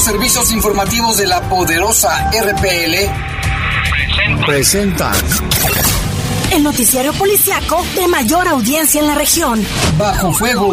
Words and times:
Los 0.00 0.06
servicios 0.06 0.50
informativos 0.52 1.18
de 1.18 1.26
la 1.26 1.42
poderosa 1.42 2.30
RPL 2.30 2.96
presentan 4.46 5.12
el 6.52 6.62
noticiario 6.62 7.12
policiaco 7.12 7.84
de 7.94 8.08
mayor 8.08 8.48
audiencia 8.48 8.98
en 8.98 9.08
la 9.08 9.14
región. 9.14 9.62
Bajo 9.98 10.32
fuego. 10.32 10.72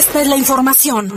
esta 0.00 0.22
es 0.22 0.28
la 0.28 0.36
información. 0.36 1.10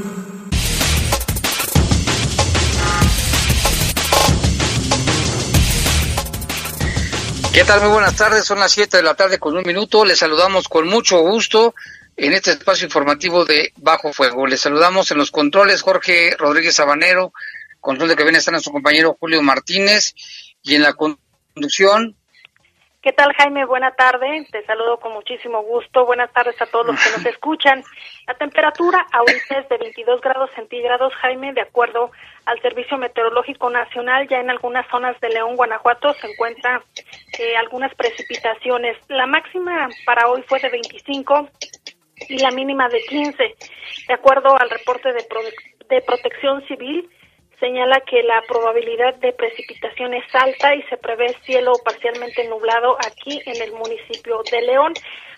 ¿Qué 7.54 7.64
tal? 7.64 7.80
Muy 7.80 7.90
buenas 7.92 8.18
tardes. 8.18 8.44
Son 8.44 8.60
las 8.60 8.74
7 8.74 8.98
de 8.98 9.04
la 9.04 9.16
tarde 9.16 9.40
con 9.40 9.56
un 9.56 9.64
minuto. 9.66 10.04
Les 10.04 10.20
saludamos 10.20 10.68
con 10.68 10.86
mucho 10.90 11.20
gusto 11.20 11.74
en 12.18 12.34
este 12.34 12.52
espacio 12.52 12.84
informativo 12.84 13.46
de 13.46 13.72
Bajo 13.78 14.12
Fuego. 14.12 14.46
Les 14.48 14.60
saludamos 14.60 15.10
en 15.12 15.18
los 15.18 15.32
controles 15.32 15.82
Jorge 15.82 16.36
Rodríguez 16.38 16.76
Sabanero, 16.76 17.32
control 17.80 18.10
de 18.10 18.18
que 18.18 18.24
viene 18.24 18.40
está 18.40 18.52
nuestro 18.52 18.74
compañero 18.74 19.16
Julio 19.18 19.42
Martínez 19.42 20.14
y 20.62 20.76
en 20.76 20.82
la 20.82 20.94
conducción 20.94 22.18
¿Qué 23.04 23.12
tal, 23.12 23.34
Jaime? 23.34 23.66
Buena 23.66 23.92
tarde. 23.92 24.48
Te 24.50 24.64
saludo 24.66 24.98
con 24.98 25.12
muchísimo 25.12 25.62
gusto. 25.62 26.06
Buenas 26.06 26.32
tardes 26.32 26.56
a 26.62 26.66
todos 26.68 26.86
los 26.86 27.04
que 27.04 27.12
nos 27.12 27.26
escuchan. 27.36 27.84
La 28.26 28.34
temperatura 28.36 29.06
ahorita 29.12 29.60
es 29.60 29.68
de 29.68 29.78
22 29.78 30.22
grados 30.22 30.50
centígrados, 30.56 31.14
Jaime, 31.16 31.52
de 31.52 31.60
acuerdo 31.60 32.12
al 32.46 32.62
Servicio 32.62 32.98
Meteorológico 32.98 33.70
Nacional. 33.70 34.30
Ya 34.30 34.40
en 34.40 34.50
algunas 34.50 34.88
zonas 34.90 35.20
de 35.20 35.28
León, 35.28 35.58
Guanajuato, 35.58 36.14
se 36.14 36.32
encuentran 36.32 36.82
eh, 37.40 37.58
algunas 37.58 37.94
precipitaciones. 37.96 38.96
La 39.10 39.28
máxima 39.28 39.90
para 40.06 40.30
hoy 40.30 40.42
fue 40.48 40.62
de 40.62 40.70
25 40.70 41.50
y 42.30 42.38
la 42.38 42.52
mínima 42.52 42.88
de 42.88 43.02
15. 43.02 43.56
De 44.08 44.14
acuerdo 44.14 44.58
al 44.58 44.70
reporte 44.70 45.12
de, 45.12 45.26
de 45.90 46.02
Protección 46.04 46.66
Civil, 46.68 47.10
señala 47.64 48.02
que 48.02 48.22
la 48.24 48.42
probabilidad 48.46 49.16
de 49.16 49.32
precipitación 49.32 50.14
es 50.14 50.26
alta 50.36 50.76
y 50.76 50.84
se 50.84 50.98
prevé 50.98 51.34
cielo 51.46 51.72
parcialmente 51.86 52.46
nublado 52.50 52.98
aquí 53.08 53.42
en 53.46 53.62
el 53.62 53.72
municipio 53.72 54.42
de 54.52 54.62
León. 54.64 54.94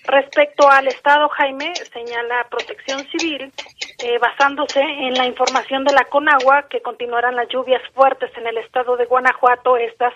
Respecto 0.05 0.67
al 0.67 0.87
estado, 0.87 1.29
Jaime, 1.29 1.71
señala 1.93 2.47
Protección 2.49 3.05
Civil, 3.11 3.53
eh, 3.99 4.17
basándose 4.17 4.79
en 4.79 5.13
la 5.13 5.27
información 5.27 5.83
de 5.83 5.93
la 5.93 6.05
Conagua, 6.05 6.65
que 6.67 6.81
continuarán 6.81 7.35
las 7.35 7.47
lluvias 7.49 7.83
fuertes 7.93 8.31
en 8.37 8.47
el 8.47 8.57
estado 8.57 8.97
de 8.97 9.05
Guanajuato. 9.05 9.77
Estas 9.77 10.13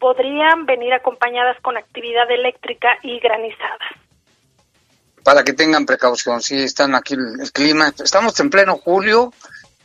podrían 0.00 0.66
venir 0.66 0.92
acompañadas 0.92 1.60
con 1.62 1.76
actividad 1.76 2.28
eléctrica 2.28 2.98
y 3.04 3.20
granizada. 3.20 3.86
Para 5.22 5.44
que 5.44 5.52
tengan 5.52 5.86
precaución, 5.86 6.42
si 6.42 6.64
están 6.64 6.96
aquí 6.96 7.14
el 7.14 7.52
clima. 7.52 7.92
Estamos 8.02 8.38
en 8.40 8.50
pleno 8.50 8.76
julio, 8.78 9.32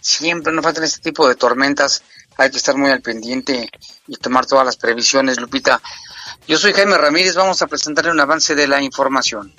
siempre 0.08 0.53
nos 0.53 0.63
faltan 0.63 0.86
este 0.86 1.02
tipo 1.02 1.27
de 1.27 1.36
tormentas, 1.36 2.02
hay 2.37 2.49
que 2.49 2.58
estar 2.58 2.76
muy 2.77 2.89
al 2.89 3.02
pendiente 3.02 3.70
y 4.08 4.15
tomar 4.15 4.45
todas 4.45 4.65
las 4.65 4.77
previsiones, 4.77 5.39
Lupita. 5.39 5.82
Yo 6.48 6.58
soy 6.58 6.71
Jaime 6.71 6.98
Ramírez, 6.98 7.36
vamos 7.36 7.61
a 7.61 7.67
presentarle 7.67 8.11
un 8.11 8.20
avance 8.20 8.55
de 8.55 8.67
la 8.67 8.82
información. 8.82 9.54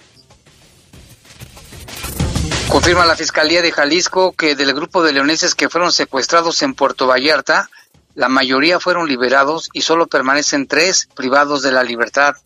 Confirma 2.70 3.04
la 3.04 3.16
Fiscalía 3.16 3.60
de 3.60 3.72
Jalisco 3.72 4.32
que 4.32 4.54
del 4.54 4.74
grupo 4.74 5.02
de 5.02 5.12
leoneses 5.12 5.54
que 5.54 5.68
fueron 5.68 5.92
secuestrados 5.92 6.62
en 6.62 6.74
Puerto 6.74 7.06
Vallarta, 7.06 7.68
la 8.14 8.28
mayoría 8.28 8.80
fueron 8.80 9.06
liberados 9.06 9.68
y 9.74 9.82
solo 9.82 10.06
permanecen 10.06 10.66
tres 10.66 11.08
privados 11.14 11.62
de 11.62 11.72
la 11.72 11.82
libertad. 11.82 12.36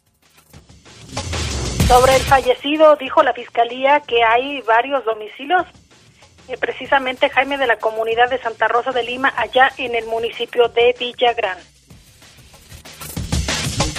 Sobre 1.86 2.16
el 2.16 2.22
fallecido, 2.22 2.96
dijo 2.96 3.22
la 3.22 3.32
Fiscalía 3.32 4.00
que 4.00 4.24
hay 4.24 4.60
varios 4.62 5.04
domicilios 5.04 5.66
eh, 6.48 6.56
precisamente 6.58 7.30
Jaime 7.30 7.58
de 7.58 7.66
la 7.66 7.78
comunidad 7.78 8.28
de 8.30 8.40
Santa 8.40 8.68
Rosa 8.68 8.92
de 8.92 9.02
Lima, 9.02 9.32
allá 9.36 9.72
en 9.76 9.94
el 9.94 10.06
municipio 10.06 10.68
de 10.68 10.94
Villagrán. 10.98 11.58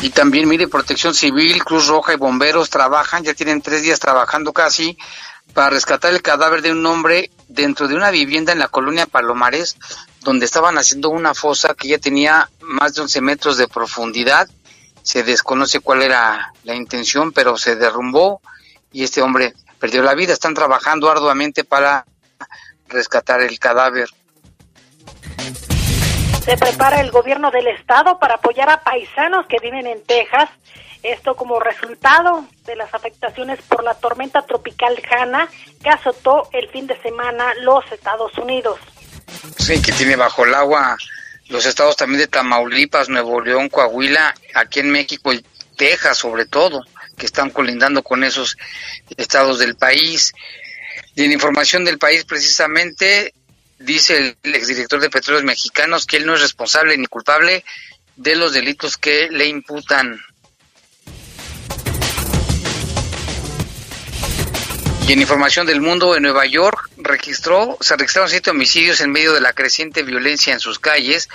Y 0.02 0.10
también, 0.10 0.50
mire, 0.50 0.68
Protección 0.68 1.14
Civil, 1.14 1.64
Cruz 1.64 1.88
Roja 1.88 2.14
y 2.14 2.18
bomberos 2.18 2.70
trabajan, 2.70 3.24
ya 3.24 3.34
tienen 3.34 3.62
tres 3.62 3.84
días 3.84 4.02
trabajando 4.02 4.52
casi, 4.52 4.98
para 5.54 5.70
rescatar 5.70 6.12
el 6.12 6.22
cadáver 6.22 6.62
de 6.62 6.72
un 6.72 6.86
hombre 6.86 7.32
dentro 7.48 7.88
de 7.88 7.96
una 7.96 8.12
vivienda 8.12 8.52
en 8.52 8.60
la 8.60 8.68
colonia 8.68 9.06
Palomares, 9.06 9.78
donde 10.22 10.46
estaban 10.46 10.78
haciendo 10.78 11.10
una 11.10 11.34
fosa 11.34 11.74
que 11.76 11.88
ya 11.88 12.00
tenía 12.00 12.50
más 12.60 12.96
de 12.96 13.02
11 13.02 13.22
metros 13.22 13.58
de 13.58 13.68
profundidad. 13.68 14.50
Se 15.04 15.24
desconoce 15.24 15.80
cuál 15.80 16.02
era 16.02 16.52
la 16.64 16.76
intención, 16.76 17.32
pero 17.32 17.58
se 17.58 17.76
derrumbó 17.76 18.42
y 18.92 19.04
este 19.04 19.22
hombre 19.22 19.54
perdió 19.80 20.02
la 20.02 20.16
vida. 20.16 20.34
Están 20.34 20.54
trabajando 20.54 21.10
arduamente 21.10 21.64
para 21.64 22.06
rescatar 22.94 23.42
el 23.42 23.60
cadáver. 23.60 24.10
Se 26.46 26.58
prepara 26.58 27.02
el 27.02 27.12
gobierno 27.12 27.52
del 27.52 27.68
estado 27.68 28.20
para 28.20 28.36
apoyar 28.36 28.70
a 28.70 28.84
paisanos 28.84 29.46
que 29.48 29.60
viven 29.60 29.88
en 29.88 30.04
Texas, 30.04 30.50
esto 31.02 31.36
como 31.36 31.60
resultado 31.60 32.46
de 32.66 32.76
las 32.76 32.94
afectaciones 32.94 33.62
por 33.64 33.84
la 33.84 33.94
tormenta 33.94 34.42
tropical 34.44 35.02
Hanna 35.10 35.50
que 35.82 35.90
azotó 35.90 36.50
el 36.52 36.70
fin 36.70 36.88
de 36.88 37.02
semana 37.02 37.54
los 37.62 37.90
Estados 37.92 38.38
Unidos. 38.38 38.80
Sí, 39.58 39.82
que 39.82 39.92
tiene 39.92 40.16
bajo 40.16 40.46
el 40.46 40.54
agua 40.54 40.98
los 41.50 41.66
estados 41.66 41.96
también 41.96 42.20
de 42.20 42.28
Tamaulipas, 42.28 43.10
Nuevo 43.10 43.42
León, 43.42 43.70
Coahuila, 43.70 44.34
aquí 44.56 44.80
en 44.80 44.92
México 44.92 45.34
y 45.34 45.46
Texas 45.78 46.18
sobre 46.18 46.46
todo, 46.46 46.82
que 47.18 47.26
están 47.26 47.50
colindando 47.50 48.02
con 48.02 48.24
esos 48.24 48.58
estados 49.18 49.60
del 49.60 49.76
país. 49.76 50.34
Y 51.16 51.24
en 51.24 51.32
información 51.32 51.86
del 51.86 52.00
país, 52.00 52.26
precisamente, 52.26 53.34
dice 53.80 54.36
el 54.42 54.56
exdirector 54.56 55.00
de 55.00 55.10
Petróleos 55.10 55.44
Mexicanos 55.44 56.06
que 56.06 56.18
él 56.18 56.26
no 56.26 56.36
es 56.36 56.42
responsable 56.42 56.98
ni 56.98 57.08
culpable 57.08 57.64
de 58.16 58.36
los 58.36 58.54
delitos 58.54 58.98
que 58.98 59.30
le 59.30 59.48
imputan. 59.48 60.20
Y 65.06 65.12
en 65.12 65.20
información 65.20 65.68
del 65.68 65.82
mundo, 65.82 66.16
en 66.16 66.24
Nueva 66.24 66.46
York 66.46 66.90
registró, 66.96 67.78
se 67.82 67.98
registraron 67.98 68.30
siete 68.30 68.52
homicidios 68.52 69.02
en 69.02 69.12
medio 69.12 69.34
de 69.34 69.42
la 69.42 69.52
creciente 69.52 70.02
violencia 70.02 70.54
en 70.54 70.62
sus 70.62 70.80
calles, 70.80 71.28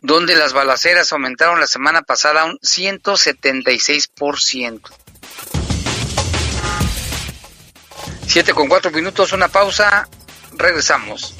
donde 0.00 0.36
las 0.36 0.54
balaceras 0.54 1.12
aumentaron 1.12 1.60
la 1.60 1.66
semana 1.66 2.00
pasada 2.00 2.46
un 2.46 2.58
176%. 2.60 4.80
Siete 8.32 8.54
con 8.54 8.68
cuatro 8.68 8.92
minutos, 8.92 9.32
una 9.32 9.48
pausa, 9.48 10.08
regresamos. 10.56 11.34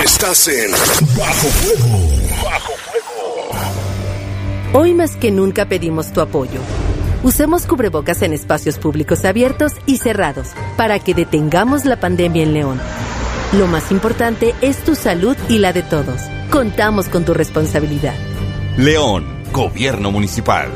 Estás 0.05 0.47
en 0.47 0.69
Bajo 1.17 1.47
Fuego. 1.47 2.07
Bajo 2.43 2.73
Fuego. 2.85 3.49
Hoy 4.73 4.93
más 4.93 5.15
que 5.15 5.31
nunca 5.31 5.67
pedimos 5.67 6.13
tu 6.13 6.21
apoyo. 6.21 6.61
Usemos 7.23 7.67
cubrebocas 7.67 8.23
en 8.23 8.33
espacios 8.33 8.79
públicos 8.79 9.25
abiertos 9.25 9.73
y 9.85 9.97
cerrados 9.97 10.49
para 10.75 10.97
que 10.97 11.13
detengamos 11.13 11.85
la 11.85 11.99
pandemia 11.99 12.41
en 12.41 12.53
León. 12.53 12.81
Lo 13.53 13.67
más 13.67 13.91
importante 13.91 14.55
es 14.61 14.83
tu 14.83 14.95
salud 14.95 15.37
y 15.47 15.59
la 15.59 15.71
de 15.71 15.83
todos. 15.83 16.21
Contamos 16.49 17.09
con 17.09 17.23
tu 17.23 17.35
responsabilidad. 17.35 18.15
León, 18.75 19.25
Gobierno 19.53 20.09
Municipal. 20.09 20.69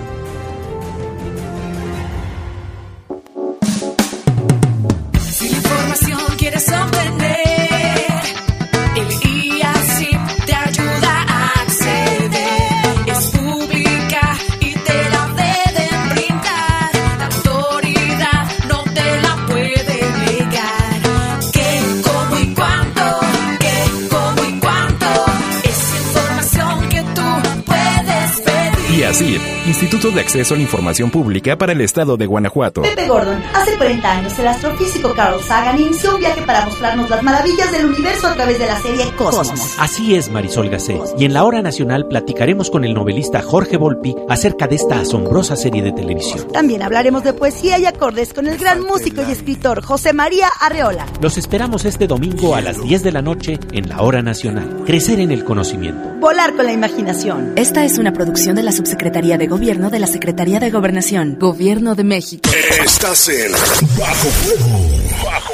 Brasil. 29.15 29.54
Instituto 29.65 30.11
de 30.11 30.21
Acceso 30.21 30.53
a 30.53 30.57
la 30.57 30.63
Información 30.63 31.09
Pública 31.09 31.57
para 31.57 31.71
el 31.71 31.81
Estado 31.81 32.17
de 32.17 32.27
Guanajuato. 32.27 32.83
Pepe 32.83 33.07
Gordon, 33.07 33.41
hace 33.51 33.75
40 33.77 34.11
años 34.11 34.37
el 34.37 34.47
astrofísico 34.47 35.13
Carl 35.15 35.41
Sagan 35.41 35.81
inició 35.81 36.13
un 36.13 36.19
viaje 36.19 36.43
para 36.43 36.65
mostrarnos 36.65 37.09
las 37.09 37.23
maravillas 37.23 37.71
del 37.71 37.87
universo 37.87 38.27
a 38.27 38.35
través 38.35 38.59
de 38.59 38.67
la 38.67 38.79
serie 38.79 39.11
Cosmos. 39.17 39.75
Así 39.79 40.13
es, 40.13 40.29
Marisol 40.29 40.69
Gacé. 40.69 41.01
Y 41.17 41.25
en 41.25 41.33
la 41.33 41.45
hora 41.45 41.63
nacional 41.63 42.07
platicaremos 42.07 42.69
con 42.69 42.85
el 42.85 42.93
novelista 42.93 43.41
Jorge 43.41 43.77
Volpi 43.77 44.15
acerca 44.29 44.67
de 44.67 44.75
esta 44.75 44.99
asombrosa 44.99 45.55
serie 45.55 45.81
de 45.81 45.91
televisión. 45.93 46.47
También 46.53 46.83
hablaremos 46.83 47.23
de 47.23 47.33
poesía 47.33 47.79
y 47.79 47.87
acordes 47.87 48.35
con 48.35 48.45
el 48.45 48.59
gran 48.59 48.83
músico 48.83 49.23
y 49.27 49.31
escritor 49.31 49.81
José 49.83 50.13
María 50.13 50.47
Arreola. 50.61 51.07
Los 51.21 51.39
esperamos 51.39 51.85
este 51.85 52.05
domingo 52.05 52.53
a 52.53 52.61
las 52.61 52.79
10 52.83 53.01
de 53.01 53.11
la 53.11 53.23
noche 53.23 53.59
en 53.71 53.89
la 53.89 54.03
hora 54.03 54.21
nacional. 54.21 54.83
Crecer 54.85 55.19
en 55.19 55.31
el 55.31 55.43
conocimiento. 55.43 56.07
Volar 56.19 56.55
con 56.55 56.67
la 56.67 56.71
imaginación. 56.71 57.53
Esta 57.55 57.83
es 57.83 57.97
una 57.97 58.13
producción 58.13 58.55
de 58.55 58.61
la 58.61 58.71
Subsecretaría 58.71 59.39
de 59.39 59.54
Gobierno 59.55 59.89
de 59.89 59.99
la 59.99 60.07
Secretaría 60.07 60.59
de 60.59 60.69
Gobernación, 60.69 61.37
Gobierno 61.39 61.95
de 61.95 62.03
México. 62.03 62.49
Estás 62.83 63.29
en 63.29 63.53
Bajo 63.97 64.27
Fuego. 64.27 64.81
Bajo 65.23 65.53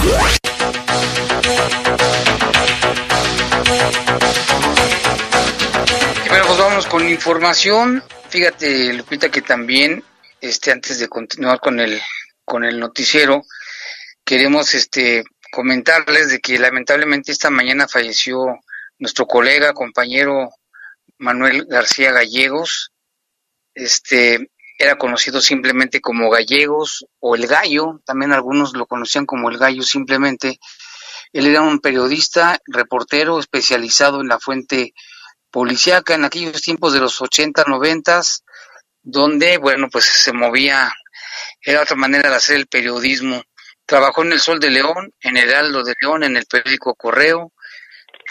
Y 6.25 6.29
bueno, 6.29 6.45
pues 6.47 6.59
vamos 6.59 6.87
con 6.87 7.09
información. 7.09 8.03
Fíjate, 8.35 8.93
Lupita, 8.95 9.31
que 9.31 9.43
también, 9.43 10.03
este, 10.41 10.73
antes 10.73 10.99
de 10.99 11.07
continuar 11.07 11.61
con 11.61 11.79
el, 11.79 12.01
con 12.45 12.65
el 12.65 12.81
noticiero, 12.81 13.45
queremos, 14.25 14.75
este, 14.75 15.23
comentarles 15.53 16.31
de 16.31 16.41
que 16.41 16.59
lamentablemente 16.59 17.31
esta 17.31 17.49
mañana 17.49 17.87
falleció 17.87 18.59
nuestro 18.99 19.29
colega, 19.29 19.73
compañero 19.73 20.51
Manuel 21.17 21.67
García 21.67 22.11
Gallegos. 22.11 22.91
Este, 23.73 24.51
era 24.81 24.99
conocido 24.99 25.41
simplemente 25.41 26.01
como 26.01 26.29
Gallegos 26.29 27.07
o 27.21 27.37
el 27.37 27.47
Gallo, 27.47 28.01
también 28.05 28.33
algunos 28.33 28.73
lo 28.73 28.87
conocían 28.87 29.27
como 29.27 29.49
el 29.49 29.59
Gallo 29.59 29.85
simplemente. 29.85 30.59
Él 31.33 31.47
era 31.47 31.63
un 31.63 31.79
periodista, 31.79 32.59
reportero 32.67 33.39
especializado 33.39 34.21
en 34.21 34.27
la 34.27 34.41
fuente 34.41 34.93
policíaca 35.55 36.15
en 36.15 36.25
aquellos 36.25 36.61
tiempos 36.63 36.93
de 36.93 36.99
los 36.99 37.23
80, 37.23 37.63
90, 37.69 38.21
donde, 39.05 39.57
bueno, 39.59 39.89
pues 39.89 40.05
se 40.05 40.33
movía, 40.33 40.93
era 41.63 41.83
otra 41.83 41.95
manera 41.95 42.29
de 42.29 42.35
hacer 42.35 42.57
el 42.57 42.67
periodismo. 42.67 43.41
Trabajó 43.87 44.25
en 44.25 44.33
El 44.33 44.41
Sol 44.41 44.59
de 44.59 44.71
León, 44.71 45.15
en 45.21 45.37
Heraldo 45.37 45.85
de 45.85 45.95
León, 46.03 46.25
en 46.25 46.37
el 46.37 46.47
periódico 46.47 46.97
Correo, 46.97 47.53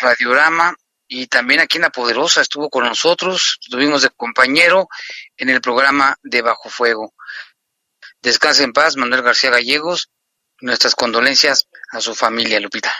Radiorama 0.01 0.75
y 1.07 1.27
también 1.27 1.61
aquí 1.61 1.77
en 1.77 1.83
La 1.83 1.91
Poderosa 1.91 2.41
estuvo 2.41 2.69
con 2.69 2.83
nosotros, 2.83 3.57
estuvimos 3.61 4.01
de 4.01 4.09
compañero 4.09 4.89
en 5.37 5.49
el 5.49 5.61
programa 5.61 6.17
de 6.23 6.41
Bajo 6.41 6.69
Fuego. 6.69 7.13
Descanse 8.21 8.65
en 8.65 8.73
paz, 8.73 8.97
Manuel 8.97 9.21
García 9.21 9.49
Gallegos. 9.49 10.09
Nuestras 10.59 10.93
condolencias 10.93 11.69
a 11.91 12.01
su 12.01 12.15
familia, 12.15 12.59
Lupita. 12.59 12.91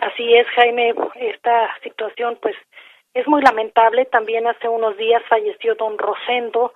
Así 0.00 0.34
es, 0.34 0.46
Jaime, 0.48 0.94
esta 1.16 1.74
situación 1.82 2.38
pues 2.40 2.54
es 3.14 3.26
muy 3.26 3.42
lamentable. 3.42 4.04
También 4.06 4.46
hace 4.46 4.68
unos 4.68 4.96
días 4.96 5.22
falleció 5.28 5.74
don 5.74 5.96
Rosendo, 5.98 6.72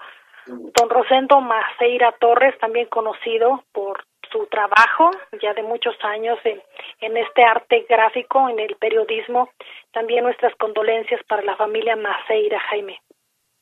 don 0.47 0.89
Rosendo 0.89 1.41
Maceira 1.41 2.13
Torres, 2.19 2.59
también 2.59 2.87
conocido 2.87 3.65
por 3.73 4.05
su 4.33 4.47
trabajo 4.47 5.11
ya 5.43 5.53
de 5.55 5.63
muchos 5.63 5.95
años 6.03 6.39
en, 6.45 7.17
este 7.17 7.43
arte 7.43 7.85
gráfico, 7.89 8.49
en 8.49 8.59
el 8.59 8.77
periodismo. 8.77 9.51
También 9.93 10.25
nuestras 10.25 10.55
condolencias 10.57 11.21
para 11.29 11.43
la 11.43 11.57
familia 11.57 11.97
Maceira, 11.97 12.59
Jaime. 12.71 13.01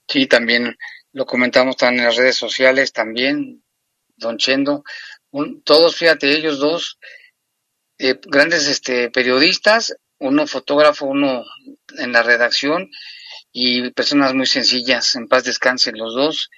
Sí, 0.07 0.27
también 0.27 0.77
lo 1.13 1.27
comentamos 1.27 1.77
también 1.77 2.01
en 2.01 2.07
las 2.07 2.17
redes 2.17 2.37
sociales, 2.37 2.93
también, 2.93 3.63
don 4.17 4.39
Chendo. 4.39 4.83
Un- 5.31 5.63
todos, 5.63 5.97
fíjate, 5.97 6.31
ellos 6.31 6.59
dos, 6.59 6.99
eh, 7.99 8.19
grandes 8.27 8.69
este, 8.69 9.11
periodistas, 9.11 9.95
uno 10.19 10.47
fotógrafo, 10.47 11.07
uno 11.07 11.45
en 11.97 12.13
la 12.13 12.23
redacción 12.23 12.91
y 13.53 13.91
personas 13.91 14.35
muy 14.35 14.47
sencillas, 14.47 15.17
en 15.17 15.29
paz 15.29 15.45
descansen 15.45 15.99
los 15.99 16.15
dos. 16.15 16.51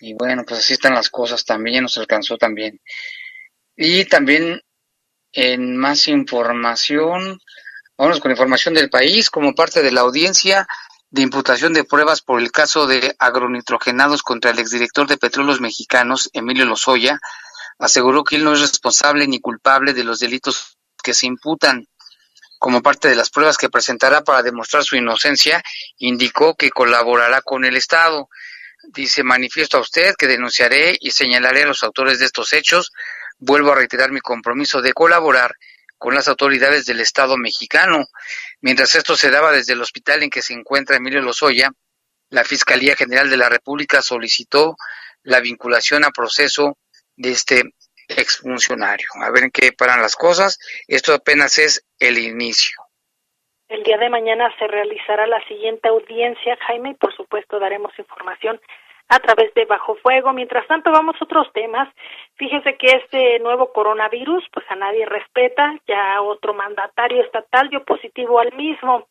Y 0.00 0.14
bueno, 0.14 0.44
pues 0.46 0.60
así 0.60 0.72
están 0.72 0.94
las 0.94 1.10
cosas 1.10 1.44
también, 1.44 1.84
nos 1.84 1.98
alcanzó 1.98 2.36
también. 2.36 2.80
Y 3.76 4.04
también 4.06 4.60
en 5.32 5.76
más 5.76 6.08
información, 6.08 7.40
vámonos 7.96 8.20
con 8.20 8.30
información 8.30 8.74
del 8.74 8.90
país, 8.90 9.30
como 9.30 9.54
parte 9.54 9.82
de 9.82 9.92
la 9.92 10.02
audiencia 10.02 10.66
de 11.10 11.22
imputación 11.22 11.74
de 11.74 11.84
pruebas 11.84 12.22
por 12.22 12.40
el 12.40 12.50
caso 12.50 12.86
de 12.86 13.14
agronitrogenados 13.18 14.22
contra 14.22 14.50
el 14.50 14.58
exdirector 14.58 15.06
de 15.06 15.18
Petróleos 15.18 15.60
Mexicanos, 15.60 16.30
Emilio 16.32 16.64
Lozoya, 16.64 17.20
aseguró 17.78 18.24
que 18.24 18.36
él 18.36 18.44
no 18.44 18.54
es 18.54 18.60
responsable 18.60 19.26
ni 19.26 19.40
culpable 19.40 19.92
de 19.92 20.04
los 20.04 20.20
delitos 20.20 20.71
que 21.02 21.14
se 21.14 21.26
imputan. 21.26 21.88
Como 22.58 22.80
parte 22.80 23.08
de 23.08 23.16
las 23.16 23.30
pruebas 23.30 23.58
que 23.58 23.68
presentará 23.68 24.22
para 24.22 24.42
demostrar 24.42 24.84
su 24.84 24.96
inocencia, 24.96 25.62
indicó 25.98 26.54
que 26.54 26.70
colaborará 26.70 27.42
con 27.42 27.64
el 27.64 27.76
Estado. 27.76 28.28
Dice, 28.84 29.24
manifiesto 29.24 29.78
a 29.78 29.80
usted 29.80 30.14
que 30.16 30.28
denunciaré 30.28 30.96
y 31.00 31.10
señalaré 31.10 31.64
a 31.64 31.66
los 31.66 31.82
autores 31.82 32.20
de 32.20 32.26
estos 32.26 32.52
hechos. 32.52 32.92
Vuelvo 33.38 33.72
a 33.72 33.74
reiterar 33.74 34.12
mi 34.12 34.20
compromiso 34.20 34.80
de 34.80 34.92
colaborar 34.92 35.56
con 35.98 36.14
las 36.14 36.28
autoridades 36.28 36.86
del 36.86 37.00
Estado 37.00 37.36
mexicano. 37.36 38.06
Mientras 38.60 38.94
esto 38.94 39.16
se 39.16 39.30
daba 39.30 39.52
desde 39.52 39.72
el 39.72 39.82
hospital 39.82 40.22
en 40.22 40.30
que 40.30 40.42
se 40.42 40.52
encuentra 40.52 40.96
Emilio 40.96 41.20
Lozoya, 41.20 41.70
la 42.28 42.44
Fiscalía 42.44 42.96
General 42.96 43.28
de 43.28 43.36
la 43.36 43.48
República 43.48 44.02
solicitó 44.02 44.76
la 45.22 45.40
vinculación 45.40 46.04
a 46.04 46.10
proceso 46.10 46.78
de 47.16 47.30
este 47.30 47.74
exfuncionario. 48.08 49.06
A 49.22 49.30
ver 49.30 49.44
en 49.44 49.50
qué 49.50 49.72
paran 49.72 50.02
las 50.02 50.16
cosas. 50.16 50.58
Esto 50.88 51.14
apenas 51.14 51.58
es 51.58 51.86
el 51.98 52.18
inicio. 52.18 52.78
El 53.68 53.82
día 53.84 53.96
de 53.96 54.10
mañana 54.10 54.54
se 54.58 54.66
realizará 54.66 55.26
la 55.26 55.42
siguiente 55.48 55.88
audiencia, 55.88 56.58
Jaime, 56.66 56.90
y 56.90 56.94
por 56.94 57.14
supuesto 57.16 57.58
daremos 57.58 57.98
información 57.98 58.60
a 59.08 59.18
través 59.18 59.52
de 59.54 59.64
Bajo 59.64 59.94
Fuego. 59.96 60.32
Mientras 60.32 60.66
tanto, 60.66 60.90
vamos 60.90 61.16
a 61.20 61.24
otros 61.24 61.50
temas. 61.52 61.88
Fíjese 62.36 62.76
que 62.76 62.86
este 62.86 63.38
nuevo 63.40 63.72
coronavirus, 63.72 64.44
pues 64.52 64.64
a 64.70 64.76
nadie 64.76 65.06
respeta. 65.06 65.74
Ya 65.86 66.20
otro 66.22 66.54
mandatario 66.54 67.22
estatal 67.22 67.68
dio 67.68 67.84
positivo 67.84 68.40
al 68.40 68.52
mismo. 68.54 69.08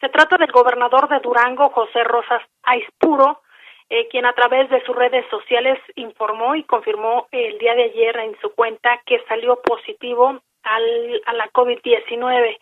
Se 0.00 0.08
trata 0.08 0.36
del 0.36 0.50
gobernador 0.50 1.08
de 1.08 1.20
Durango, 1.20 1.70
José 1.70 2.04
Rosas 2.04 2.42
Aispuro, 2.62 3.42
eh, 3.90 4.08
quien 4.08 4.26
a 4.26 4.32
través 4.32 4.68
de 4.70 4.82
sus 4.84 4.96
redes 4.96 5.24
sociales 5.30 5.78
informó 5.94 6.54
y 6.54 6.64
confirmó 6.64 7.28
el 7.30 7.58
día 7.58 7.74
de 7.74 7.84
ayer 7.84 8.16
en 8.18 8.38
su 8.40 8.50
cuenta 8.54 9.00
que 9.06 9.22
salió 9.28 9.60
positivo 9.62 10.40
al, 10.62 11.22
a 11.26 11.32
la 11.34 11.50
COVID-19. 11.50 12.56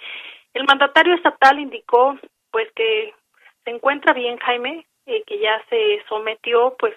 El 0.55 0.65
mandatario 0.65 1.15
estatal 1.15 1.59
indicó 1.59 2.19
pues 2.51 2.71
que 2.75 3.15
se 3.65 3.71
encuentra 3.71 4.13
bien 4.13 4.37
Jaime, 4.39 4.87
eh, 5.07 5.23
que 5.27 5.39
ya 5.39 5.63
se 5.71 6.03
sometió 6.09 6.77
pues 6.79 6.95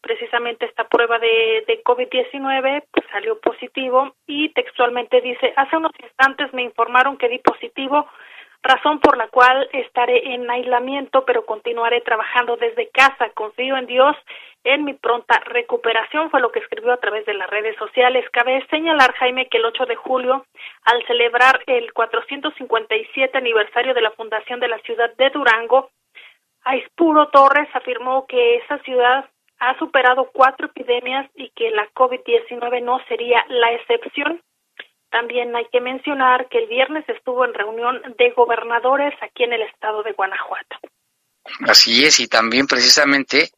precisamente 0.00 0.66
esta 0.66 0.84
prueba 0.88 1.18
de, 1.18 1.64
de 1.66 1.82
COVID-19, 1.82 2.84
pues 2.92 3.06
salió 3.10 3.40
positivo 3.40 4.14
y 4.26 4.50
textualmente 4.50 5.20
dice, 5.20 5.52
hace 5.56 5.76
unos 5.76 5.92
instantes 6.00 6.52
me 6.54 6.62
informaron 6.62 7.16
que 7.16 7.28
di 7.28 7.38
positivo, 7.40 8.06
razón 8.62 9.00
por 9.00 9.16
la 9.16 9.28
cual 9.28 9.68
estaré 9.72 10.34
en 10.34 10.50
aislamiento, 10.50 11.24
pero 11.24 11.46
continuaré 11.46 12.00
trabajando 12.00 12.56
desde 12.56 12.88
casa. 12.90 13.30
Confío 13.34 13.76
en 13.76 13.86
Dios 13.86 14.16
en 14.64 14.84
mi 14.84 14.94
pronta 14.94 15.38
recuperación, 15.46 16.28
fue 16.28 16.40
lo 16.40 16.50
que 16.50 16.58
escribió 16.58 16.92
a 16.92 16.96
través 16.96 17.24
de 17.24 17.34
las 17.34 17.48
redes 17.48 17.76
sociales. 17.76 18.28
Cabe 18.32 18.66
señalar, 18.68 19.14
Jaime, 19.14 19.46
que 19.46 19.58
el 19.58 19.64
8 19.64 19.86
de 19.86 19.94
julio, 19.94 20.44
al 20.82 21.06
celebrar 21.06 21.62
el 21.66 21.92
457 21.92 23.38
aniversario 23.38 23.94
de 23.94 24.00
la 24.00 24.10
fundación 24.10 24.58
de 24.58 24.68
la 24.68 24.78
ciudad 24.78 25.14
de 25.16 25.30
Durango, 25.30 25.90
Aispuro 26.64 27.28
Torres 27.28 27.68
afirmó 27.74 28.26
que 28.26 28.56
esa 28.56 28.78
ciudad 28.78 29.30
ha 29.60 29.78
superado 29.78 30.30
cuatro 30.32 30.66
epidemias 30.66 31.30
y 31.36 31.50
que 31.50 31.70
la 31.70 31.88
COVID-19 31.94 32.82
no 32.82 32.98
sería 33.06 33.44
la 33.48 33.72
excepción. 33.72 34.42
También 35.10 35.54
hay 35.54 35.66
que 35.72 35.80
mencionar 35.80 36.48
que 36.48 36.58
el 36.58 36.68
viernes 36.68 37.08
estuvo 37.08 37.44
en 37.44 37.54
reunión 37.54 38.02
de 38.18 38.30
gobernadores 38.30 39.14
aquí 39.22 39.44
en 39.44 39.52
el 39.52 39.62
estado 39.62 40.02
de 40.02 40.12
Guanajuato. 40.12 40.76
Así 41.68 42.04
es, 42.04 42.20
y 42.20 42.28
también 42.28 42.66
precisamente 42.66 43.50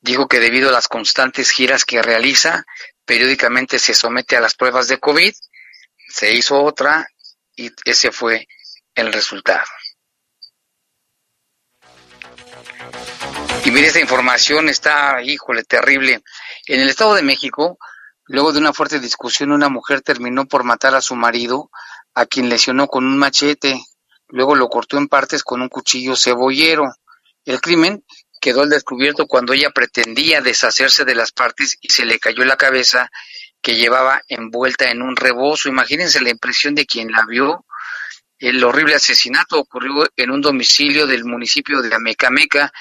dijo 0.00 0.28
que 0.28 0.40
debido 0.40 0.68
a 0.68 0.72
las 0.72 0.88
constantes 0.88 1.50
giras 1.50 1.84
que 1.84 2.02
realiza, 2.02 2.64
periódicamente 3.04 3.78
se 3.78 3.94
somete 3.94 4.36
a 4.36 4.40
las 4.40 4.54
pruebas 4.54 4.88
de 4.88 4.98
COVID, 4.98 5.32
se 6.08 6.34
hizo 6.34 6.62
otra 6.62 7.06
y 7.56 7.70
ese 7.84 8.12
fue 8.12 8.46
el 8.94 9.12
resultado. 9.12 9.64
Y 13.64 13.70
mire, 13.70 13.88
esta 13.88 14.00
información 14.00 14.68
está, 14.68 15.22
híjole, 15.22 15.64
terrible. 15.64 16.22
En 16.66 16.80
el 16.80 16.88
Estado 16.88 17.14
de 17.14 17.22
México, 17.22 17.78
luego 18.30 18.52
de 18.52 18.60
una 18.60 18.72
fuerte 18.72 19.00
discusión, 19.00 19.50
una 19.50 19.68
mujer 19.68 20.02
terminó 20.02 20.46
por 20.46 20.62
matar 20.62 20.94
a 20.94 21.00
su 21.00 21.16
marido, 21.16 21.68
a 22.14 22.26
quien 22.26 22.48
lesionó 22.48 22.86
con 22.86 23.04
un 23.04 23.18
machete. 23.18 23.82
Luego 24.28 24.54
lo 24.54 24.68
cortó 24.68 24.98
en 24.98 25.08
partes 25.08 25.42
con 25.42 25.62
un 25.62 25.68
cuchillo 25.68 26.14
cebollero. 26.14 26.92
El 27.44 27.60
crimen 27.60 28.04
quedó 28.40 28.62
al 28.62 28.70
descubierto 28.70 29.26
cuando 29.26 29.52
ella 29.52 29.70
pretendía 29.70 30.40
deshacerse 30.40 31.04
de 31.04 31.16
las 31.16 31.32
partes 31.32 31.76
y 31.80 31.88
se 31.88 32.04
le 32.04 32.20
cayó 32.20 32.44
la 32.44 32.56
cabeza 32.56 33.10
que 33.60 33.74
llevaba 33.74 34.22
envuelta 34.28 34.92
en 34.92 35.02
un 35.02 35.16
rebozo. 35.16 35.68
Imagínense 35.68 36.20
la 36.20 36.30
impresión 36.30 36.76
de 36.76 36.86
quien 36.86 37.10
la 37.10 37.26
vio. 37.26 37.66
El 38.38 38.62
horrible 38.62 38.94
asesinato 38.94 39.58
ocurrió 39.58 40.08
en 40.14 40.30
un 40.30 40.40
domicilio 40.40 41.08
del 41.08 41.24
municipio 41.24 41.82
de 41.82 41.92
Amecameca, 41.92 42.72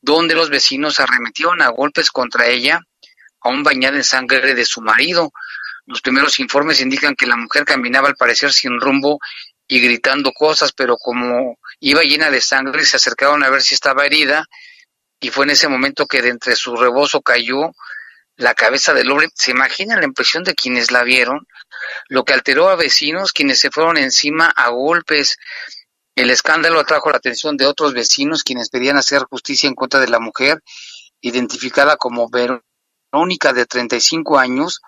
donde 0.00 0.34
los 0.34 0.48
vecinos 0.48 1.00
arremetieron 1.00 1.60
a 1.60 1.68
golpes 1.68 2.10
contra 2.10 2.46
ella, 2.46 2.80
aún 3.46 3.62
bañada 3.62 3.96
en 3.96 4.04
sangre 4.04 4.54
de 4.54 4.64
su 4.64 4.80
marido. 4.80 5.32
Los 5.86 6.00
primeros 6.00 6.38
informes 6.40 6.80
indican 6.80 7.14
que 7.14 7.26
la 7.26 7.36
mujer 7.36 7.64
caminaba 7.64 8.08
al 8.08 8.16
parecer 8.16 8.52
sin 8.52 8.80
rumbo 8.80 9.18
y 9.68 9.80
gritando 9.80 10.32
cosas, 10.32 10.72
pero 10.72 10.96
como 10.96 11.58
iba 11.80 12.02
llena 12.02 12.30
de 12.30 12.40
sangre, 12.40 12.84
se 12.84 12.96
acercaron 12.96 13.42
a 13.42 13.50
ver 13.50 13.62
si 13.62 13.74
estaba 13.74 14.04
herida 14.04 14.44
y 15.20 15.30
fue 15.30 15.44
en 15.44 15.50
ese 15.50 15.68
momento 15.68 16.06
que 16.06 16.22
de 16.22 16.28
entre 16.30 16.56
su 16.56 16.76
rebozo 16.76 17.22
cayó 17.22 17.72
la 18.36 18.54
cabeza 18.54 18.94
del 18.94 19.10
hombre. 19.10 19.28
¿Se 19.34 19.50
imagina 19.50 19.96
la 19.96 20.04
impresión 20.04 20.44
de 20.44 20.54
quienes 20.54 20.90
la 20.90 21.02
vieron? 21.02 21.46
Lo 22.08 22.24
que 22.24 22.34
alteró 22.34 22.68
a 22.68 22.76
vecinos, 22.76 23.32
quienes 23.32 23.58
se 23.58 23.70
fueron 23.70 23.96
encima 23.96 24.52
a 24.54 24.68
golpes. 24.68 25.38
El 26.14 26.30
escándalo 26.30 26.80
atrajo 26.80 27.10
la 27.10 27.18
atención 27.18 27.56
de 27.56 27.66
otros 27.66 27.92
vecinos, 27.92 28.42
quienes 28.42 28.70
pedían 28.70 28.96
hacer 28.96 29.22
justicia 29.22 29.68
en 29.68 29.74
contra 29.74 30.00
de 30.00 30.08
la 30.08 30.20
mujer, 30.20 30.62
identificada 31.20 31.96
como 31.96 32.28
Verónica, 33.16 33.54
de 33.54 33.64
35 33.64 34.38
años, 34.38 34.82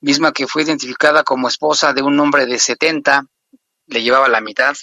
misma 0.00 0.32
que 0.32 0.46
fue 0.46 0.62
identificada 0.62 1.24
como 1.24 1.48
esposa 1.48 1.92
de 1.92 2.00
un 2.00 2.18
hombre 2.20 2.46
de 2.46 2.60
70, 2.60 3.24
le 3.88 4.02
llevaba 4.02 4.28
la 4.28 4.40
mitad. 4.40 4.76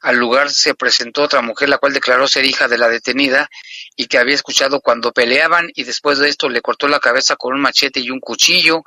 Al 0.00 0.16
lugar 0.16 0.50
se 0.50 0.74
presentó 0.74 1.22
otra 1.22 1.42
mujer, 1.42 1.68
la 1.68 1.78
cual 1.78 1.92
declaró 1.92 2.26
ser 2.26 2.44
hija 2.44 2.66
de 2.66 2.76
la 2.76 2.88
detenida 2.88 3.48
y 3.94 4.06
que 4.06 4.18
había 4.18 4.34
escuchado 4.34 4.80
cuando 4.80 5.12
peleaban 5.12 5.70
y 5.76 5.84
después 5.84 6.18
de 6.18 6.28
esto 6.28 6.48
le 6.48 6.60
cortó 6.60 6.88
la 6.88 6.98
cabeza 6.98 7.36
con 7.36 7.54
un 7.54 7.60
machete 7.60 8.00
y 8.00 8.10
un 8.10 8.18
cuchillo. 8.18 8.82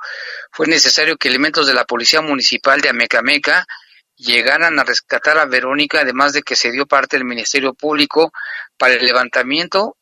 Fue 0.50 0.66
necesario 0.66 1.16
que 1.16 1.28
elementos 1.28 1.66
de 1.66 1.72
la 1.72 1.86
Policía 1.86 2.20
Municipal 2.20 2.82
de 2.82 2.90
Amecameca 2.90 3.66
llegaran 4.14 4.78
a 4.78 4.84
rescatar 4.84 5.38
a 5.38 5.46
Verónica, 5.46 6.02
además 6.02 6.34
de 6.34 6.42
que 6.42 6.54
se 6.54 6.70
dio 6.70 6.86
parte 6.86 7.16
del 7.16 7.24
Ministerio 7.24 7.72
Público 7.72 8.30
para 8.76 8.92
el 8.92 9.06
levantamiento 9.06 9.96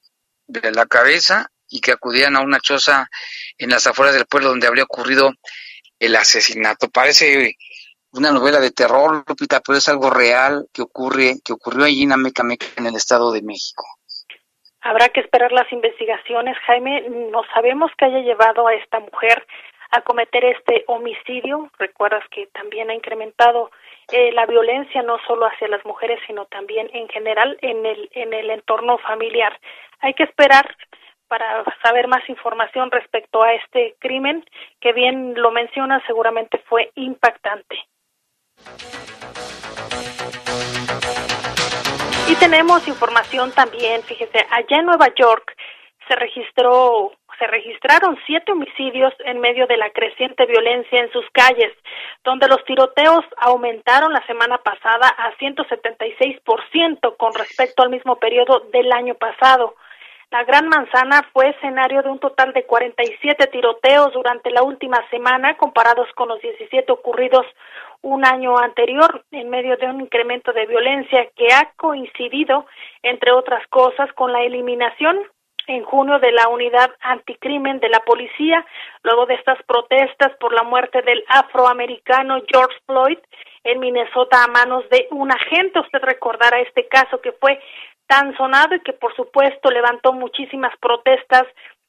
de 0.49 0.73
la 0.73 0.87
cabeza 0.87 1.50
y 1.71 1.81
que 1.81 1.93
acudieran 1.93 2.37
a 2.37 2.41
una 2.41 2.61
choza 2.61 3.09
en 3.57 3.71
las 3.71 3.87
afueras 3.87 4.15
del 4.15 4.27
pueblo 4.27 4.49
donde 4.49 4.67
habría 4.67 4.85
ocurrido 4.85 5.33
el 5.99 6.17
asesinato. 6.17 6.89
Parece 6.91 7.57
una 8.13 8.33
novela 8.33 8.59
de 8.59 8.73
terror, 8.73 9.25
Lupita, 9.27 9.61
pero 9.61 9.79
es 9.79 9.89
algo 9.89 10.11
real 10.11 10.67
que 10.75 10.83
ocurre, 10.83 11.37
que 11.45 11.53
ocurrió 11.53 11.85
allí 11.85 12.03
en 12.03 12.13
Amecameca, 12.13 12.67
en 12.77 12.87
el 12.87 12.97
Estado 12.97 13.31
de 13.33 13.43
México. 13.43 13.85
Habrá 14.83 15.11
que 15.11 15.21
esperar 15.21 15.53
las 15.53 15.71
investigaciones, 15.73 16.57
Jaime. 16.67 17.05
No 17.31 17.43
sabemos 17.55 17.93
qué 17.99 18.07
haya 18.07 18.21
llevado 18.21 18.67
a 18.67 18.75
esta 18.75 18.99
mujer 18.99 19.47
a 19.91 20.01
cometer 20.03 20.45
este 20.45 20.85
homicidio. 20.87 21.71
Recuerdas 21.79 22.25
que 22.31 22.47
también 22.47 22.91
ha 22.91 22.95
incrementado 22.95 23.71
eh, 24.11 24.33
la 24.33 24.47
violencia 24.47 25.03
no 25.03 25.19
solo 25.27 25.47
hacia 25.47 25.69
las 25.69 25.85
mujeres, 25.85 26.19
sino 26.27 26.47
también 26.47 26.89
en 26.95 27.09
general 27.09 27.59
en 27.61 27.85
el 27.85 28.09
en 28.13 28.33
el 28.33 28.51
entorno 28.51 28.99
familiar. 28.99 29.61
Hay 30.01 30.15
que 30.15 30.25
esperar 30.25 30.75
para 31.31 31.65
saber 31.81 32.09
más 32.09 32.29
información 32.29 32.91
respecto 32.91 33.43
a 33.43 33.55
este 33.55 33.95
crimen 34.01 34.45
que 34.81 34.93
bien 34.93 35.35
lo 35.41 35.53
menciona 35.53 36.03
seguramente 36.07 36.59
fue 36.69 36.91
impactante. 36.97 37.77
Y 42.29 42.35
tenemos 42.35 42.87
información 42.89 43.53
también, 43.53 44.03
fíjese, 44.03 44.45
allá 44.51 44.79
en 44.79 44.87
Nueva 44.87 45.15
York 45.15 45.55
se 46.09 46.17
registró 46.17 47.13
se 47.39 47.47
registraron 47.47 48.19
siete 48.27 48.53
homicidios 48.53 49.15
en 49.21 49.41
medio 49.41 49.67
de 49.67 49.79
la 49.79 49.91
creciente 49.91 50.45
violencia 50.45 51.01
en 51.01 51.11
sus 51.11 51.25
calles, 51.33 51.73
donde 52.23 52.47
los 52.49 52.63
tiroteos 52.67 53.25
aumentaron 53.39 54.13
la 54.13 54.25
semana 54.27 54.59
pasada 54.59 55.09
a 55.09 55.33
176% 55.39 57.17
con 57.17 57.33
respecto 57.33 57.83
al 57.83 57.89
mismo 57.89 58.17
periodo 58.17 58.61
del 58.73 58.93
año 58.93 59.15
pasado. 59.15 59.75
La 60.31 60.45
Gran 60.45 60.69
Manzana 60.69 61.29
fue 61.33 61.49
escenario 61.49 62.03
de 62.03 62.09
un 62.09 62.21
total 62.21 62.53
de 62.53 62.65
47 62.65 63.49
tiroteos 63.49 64.13
durante 64.13 64.53
la 64.53 64.63
última 64.63 65.05
semana, 65.11 65.57
comparados 65.57 66.07
con 66.15 66.29
los 66.29 66.41
17 66.41 66.93
ocurridos 66.93 67.45
un 68.03 68.25
año 68.25 68.57
anterior, 68.57 69.25
en 69.33 69.51
medio 69.51 69.77
de 69.77 69.87
un 69.87 70.01
incremento 70.01 70.53
de 70.53 70.67
violencia 70.67 71.29
que 71.35 71.53
ha 71.53 71.73
coincidido, 71.77 72.65
entre 73.03 73.33
otras 73.33 73.67
cosas, 73.67 74.13
con 74.13 74.33
la 74.33 74.43
eliminación 74.43 75.19
en 75.67 75.83
junio 75.83 76.21
de 76.21 76.31
la 76.31 76.49
unidad 76.49 76.91
anticrimen 77.01 77.81
de 77.81 77.89
la 77.89 78.01
policía, 78.01 78.65
luego 79.03 79.27
de 79.27 79.35
estas 79.35 79.61
protestas 79.65 80.33
por 80.39 80.53
la 80.53 80.63
muerte 80.63 81.03
del 81.03 81.25
afroamericano 81.29 82.41
George 82.47 82.77
Floyd 82.87 83.19
en 83.65 83.81
Minnesota 83.81 84.45
a 84.45 84.49
manos 84.49 84.89
de 84.91 85.09
un 85.11 85.31
agente. 85.33 85.81
Usted 85.81 86.01
recordará 86.03 86.61
este 86.61 86.87
caso 86.89 87.21
que 87.21 87.33
fue 87.33 87.61
tan 88.11 88.37
sonado 88.37 88.75
y 88.75 88.81
que 88.81 88.93
por 88.93 89.15
supuesto 89.15 89.71
levantó 89.71 90.13
muchísimas 90.13 90.77
protestas 90.79 91.45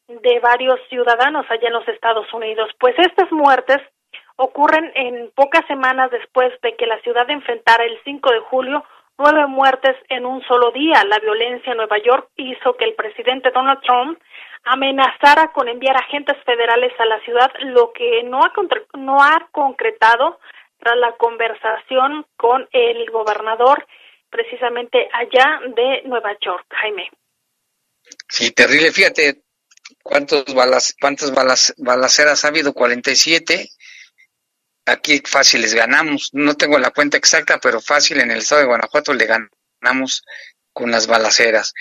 de 0.08 0.40
varios 0.40 0.80
ciudadanos 0.88 1.48
allá 1.50 1.68
en 1.68 1.74
los 1.74 1.88
Estados 1.88 2.32
Unidos. 2.32 2.70
Pues 2.80 2.94
estas 3.00 3.32
muertes 3.32 3.80
ocurren 4.36 4.92
en 4.94 5.32
pocas 5.34 5.66
semanas 5.66 6.12
después 6.12 6.54
de 6.62 6.75
que 6.75 6.86
la 6.86 7.00
ciudad 7.01 7.28
enfrentara 7.28 7.86
el 7.86 7.98
5 8.04 8.32
de 8.32 8.40
julio 8.42 8.84
nueve 9.18 9.48
muertes 9.48 9.96
en 10.10 10.25
un 10.25 10.42
solo 10.44 10.72
día. 10.72 11.04
La 11.08 11.20
violencia 11.20 11.72
en 11.72 11.78
Nueva 11.78 11.98
York 12.00 12.30
hizo 12.36 12.75
que 12.75 12.86
el 12.86 12.94
presidente 12.94 13.51
Donald 13.51 13.82
Trump 13.82 14.20
amenazara 14.63 15.51
con 15.54 15.68
enviar 15.68 15.96
agentes 15.98 16.38
federales 16.46 16.94
a 17.00 17.06
la 17.06 17.20
ciudad, 17.22 17.51
lo 17.62 17.92
que 17.94 18.24
no 18.24 18.42
ha, 18.42 18.51
no 18.98 19.24
ha 19.24 19.48
concretado 19.51 20.40
tras 20.80 20.98
la 20.98 21.13
conversación 21.13 22.25
con 22.38 22.68
el 22.72 23.10
gobernador 23.10 23.86
precisamente 24.32 25.08
allá 25.14 25.60
de 25.76 26.02
Nueva 26.06 26.36
York, 26.44 26.66
Jaime. 26.70 27.12
Sí, 28.28 28.52
terrible. 28.52 28.92
Fíjate 28.92 29.44
cuántos 30.02 30.46
balas, 30.54 30.96
cuántas 31.00 31.34
balas, 31.34 31.74
balaceras 31.78 32.44
ha 32.46 32.48
habido, 32.48 32.74
47 32.74 33.70
aquí 34.86 35.22
fácil 35.26 35.62
les 35.62 35.74
ganamos. 35.74 36.30
No 36.34 36.56
tengo 36.56 36.78
la 36.80 36.92
cuenta 36.92 37.18
exacta, 37.18 37.60
pero 37.60 37.82
fácil 37.82 38.20
en 38.20 38.32
el 38.32 38.40
estado 38.40 38.62
de 38.62 38.68
Guanajuato 38.68 39.14
le 39.14 39.26
ganamos 39.26 40.24
con 40.74 40.92
las 40.92 41.08
balaceras. 41.08 41.74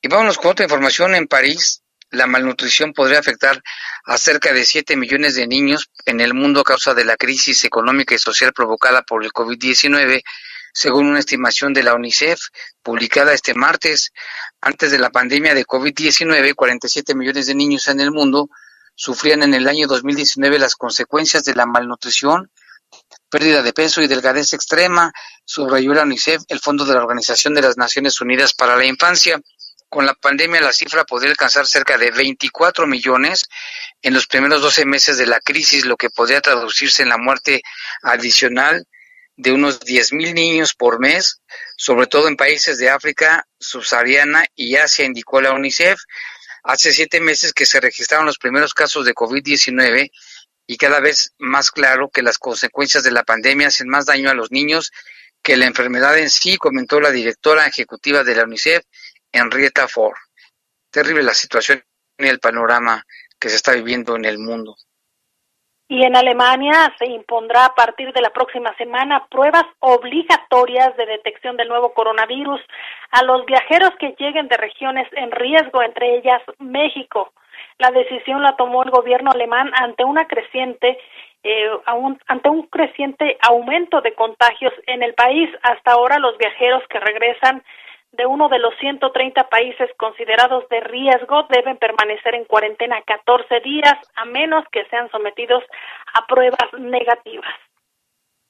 Y 0.00 0.08
vámonos 0.08 0.38
con 0.38 0.52
otra 0.52 0.64
información. 0.64 1.14
En 1.14 1.26
París, 1.26 1.82
la 2.10 2.26
malnutrición 2.26 2.92
podría 2.92 3.18
afectar 3.18 3.62
a 4.04 4.18
cerca 4.18 4.52
de 4.52 4.64
7 4.64 4.96
millones 4.96 5.34
de 5.34 5.46
niños 5.46 5.90
en 6.04 6.20
el 6.20 6.34
mundo 6.34 6.60
a 6.60 6.64
causa 6.64 6.94
de 6.94 7.04
la 7.04 7.16
crisis 7.16 7.64
económica 7.64 8.14
y 8.14 8.18
social 8.18 8.52
provocada 8.52 9.02
por 9.02 9.24
el 9.24 9.32
COVID-19, 9.32 10.22
según 10.72 11.06
una 11.06 11.18
estimación 11.18 11.74
de 11.74 11.82
la 11.82 11.94
UNICEF 11.94 12.40
publicada 12.82 13.34
este 13.34 13.54
martes. 13.54 14.12
Antes 14.60 14.90
de 14.90 14.98
la 14.98 15.10
pandemia 15.10 15.54
de 15.54 15.66
COVID-19, 15.66 16.54
47 16.54 17.14
millones 17.14 17.46
de 17.46 17.54
niños 17.54 17.88
en 17.88 18.00
el 18.00 18.10
mundo 18.10 18.48
sufrían 18.94 19.42
en 19.42 19.54
el 19.54 19.68
año 19.68 19.86
2019 19.86 20.58
las 20.58 20.76
consecuencias 20.76 21.44
de 21.44 21.54
la 21.54 21.66
malnutrición, 21.66 22.50
pérdida 23.30 23.62
de 23.62 23.72
peso 23.72 24.02
y 24.02 24.06
delgadez 24.06 24.52
extrema, 24.52 25.12
subrayó 25.44 25.94
la 25.94 26.02
UNICEF, 26.02 26.42
el 26.48 26.60
Fondo 26.60 26.84
de 26.84 26.94
la 26.94 27.00
Organización 27.00 27.54
de 27.54 27.62
las 27.62 27.76
Naciones 27.76 28.20
Unidas 28.20 28.54
para 28.54 28.76
la 28.76 28.84
Infancia. 28.84 29.40
Con 29.88 30.06
la 30.06 30.14
pandemia 30.14 30.60
la 30.62 30.72
cifra 30.72 31.04
podría 31.04 31.30
alcanzar 31.30 31.66
cerca 31.66 31.98
de 31.98 32.10
24 32.10 32.86
millones 32.86 33.46
en 34.00 34.14
los 34.14 34.26
primeros 34.26 34.62
12 34.62 34.86
meses 34.86 35.18
de 35.18 35.26
la 35.26 35.40
crisis, 35.40 35.84
lo 35.84 35.96
que 35.96 36.08
podría 36.08 36.40
traducirse 36.40 37.02
en 37.02 37.10
la 37.10 37.18
muerte 37.18 37.62
adicional 38.02 38.86
de 39.36 39.52
unos 39.52 39.80
10 39.80 40.12
mil 40.12 40.34
niños 40.34 40.74
por 40.74 41.00
mes, 41.00 41.42
sobre 41.76 42.06
todo 42.06 42.28
en 42.28 42.36
países 42.36 42.78
de 42.78 42.90
África 42.90 43.46
subsahariana 43.58 44.44
y 44.54 44.76
Asia, 44.76 45.04
indicó 45.04 45.40
la 45.40 45.52
UNICEF. 45.52 45.98
Hace 46.64 46.92
siete 46.92 47.20
meses 47.20 47.52
que 47.52 47.66
se 47.66 47.80
registraron 47.80 48.26
los 48.26 48.38
primeros 48.38 48.74
casos 48.74 49.04
de 49.04 49.14
COVID-19 49.14 50.10
y 50.66 50.76
cada 50.76 51.00
vez 51.00 51.34
más 51.38 51.70
claro 51.70 52.08
que 52.08 52.22
las 52.22 52.38
consecuencias 52.38 53.02
de 53.02 53.10
la 53.10 53.24
pandemia 53.24 53.68
hacen 53.68 53.88
más 53.88 54.06
daño 54.06 54.30
a 54.30 54.34
los 54.34 54.52
niños 54.52 54.92
que 55.42 55.56
la 55.56 55.66
enfermedad 55.66 56.16
en 56.18 56.30
sí, 56.30 56.56
comentó 56.56 57.00
la 57.00 57.10
directora 57.10 57.66
ejecutiva 57.66 58.22
de 58.22 58.36
la 58.36 58.44
UNICEF, 58.44 58.84
Henrietta 59.32 59.88
Ford. 59.88 60.16
Terrible 60.90 61.22
la 61.22 61.34
situación 61.34 61.84
y 62.16 62.26
el 62.26 62.38
panorama 62.38 63.04
que 63.40 63.48
se 63.48 63.56
está 63.56 63.72
viviendo 63.72 64.14
en 64.14 64.24
el 64.24 64.38
mundo. 64.38 64.76
Y 65.92 66.02
en 66.04 66.16
Alemania 66.16 66.90
se 66.98 67.04
impondrá 67.04 67.66
a 67.66 67.74
partir 67.74 68.14
de 68.14 68.22
la 68.22 68.30
próxima 68.30 68.74
semana 68.78 69.26
pruebas 69.26 69.66
obligatorias 69.80 70.96
de 70.96 71.04
detección 71.04 71.58
del 71.58 71.68
nuevo 71.68 71.92
coronavirus 71.92 72.62
a 73.10 73.22
los 73.24 73.44
viajeros 73.44 73.90
que 74.00 74.14
lleguen 74.18 74.48
de 74.48 74.56
regiones 74.56 75.06
en 75.12 75.30
riesgo, 75.30 75.82
entre 75.82 76.16
ellas 76.16 76.40
México. 76.58 77.34
La 77.76 77.90
decisión 77.90 78.42
la 78.42 78.56
tomó 78.56 78.84
el 78.84 78.90
gobierno 78.90 79.32
alemán 79.32 79.70
ante 79.74 80.02
una 80.02 80.26
creciente 80.26 80.98
eh, 81.44 81.68
ante 82.26 82.48
un 82.48 82.62
creciente 82.68 83.36
aumento 83.42 84.00
de 84.00 84.14
contagios 84.14 84.72
en 84.86 85.02
el 85.02 85.12
país. 85.12 85.50
Hasta 85.62 85.92
ahora 85.92 86.18
los 86.18 86.38
viajeros 86.38 86.82
que 86.88 87.00
regresan 87.00 87.62
de 88.12 88.26
uno 88.26 88.48
de 88.48 88.58
los 88.58 88.74
130 88.78 89.48
países 89.48 89.90
considerados 89.96 90.68
de 90.68 90.80
riesgo 90.80 91.46
deben 91.48 91.78
permanecer 91.78 92.34
en 92.34 92.44
cuarentena 92.44 93.02
14 93.02 93.60
días 93.60 93.94
a 94.16 94.24
menos 94.26 94.64
que 94.70 94.84
sean 94.90 95.10
sometidos 95.10 95.64
a 96.14 96.26
pruebas 96.26 96.72
negativas. 96.78 97.54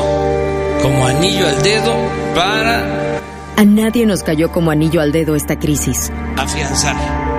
como 0.84 1.08
anillo 1.08 1.48
al 1.48 1.60
dedo 1.64 1.96
para... 2.36 3.18
A 3.58 3.66
nadie 3.66 4.06
nos 4.06 4.22
cayó 4.22 4.52
como 4.52 4.70
anillo 4.70 5.02
al 5.02 5.12
dedo 5.12 5.36
esta 5.36 5.58
crisis. 5.58 6.12
Afianzar 6.38 7.37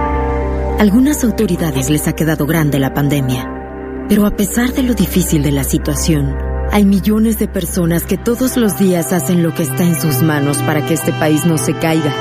algunas 0.78 1.24
autoridades 1.24 1.90
les 1.90 2.06
ha 2.06 2.12
quedado 2.14 2.46
grande 2.46 2.78
la 2.78 2.94
pandemia, 2.94 3.50
pero 4.08 4.26
a 4.26 4.30
pesar 4.30 4.72
de 4.72 4.84
lo 4.84 4.94
difícil 4.94 5.42
de 5.42 5.50
la 5.50 5.64
situación, 5.64 6.36
hay 6.70 6.84
millones 6.84 7.38
de 7.38 7.48
personas 7.48 8.04
que 8.04 8.16
todos 8.16 8.56
los 8.56 8.78
días 8.78 9.12
hacen 9.12 9.42
lo 9.42 9.52
que 9.54 9.64
está 9.64 9.82
en 9.82 10.00
sus 10.00 10.22
manos 10.22 10.58
para 10.62 10.86
que 10.86 10.94
este 10.94 11.12
país 11.12 11.44
no 11.44 11.58
se 11.58 11.74
caiga, 11.74 12.14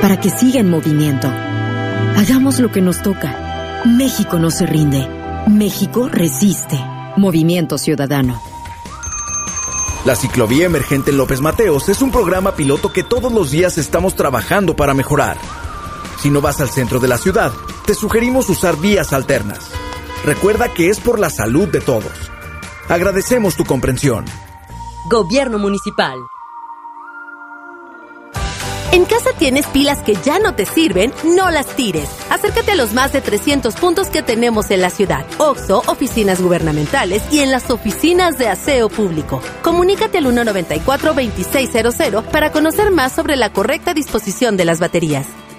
para 0.00 0.18
que 0.18 0.30
siga 0.30 0.60
en 0.60 0.70
movimiento. 0.70 1.28
Hagamos 2.16 2.60
lo 2.60 2.70
que 2.70 2.80
nos 2.80 3.02
toca. 3.02 3.82
México 3.84 4.38
no 4.38 4.50
se 4.50 4.66
rinde. 4.66 5.06
México 5.48 6.08
resiste. 6.08 6.78
Movimiento 7.16 7.76
Ciudadano. 7.76 8.40
La 10.06 10.16
ciclovía 10.16 10.66
emergente 10.66 11.12
López 11.12 11.40
Mateos 11.40 11.88
es 11.88 12.00
un 12.00 12.10
programa 12.10 12.54
piloto 12.54 12.92
que 12.92 13.02
todos 13.02 13.32
los 13.32 13.50
días 13.50 13.78
estamos 13.78 14.14
trabajando 14.16 14.74
para 14.74 14.94
mejorar. 14.94 15.36
Si 16.22 16.30
no 16.30 16.40
vas 16.40 16.60
al 16.60 16.70
centro 16.70 17.00
de 17.00 17.08
la 17.08 17.18
ciudad, 17.18 17.50
te 17.84 17.96
sugerimos 17.96 18.48
usar 18.48 18.76
vías 18.76 19.12
alternas. 19.12 19.72
Recuerda 20.24 20.72
que 20.72 20.88
es 20.88 21.00
por 21.00 21.18
la 21.18 21.30
salud 21.30 21.66
de 21.66 21.80
todos. 21.80 22.12
Agradecemos 22.88 23.56
tu 23.56 23.64
comprensión. 23.64 24.24
Gobierno 25.10 25.58
Municipal. 25.58 26.16
En 28.92 29.04
casa 29.04 29.30
tienes 29.36 29.66
pilas 29.66 29.98
que 30.02 30.14
ya 30.14 30.38
no 30.38 30.54
te 30.54 30.64
sirven, 30.64 31.12
no 31.24 31.50
las 31.50 31.66
tires. 31.74 32.08
Acércate 32.30 32.70
a 32.70 32.76
los 32.76 32.92
más 32.92 33.12
de 33.12 33.20
300 33.20 33.74
puntos 33.74 34.06
que 34.06 34.22
tenemos 34.22 34.70
en 34.70 34.80
la 34.80 34.90
ciudad. 34.90 35.26
OXO, 35.38 35.82
oficinas 35.88 36.40
gubernamentales 36.40 37.24
y 37.32 37.40
en 37.40 37.50
las 37.50 37.68
oficinas 37.68 38.38
de 38.38 38.46
aseo 38.46 38.88
público. 38.88 39.42
Comunícate 39.62 40.18
al 40.18 40.26
194-2600 40.26 42.22
para 42.26 42.52
conocer 42.52 42.92
más 42.92 43.10
sobre 43.10 43.34
la 43.34 43.52
correcta 43.52 43.92
disposición 43.92 44.56
de 44.56 44.66
las 44.66 44.78
baterías. 44.78 45.26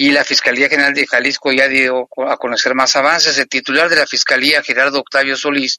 y 0.00 0.12
la 0.12 0.24
Fiscalía 0.24 0.70
General 0.70 0.94
de 0.94 1.06
Jalisco 1.06 1.52
ya 1.52 1.68
dio 1.68 2.08
a 2.26 2.38
conocer 2.38 2.74
más 2.74 2.96
avances. 2.96 3.36
El 3.36 3.48
titular 3.48 3.90
de 3.90 3.96
la 3.96 4.06
Fiscalía, 4.06 4.62
Gerardo 4.62 5.00
Octavio 5.00 5.36
Solís, 5.36 5.78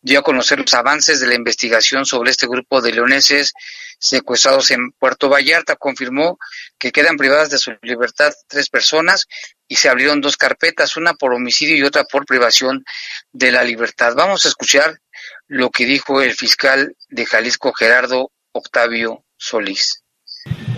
dio 0.00 0.20
a 0.20 0.22
conocer 0.22 0.60
los 0.60 0.72
avances 0.72 1.20
de 1.20 1.26
la 1.26 1.34
investigación 1.34 2.06
sobre 2.06 2.30
este 2.30 2.46
grupo 2.46 2.80
de 2.80 2.94
leoneses 2.94 3.52
secuestrados 3.98 4.70
en 4.70 4.92
Puerto 4.92 5.28
Vallarta. 5.28 5.76
Confirmó 5.76 6.38
que 6.78 6.90
quedan 6.90 7.18
privadas 7.18 7.50
de 7.50 7.58
su 7.58 7.72
libertad 7.82 8.32
tres 8.48 8.70
personas 8.70 9.26
y 9.68 9.76
se 9.76 9.90
abrieron 9.90 10.22
dos 10.22 10.38
carpetas, 10.38 10.96
una 10.96 11.12
por 11.12 11.34
homicidio 11.34 11.76
y 11.76 11.82
otra 11.82 12.04
por 12.04 12.24
privación 12.24 12.82
de 13.30 13.52
la 13.52 13.62
libertad. 13.62 14.14
Vamos 14.16 14.46
a 14.46 14.48
escuchar 14.48 15.00
lo 15.48 15.68
que 15.68 15.84
dijo 15.84 16.22
el 16.22 16.32
fiscal 16.32 16.96
de 17.10 17.26
Jalisco, 17.26 17.74
Gerardo 17.74 18.32
Octavio 18.52 19.22
Solís. 19.36 20.02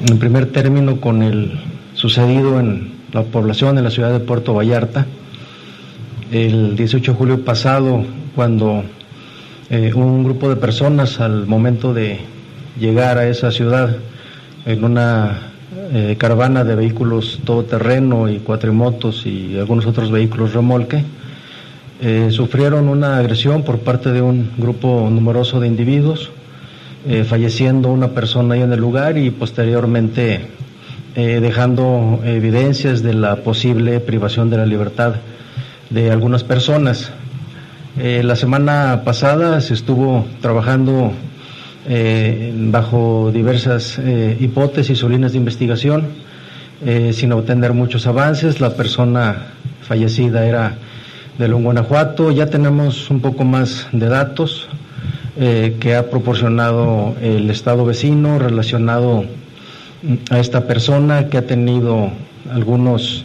En 0.05 0.19
primer 0.19 0.51
término, 0.51 1.01
con 1.01 1.23
el 1.23 1.81
sucedido 2.03 2.59
en 2.59 2.91
la 3.13 3.23
población 3.23 3.77
de 3.77 3.83
la 3.83 3.89
ciudad 3.89 4.11
de 4.11 4.19
Puerto 4.19 4.55
Vallarta 4.55 5.07
el 6.33 6.75
18 6.75 7.13
de 7.13 7.17
julio 7.17 7.45
pasado, 7.45 8.05
cuando 8.35 8.83
eh, 9.71 9.93
un 9.95 10.25
grupo 10.25 10.49
de 10.49 10.57
personas 10.57 11.21
al 11.21 11.47
momento 11.47 11.95
de 11.95 12.19
llegar 12.77 13.19
a 13.19 13.29
esa 13.29 13.53
ciudad 13.53 13.95
en 14.67 14.83
una 14.83 15.53
eh, 15.93 16.17
caravana 16.19 16.65
de 16.65 16.75
vehículos 16.75 17.39
todoterreno 17.45 18.29
y 18.29 18.39
cuatrimotos 18.39 19.25
y 19.25 19.57
algunos 19.57 19.87
otros 19.87 20.11
vehículos 20.11 20.55
remolque, 20.55 21.05
eh, 22.01 22.31
sufrieron 22.33 22.89
una 22.89 23.19
agresión 23.19 23.63
por 23.63 23.79
parte 23.79 24.11
de 24.11 24.23
un 24.23 24.51
grupo 24.59 25.09
numeroso 25.09 25.61
de 25.61 25.69
individuos, 25.69 26.33
falleciendo 27.27 27.91
una 27.91 28.09
persona 28.09 28.55
ahí 28.55 28.63
en 28.63 28.73
el 28.73 28.79
lugar 28.79 29.19
y 29.19 29.31
posteriormente 29.31 30.62
eh, 31.15 31.41
dejando 31.43 32.21
evidencias 32.25 33.03
de 33.03 33.13
la 33.13 33.37
posible 33.37 34.01
privación 34.01 34.49
de 34.49 34.57
la 34.57 34.65
libertad 34.65 35.17
de 35.91 36.11
algunas 36.11 36.43
personas. 36.43 37.13
Eh, 37.99 38.23
la 38.25 38.35
semana 38.35 39.03
pasada 39.05 39.61
se 39.61 39.75
estuvo 39.75 40.25
trabajando 40.41 41.13
eh, 41.87 42.55
bajo 42.57 43.31
diversas 43.31 44.01
hipótesis 44.41 45.05
o 45.05 45.09
líneas 45.11 45.33
de 45.33 45.39
investigación 45.39 46.07
sin 47.13 47.31
obtener 47.33 47.75
muchos 47.75 48.07
avances. 48.07 48.61
La 48.61 48.75
persona 48.75 49.37
fallecida 49.83 50.47
era 50.47 50.79
de 51.39 51.47
León, 51.47 51.63
Guanajuato. 51.63 52.31
Ya 52.31 52.47
tenemos 52.47 53.11
un 53.11 53.21
poco 53.21 53.45
más 53.45 53.87
de 53.93 54.09
datos 54.09 54.67
que 55.37 55.95
ha 55.95 56.11
proporcionado 56.11 57.15
el 57.21 57.51
Estado 57.51 57.85
vecino 57.85 58.39
relacionado 58.39 59.27
a 60.31 60.39
esta 60.39 60.67
persona 60.67 61.29
que 61.29 61.39
ha 61.39 61.47
tenido 61.47 62.11
algunos 62.51 63.25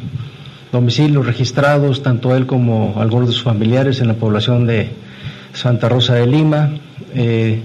domicilios 0.71 1.25
registrados, 1.25 2.03
tanto 2.03 2.35
él 2.35 2.45
como 2.45 2.95
algunos 2.97 3.29
de 3.29 3.33
sus 3.33 3.43
familiares 3.43 3.99
en 3.99 4.07
la 4.07 4.13
población 4.13 4.67
de 4.67 4.89
Santa 5.53 5.89
Rosa 5.89 6.15
de 6.15 6.27
Lima. 6.27 6.71
Eh, 7.15 7.61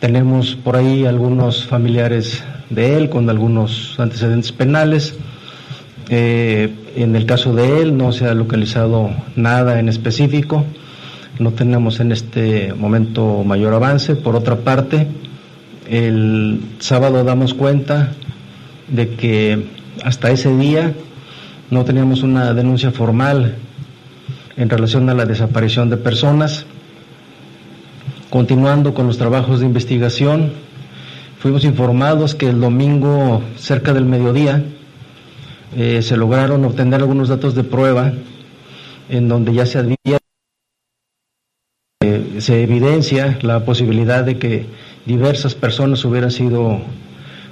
tenemos 0.00 0.56
por 0.56 0.76
ahí 0.76 1.04
algunos 1.04 1.66
familiares 1.66 2.42
de 2.70 2.96
él 2.96 3.10
con 3.10 3.28
algunos 3.30 3.94
antecedentes 3.98 4.52
penales. 4.52 5.14
Eh, 6.10 6.72
en 6.96 7.14
el 7.14 7.26
caso 7.26 7.54
de 7.54 7.80
él 7.80 7.96
no 7.96 8.12
se 8.12 8.26
ha 8.26 8.34
localizado 8.34 9.10
nada 9.36 9.78
en 9.78 9.88
específico, 9.88 10.64
no 11.38 11.52
tenemos 11.52 12.00
en 12.00 12.12
este 12.12 12.72
momento 12.74 13.44
mayor 13.44 13.74
avance. 13.74 14.16
Por 14.16 14.34
otra 14.34 14.56
parte, 14.56 15.06
el 15.88 16.60
sábado 16.78 17.22
damos 17.24 17.54
cuenta 17.54 18.12
de 18.90 19.14
que 19.14 19.66
hasta 20.04 20.30
ese 20.30 20.56
día 20.56 20.92
no 21.70 21.84
teníamos 21.84 22.22
una 22.22 22.54
denuncia 22.54 22.90
formal 22.90 23.56
en 24.56 24.70
relación 24.70 25.08
a 25.08 25.14
la 25.14 25.26
desaparición 25.26 25.90
de 25.90 25.96
personas. 25.96 26.66
Continuando 28.30 28.94
con 28.94 29.06
los 29.06 29.18
trabajos 29.18 29.60
de 29.60 29.66
investigación, 29.66 30.52
fuimos 31.38 31.64
informados 31.64 32.34
que 32.34 32.48
el 32.48 32.60
domingo 32.60 33.42
cerca 33.56 33.94
del 33.94 34.04
mediodía 34.04 34.62
eh, 35.76 36.02
se 36.02 36.16
lograron 36.16 36.64
obtener 36.64 37.00
algunos 37.00 37.28
datos 37.28 37.54
de 37.54 37.64
prueba 37.64 38.12
en 39.08 39.28
donde 39.28 39.54
ya 39.54 39.66
se 39.66 39.78
advierte, 39.78 40.18
eh, 42.02 42.36
se 42.40 42.62
evidencia 42.62 43.38
la 43.42 43.64
posibilidad 43.64 44.24
de 44.24 44.38
que 44.38 44.66
diversas 45.06 45.54
personas 45.54 46.04
hubieran 46.04 46.30
sido 46.30 46.80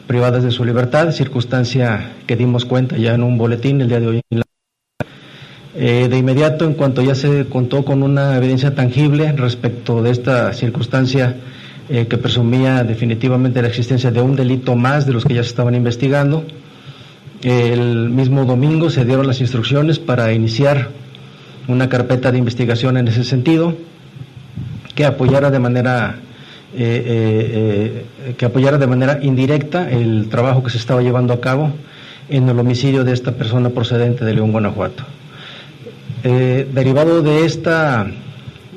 privadas 0.06 0.42
de 0.42 0.50
su 0.50 0.64
libertad, 0.64 1.10
circunstancia 1.12 2.12
que 2.26 2.36
dimos 2.36 2.64
cuenta 2.64 2.96
ya 2.96 3.14
en 3.14 3.22
un 3.22 3.38
boletín 3.38 3.80
el 3.80 3.88
día 3.88 4.00
de 4.00 4.06
hoy. 4.06 4.20
Eh, 5.74 6.08
de 6.08 6.16
inmediato, 6.16 6.64
en 6.64 6.74
cuanto 6.74 7.02
ya 7.02 7.14
se 7.14 7.46
contó 7.46 7.84
con 7.84 8.02
una 8.02 8.36
evidencia 8.36 8.74
tangible 8.74 9.32
respecto 9.32 10.02
de 10.02 10.10
esta 10.10 10.52
circunstancia 10.54 11.36
eh, 11.88 12.06
que 12.06 12.16
presumía 12.16 12.82
definitivamente 12.82 13.60
la 13.60 13.68
existencia 13.68 14.10
de 14.10 14.22
un 14.22 14.36
delito 14.36 14.74
más 14.74 15.06
de 15.06 15.12
los 15.12 15.24
que 15.24 15.34
ya 15.34 15.42
se 15.42 15.50
estaban 15.50 15.74
investigando, 15.74 16.44
el 17.42 18.08
mismo 18.08 18.44
domingo 18.44 18.88
se 18.90 19.04
dieron 19.04 19.26
las 19.26 19.40
instrucciones 19.40 19.98
para 19.98 20.32
iniciar 20.32 20.88
una 21.68 21.88
carpeta 21.88 22.32
de 22.32 22.38
investigación 22.38 22.96
en 22.96 23.08
ese 23.08 23.24
sentido 23.24 23.76
que 24.94 25.04
apoyara 25.04 25.50
de 25.50 25.58
manera 25.58 26.18
eh, 26.74 26.78
eh, 26.78 28.04
eh, 28.26 28.34
que 28.36 28.44
apoyara 28.44 28.76
de 28.76 28.88
manera 28.88 29.20
indirecta 29.22 29.88
el 29.88 30.28
trabajo 30.28 30.64
que 30.64 30.70
se 30.70 30.78
estaba 30.78 31.00
llevando 31.00 31.32
a 31.32 31.40
cabo 31.40 31.70
en 32.28 32.48
el 32.48 32.58
homicidio 32.58 33.04
de 33.04 33.12
esta 33.12 33.32
persona 33.32 33.70
procedente 33.70 34.24
de 34.24 34.34
León, 34.34 34.50
Guanajuato. 34.50 35.04
derivado 36.24 37.22
de 37.22 37.46
esta, 37.46 38.10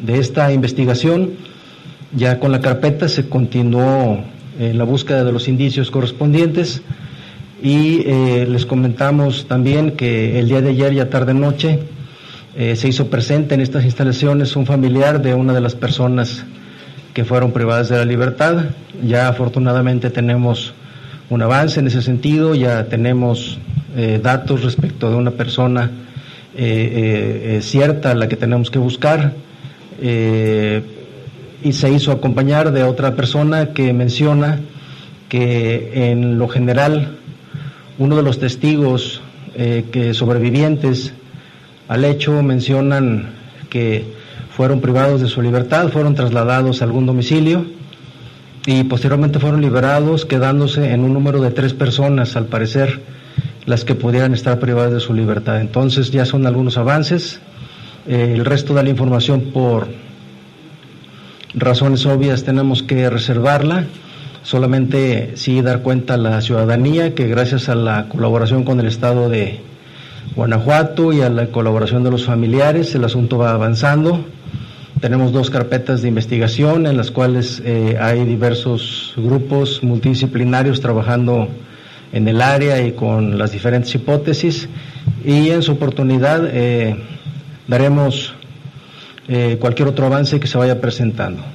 de 0.04 0.19
esta 0.19 0.54
investigación, 0.54 1.32
ya 2.15 2.39
con 2.39 2.52
la 2.52 2.62
carpeta 2.62 3.10
se 3.10 3.28
continuó 3.28 4.23
en 4.60 4.78
la 4.78 4.84
búsqueda 4.84 5.23
de 5.23 5.32
los 5.32 5.47
indicios 5.47 5.89
correspondientes 5.89 6.84
y 7.63 8.04
les 8.04 8.67
comentamos 8.67 9.47
también 9.47 9.93
que 9.93 10.38
el 10.39 10.47
día 10.47 10.62
de 10.62 10.69
ayer, 10.69 10.93
ya 10.93 11.10
tarde 11.10 11.34
noche, 11.34 11.80
se 12.56 12.88
hizo 12.88 13.08
presente 13.10 13.56
en 13.56 13.62
estas 13.62 13.84
instalaciones 13.84 14.56
un 14.56 14.67
familiar 14.67 15.23
de 15.23 15.34
una 15.34 15.54
de 15.54 15.62
las 15.62 15.73
personas 15.73 16.45
fueron 17.23 17.51
privadas 17.51 17.89
de 17.89 17.97
la 17.97 18.05
libertad. 18.05 18.65
Ya 19.03 19.27
afortunadamente 19.27 20.10
tenemos 20.10 20.73
un 21.29 21.41
avance 21.41 21.79
en 21.79 21.88
ese 21.88 22.01
sentido, 22.01 22.55
ya 22.55 22.86
tenemos 22.86 23.60
eh, 23.95 24.19
datos 24.21 24.63
respecto 24.63 25.10
de 25.10 25.15
una 25.15 25.32
persona 25.32 25.91
eh, 26.55 27.58
eh, 27.58 27.60
cierta 27.62 28.12
a 28.12 28.15
la 28.15 28.27
que 28.27 28.36
tenemos 28.36 28.69
que 28.71 28.79
buscar 28.79 29.34
y 30.01 31.73
se 31.73 31.91
hizo 31.91 32.13
acompañar 32.13 32.71
de 32.71 32.84
otra 32.84 33.15
persona 33.15 33.73
que 33.73 33.91
menciona 33.91 34.60
que 35.27 36.12
en 36.12 36.39
lo 36.39 36.47
general 36.47 37.17
uno 37.97 38.15
de 38.15 38.23
los 38.23 38.39
testigos 38.39 39.21
que 39.58 40.13
sobrevivientes 40.13 41.12
al 41.89 42.05
hecho 42.05 42.41
mencionan 42.43 43.32
que 43.69 44.05
fueron 44.59 44.81
privados 44.81 45.21
de 45.21 45.29
su 45.29 45.41
libertad, 45.41 45.87
fueron 45.87 46.15
trasladados 46.15 46.81
a 46.81 46.83
algún 46.83 47.05
domicilio 47.05 47.65
y 48.65 48.83
posteriormente 48.83 49.39
fueron 49.39 49.61
liberados, 49.61 50.25
quedándose 50.25 50.91
en 50.91 51.05
un 51.05 51.13
número 51.13 51.39
de 51.39 51.51
tres 51.51 51.73
personas, 51.73 52.35
al 52.35 52.47
parecer, 52.47 52.99
las 53.65 53.85
que 53.85 53.95
pudieran 53.95 54.33
estar 54.33 54.59
privadas 54.59 54.91
de 54.91 54.99
su 54.99 55.13
libertad. 55.13 55.61
Entonces 55.61 56.11
ya 56.11 56.25
son 56.25 56.45
algunos 56.45 56.77
avances. 56.77 57.39
Eh, 58.05 58.33
el 58.35 58.43
resto 58.43 58.73
de 58.73 58.83
la 58.83 58.89
información, 58.89 59.51
por 59.53 59.87
razones 61.53 62.05
obvias, 62.05 62.43
tenemos 62.43 62.83
que 62.83 63.09
reservarla. 63.09 63.85
Solamente 64.43 65.37
sí 65.37 65.61
dar 65.61 65.83
cuenta 65.83 66.15
a 66.15 66.17
la 66.17 66.41
ciudadanía 66.41 67.15
que 67.15 67.27
gracias 67.27 67.69
a 67.69 67.75
la 67.75 68.09
colaboración 68.09 68.65
con 68.65 68.81
el 68.81 68.87
Estado 68.87 69.29
de 69.29 69.61
Guanajuato 70.35 71.13
y 71.13 71.21
a 71.21 71.29
la 71.29 71.47
colaboración 71.47 72.03
de 72.03 72.11
los 72.11 72.25
familiares, 72.25 72.93
el 72.93 73.05
asunto 73.05 73.37
va 73.37 73.53
avanzando. 73.53 74.25
Tenemos 75.01 75.31
dos 75.31 75.49
carpetas 75.49 76.01
de 76.01 76.09
investigación 76.09 76.85
en 76.85 76.97
las 76.97 77.09
cuales 77.09 77.62
eh, 77.63 77.97
hay 78.01 78.25
diversos 78.25 79.13
grupos 79.15 79.81
multidisciplinarios 79.81 80.81
trabajando 80.81 81.47
en 82.12 82.27
el 82.27 82.41
área 82.41 82.81
y 82.81 82.91
con 82.93 83.38
las 83.38 83.53
diferentes 83.53 83.95
hipótesis 83.95 84.67
y 85.23 85.51
en 85.51 85.62
su 85.62 85.73
oportunidad 85.73 86.49
eh, 86.51 86.97
daremos 87.67 88.33
eh, 89.29 89.57
cualquier 89.62 89.88
otro 89.88 90.07
avance 90.07 90.38
que 90.38 90.47
se 90.47 90.57
vaya 90.57 90.81
presentando. 90.81 91.45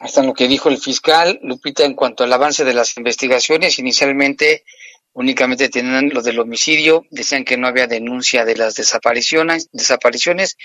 Hasta 0.00 0.22
lo 0.22 0.34
que 0.34 0.48
dijo 0.48 0.68
el 0.68 0.78
fiscal, 0.78 1.40
Lupita, 1.42 1.84
en 1.84 1.94
cuanto 1.94 2.24
al 2.24 2.32
avance 2.32 2.64
de 2.64 2.74
las 2.74 2.96
investigaciones, 2.98 3.78
inicialmente 3.78 4.64
únicamente 5.12 5.68
tenían 5.68 6.10
lo 6.10 6.22
del 6.22 6.38
homicidio, 6.38 7.04
decían 7.10 7.44
que 7.44 7.56
no 7.56 7.66
había 7.66 7.86
denuncia 7.86 8.44
de 8.44 8.56
las 8.56 8.74
desapariciones, 8.74 9.68
desapariciones, 9.72 10.56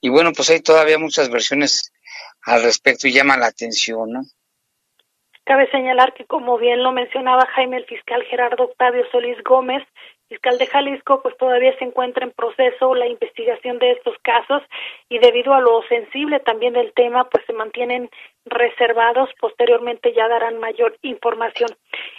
y 0.00 0.08
bueno, 0.08 0.32
pues 0.32 0.50
hay 0.50 0.60
todavía 0.60 0.98
muchas 0.98 1.30
versiones 1.30 1.92
al 2.42 2.62
respecto 2.62 3.08
y 3.08 3.12
llama 3.12 3.36
la 3.36 3.46
atención, 3.46 4.12
¿no? 4.12 4.22
Cabe 5.44 5.70
señalar 5.70 6.12
que, 6.14 6.24
como 6.24 6.58
bien 6.58 6.82
lo 6.82 6.90
mencionaba 6.90 7.46
Jaime, 7.54 7.76
el 7.76 7.86
fiscal 7.86 8.24
Gerardo 8.24 8.64
Octavio 8.64 9.04
Solís 9.12 9.40
Gómez, 9.44 9.82
fiscal 10.28 10.58
de 10.58 10.66
Jalisco, 10.66 11.22
pues 11.22 11.36
todavía 11.36 11.76
se 11.78 11.84
encuentra 11.84 12.24
en 12.24 12.32
proceso 12.32 12.96
la 12.96 13.06
investigación 13.06 13.78
de 13.78 13.92
estos 13.92 14.16
casos 14.22 14.62
y 15.08 15.18
debido 15.20 15.54
a 15.54 15.60
lo 15.60 15.82
sensible 15.88 16.40
también 16.40 16.74
del 16.74 16.92
tema, 16.94 17.28
pues 17.30 17.44
se 17.46 17.52
mantienen 17.52 18.10
reservados. 18.46 19.28
Posteriormente 19.40 20.12
ya 20.14 20.28
darán 20.28 20.58
mayor 20.58 20.96
información. 21.02 21.70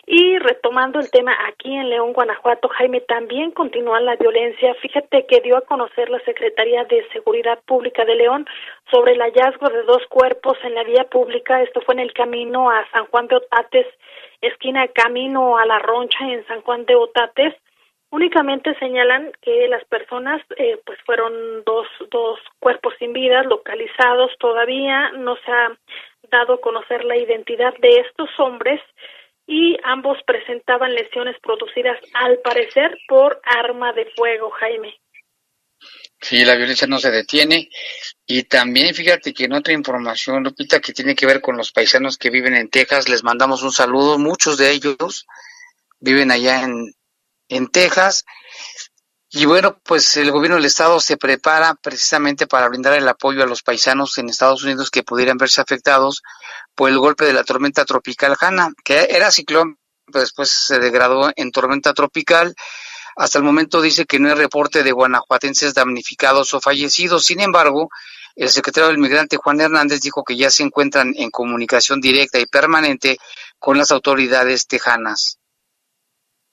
Y 0.05 0.37
retomando 0.37 0.99
el 0.99 1.09
tema 1.09 1.35
aquí 1.47 1.73
en 1.73 1.89
León, 1.89 2.13
Guanajuato, 2.13 2.67
Jaime, 2.69 3.01
también 3.01 3.51
continúa 3.51 3.99
la 3.99 4.15
violencia. 4.15 4.73
Fíjate 4.75 5.25
que 5.25 5.41
dio 5.41 5.57
a 5.57 5.61
conocer 5.61 6.09
la 6.09 6.19
Secretaría 6.19 6.83
de 6.85 7.07
Seguridad 7.11 7.59
Pública 7.65 8.05
de 8.05 8.15
León 8.15 8.45
sobre 8.91 9.13
el 9.13 9.21
hallazgo 9.21 9.69
de 9.69 9.83
dos 9.83 10.05
cuerpos 10.09 10.57
en 10.63 10.75
la 10.75 10.83
vía 10.83 11.05
pública. 11.05 11.61
Esto 11.61 11.81
fue 11.81 11.95
en 11.95 12.01
el 12.01 12.13
camino 12.13 12.69
a 12.69 12.85
San 12.91 13.05
Juan 13.07 13.27
de 13.27 13.37
Otates, 13.37 13.87
esquina 14.41 14.87
camino 14.89 15.57
a 15.57 15.65
la 15.65 15.79
Roncha 15.79 16.31
en 16.31 16.45
San 16.47 16.61
Juan 16.61 16.85
de 16.85 16.95
Otates 16.95 17.55
Únicamente 18.09 18.73
señalan 18.79 19.33
que 19.41 19.67
las 19.67 19.83
personas, 19.85 20.41
eh, 20.55 20.79
pues 20.85 20.97
fueron 21.05 21.63
dos, 21.65 21.87
dos 22.09 22.39
cuerpos 22.59 22.93
sin 22.99 23.11
vida 23.11 23.43
localizados. 23.43 24.31
Todavía 24.39 25.11
no 25.11 25.35
se 25.35 25.51
dado 26.31 26.55
a 26.55 26.61
conocer 26.61 27.03
la 27.05 27.17
identidad 27.17 27.73
de 27.81 27.99
estos 27.99 28.29
hombres 28.39 28.81
y 29.45 29.77
ambos 29.83 30.17
presentaban 30.25 30.93
lesiones 30.93 31.35
producidas, 31.41 31.97
al 32.13 32.39
parecer, 32.39 32.97
por 33.07 33.39
arma 33.43 33.93
de 33.93 34.05
fuego, 34.15 34.49
Jaime. 34.51 34.93
Sí, 36.19 36.43
la 36.43 36.55
violencia 36.55 36.87
no 36.87 36.99
se 36.99 37.11
detiene. 37.11 37.69
Y 38.25 38.43
también 38.43 38.93
fíjate 38.93 39.33
que 39.33 39.45
en 39.45 39.53
otra 39.53 39.73
información, 39.73 40.43
Lupita, 40.43 40.81
que 40.81 40.93
tiene 40.93 41.15
que 41.15 41.25
ver 41.25 41.41
con 41.41 41.55
los 41.55 41.71
paisanos 41.71 42.17
que 42.17 42.29
viven 42.29 42.55
en 42.55 42.69
Texas, 42.69 43.07
les 43.07 43.23
mandamos 43.23 43.63
un 43.63 43.71
saludo. 43.71 44.17
Muchos 44.17 44.57
de 44.57 44.71
ellos 44.71 45.25
viven 45.99 46.31
allá 46.31 46.63
en, 46.63 46.93
en 47.47 47.67
Texas. 47.67 48.25
Y 49.29 49.45
bueno, 49.45 49.77
pues 49.83 50.15
el 50.17 50.31
gobierno 50.31 50.55
del 50.55 50.65
estado 50.65 50.99
se 51.01 51.17
prepara 51.17 51.75
precisamente 51.75 52.47
para 52.47 52.69
brindar 52.69 52.93
el 52.93 53.07
apoyo 53.07 53.43
a 53.43 53.47
los 53.47 53.61
paisanos 53.61 54.17
en 54.17 54.29
Estados 54.29 54.63
Unidos 54.63 54.89
que 54.89 55.03
pudieran 55.03 55.37
verse 55.37 55.59
afectados 55.59 56.23
por 56.75 56.89
el 56.89 56.97
golpe 56.97 57.25
de 57.25 57.33
la 57.33 57.43
tormenta 57.43 57.83
tropical 57.83 58.37
Hanna, 58.39 58.71
que 58.83 59.07
era 59.11 59.31
ciclón 59.31 59.77
pero 60.07 60.21
después 60.21 60.49
se 60.49 60.79
degradó 60.79 61.31
en 61.35 61.51
tormenta 61.51 61.93
tropical. 61.93 62.55
Hasta 63.15 63.39
el 63.39 63.43
momento 63.43 63.81
dice 63.81 64.05
que 64.05 64.19
no 64.19 64.29
hay 64.29 64.35
reporte 64.35 64.83
de 64.83 64.91
guanajuatenses 64.91 65.73
damnificados 65.73 66.53
o 66.53 66.61
fallecidos. 66.61 67.25
Sin 67.25 67.39
embargo, 67.39 67.89
el 68.35 68.49
secretario 68.49 68.87
del 68.87 68.99
Migrante 68.99 69.37
Juan 69.37 69.59
Hernández 69.59 70.01
dijo 70.01 70.23
que 70.23 70.37
ya 70.37 70.49
se 70.49 70.63
encuentran 70.63 71.13
en 71.17 71.31
comunicación 71.31 71.99
directa 71.99 72.39
y 72.39 72.45
permanente 72.45 73.17
con 73.59 73.77
las 73.77 73.91
autoridades 73.91 74.67
tejanas. 74.67 75.36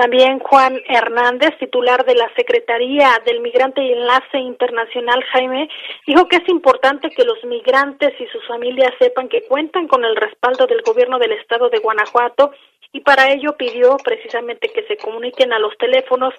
También 0.00 0.38
Juan 0.38 0.80
Hernández, 0.88 1.58
titular 1.58 2.06
de 2.06 2.14
la 2.14 2.32
Secretaría 2.34 3.20
del 3.26 3.40
Migrante 3.40 3.82
y 3.82 3.92
Enlace 3.92 4.38
Internacional, 4.38 5.22
Jaime, 5.24 5.68
dijo 6.06 6.26
que 6.26 6.36
es 6.36 6.48
importante 6.48 7.10
que 7.10 7.22
los 7.22 7.44
migrantes 7.44 8.18
y 8.18 8.26
sus 8.28 8.42
familias 8.46 8.92
sepan 8.98 9.28
que 9.28 9.42
cuentan 9.42 9.88
con 9.88 10.02
el 10.06 10.16
respaldo 10.16 10.66
del 10.66 10.80
gobierno 10.80 11.18
del 11.18 11.32
estado 11.32 11.68
de 11.68 11.80
Guanajuato 11.80 12.50
y 12.92 13.00
para 13.00 13.30
ello 13.30 13.58
pidió 13.58 13.98
precisamente 14.02 14.70
que 14.70 14.84
se 14.84 14.96
comuniquen 14.96 15.52
a 15.52 15.58
los 15.58 15.76
teléfonos 15.76 16.32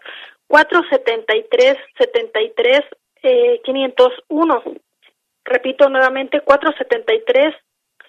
473 0.47 1.78
73 2.00 2.82
eh, 3.21 3.62
501. 3.63 4.63
Repito 5.45 5.88
nuevamente 5.88 6.41
473 6.41 7.54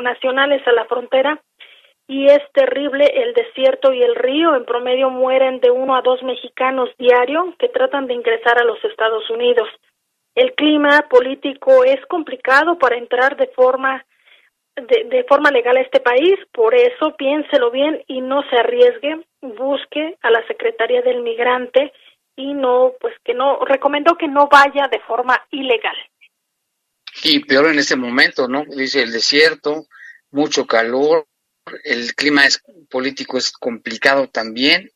nacionales 0.00 0.66
a 0.66 0.72
la 0.72 0.84
frontera 0.86 1.40
y 2.08 2.26
es 2.26 2.40
terrible 2.52 3.04
el 3.06 3.32
desierto 3.34 3.92
y 3.92 4.02
el 4.02 4.14
río. 4.14 4.54
En 4.54 4.64
promedio 4.64 5.10
mueren 5.10 5.60
de 5.60 5.70
uno 5.70 5.96
a 5.96 6.02
dos 6.02 6.22
mexicanos 6.22 6.90
diario 6.98 7.54
que 7.58 7.68
tratan 7.68 8.06
de 8.06 8.14
ingresar 8.14 8.58
a 8.58 8.64
los 8.64 8.82
Estados 8.84 9.28
Unidos. 9.30 9.68
El 10.34 10.54
clima 10.54 11.06
político 11.10 11.84
es 11.84 12.04
complicado 12.06 12.78
para 12.78 12.96
entrar 12.96 13.36
de 13.36 13.48
forma 13.48 14.04
de, 14.74 15.04
de, 15.04 15.24
forma 15.24 15.50
legal 15.50 15.76
a 15.76 15.82
este 15.82 16.00
país, 16.00 16.34
por 16.50 16.74
eso 16.74 17.14
piénselo 17.18 17.70
bien 17.70 18.02
y 18.06 18.22
no 18.22 18.42
se 18.48 18.56
arriesgue, 18.56 19.20
busque 19.42 20.16
a 20.22 20.30
la 20.30 20.46
Secretaría 20.46 21.02
del 21.02 21.20
Migrante 21.20 21.92
y 22.36 22.54
no, 22.54 22.92
pues 23.00 23.14
que 23.24 23.34
no, 23.34 23.58
recomendó 23.66 24.16
que 24.16 24.28
no 24.28 24.48
vaya 24.48 24.88
de 24.90 25.00
forma 25.00 25.36
ilegal. 25.50 25.96
Y 27.22 27.40
peor 27.40 27.66
en 27.66 27.78
este 27.78 27.96
momento, 27.96 28.48
¿no? 28.48 28.64
Dice 28.64 29.02
el 29.02 29.12
desierto, 29.12 29.86
mucho 30.30 30.66
calor, 30.66 31.28
el 31.84 32.14
clima 32.14 32.46
es, 32.46 32.62
político 32.90 33.38
es 33.38 33.52
complicado 33.52 34.28
también. 34.28 34.90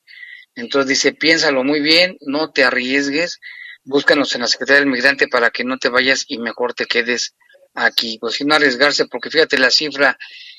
Entonces 0.56 0.88
dice, 0.88 1.12
piénsalo 1.12 1.62
muy 1.62 1.80
bien, 1.80 2.16
no 2.20 2.50
te 2.50 2.64
arriesgues, 2.64 3.40
búscanos 3.84 4.34
en 4.34 4.40
la 4.40 4.48
Secretaría 4.48 4.80
del 4.80 4.90
Migrante 4.90 5.28
para 5.28 5.50
que 5.50 5.64
no 5.64 5.78
te 5.78 5.88
vayas 5.88 6.24
y 6.26 6.38
mejor 6.38 6.74
te 6.74 6.86
quedes 6.86 7.34
aquí. 7.74 8.18
Pues 8.18 8.44
no 8.44 8.54
arriesgarse, 8.54 9.06
porque 9.06 9.30
fíjate 9.30 9.58
la 9.58 9.70
cifra, 9.70 10.18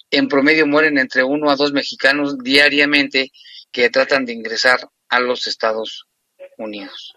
en 0.10 0.30
promedio 0.30 0.66
mueren 0.66 0.98
entre 0.98 1.24
uno 1.24 1.50
a 1.50 1.56
dos 1.56 1.74
mexicanos 1.74 2.38
diariamente 2.38 3.32
que 3.72 3.90
tratan 3.90 4.26
de 4.26 4.34
ingresar 4.34 4.88
a 5.10 5.20
los 5.20 5.48
Estados 5.48 6.08
Unidos. 6.58 7.14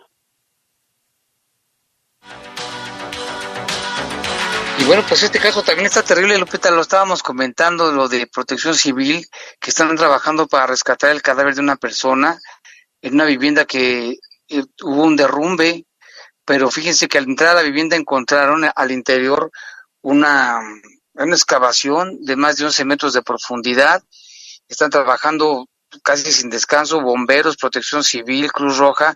Y 4.81 4.85
bueno, 4.85 5.05
pues 5.07 5.23
este 5.23 5.39
caso 5.39 5.63
también 5.63 5.87
está 5.87 6.03
terrible, 6.03 6.39
Lupita, 6.39 6.71
lo 6.71 6.81
estábamos 6.81 7.23
comentando, 7.23 7.93
lo 7.93 8.09
de 8.09 8.27
protección 8.27 8.75
civil, 8.75 9.27
que 9.61 9.69
están 9.69 9.95
trabajando 9.95 10.49
para 10.49 10.67
rescatar 10.67 11.11
el 11.11 11.21
cadáver 11.21 11.55
de 11.55 11.61
una 11.61 11.77
persona 11.77 12.39
en 13.03 13.13
una 13.15 13.27
vivienda 13.27 13.67
que 13.67 14.17
eh, 14.49 14.65
hubo 14.83 15.05
un 15.05 15.17
derrumbe, 15.17 15.85
pero 16.47 16.71
fíjense 16.71 17.09
que 17.09 17.19
al 17.19 17.25
entrar 17.25 17.51
a 17.51 17.61
la 17.61 17.63
vivienda 17.63 17.95
encontraron 17.95 18.71
al 18.75 18.91
interior 18.91 19.51
una, 20.01 20.61
una 21.13 21.35
excavación 21.35 22.25
de 22.25 22.37
más 22.37 22.57
de 22.57 22.65
11 22.65 22.85
metros 22.87 23.13
de 23.13 23.23
profundidad, 23.23 24.03
están 24.67 24.89
trabajando 24.89 25.69
casi 26.03 26.33
sin 26.33 26.49
descanso, 26.49 27.03
bomberos, 27.03 27.59
protección 27.59 28.03
civil, 28.03 28.51
Cruz 28.51 28.79
Roja, 28.79 29.15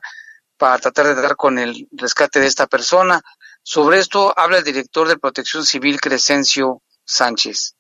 para 0.59 0.79
tratar 0.79 1.07
de 1.07 1.15
dar 1.23 1.37
con 1.37 1.59
el 1.59 1.89
rescate 1.93 2.39
de 2.41 2.49
esta 2.49 2.67
persona. 2.67 3.23
Sobre 3.67 3.99
esto 3.99 4.39
habla 4.39 4.59
el 4.59 4.65
director 4.65 5.09
de 5.09 5.17
Protección 5.17 5.65
Civil, 5.65 5.99
Crescencio 5.99 6.83
Sánchez. 7.07 7.75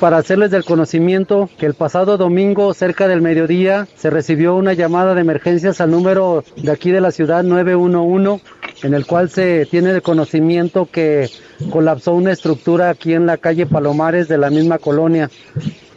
Para 0.00 0.16
hacerles 0.16 0.50
del 0.50 0.64
conocimiento 0.64 1.50
que 1.58 1.66
el 1.66 1.74
pasado 1.74 2.16
domingo, 2.16 2.72
cerca 2.72 3.06
del 3.06 3.20
mediodía, 3.20 3.86
se 3.96 4.08
recibió 4.08 4.56
una 4.56 4.72
llamada 4.72 5.14
de 5.14 5.20
emergencias 5.20 5.82
al 5.82 5.90
número 5.90 6.42
de 6.56 6.72
aquí 6.72 6.90
de 6.90 7.02
la 7.02 7.10
ciudad 7.10 7.44
911, 7.44 8.42
en 8.82 8.94
el 8.94 9.04
cual 9.04 9.28
se 9.28 9.66
tiene 9.66 9.92
de 9.92 10.00
conocimiento 10.00 10.88
que 10.90 11.30
colapsó 11.70 12.14
una 12.14 12.32
estructura 12.32 12.88
aquí 12.88 13.12
en 13.12 13.26
la 13.26 13.36
calle 13.36 13.66
Palomares 13.66 14.28
de 14.28 14.38
la 14.38 14.48
misma 14.48 14.78
colonia. 14.78 15.30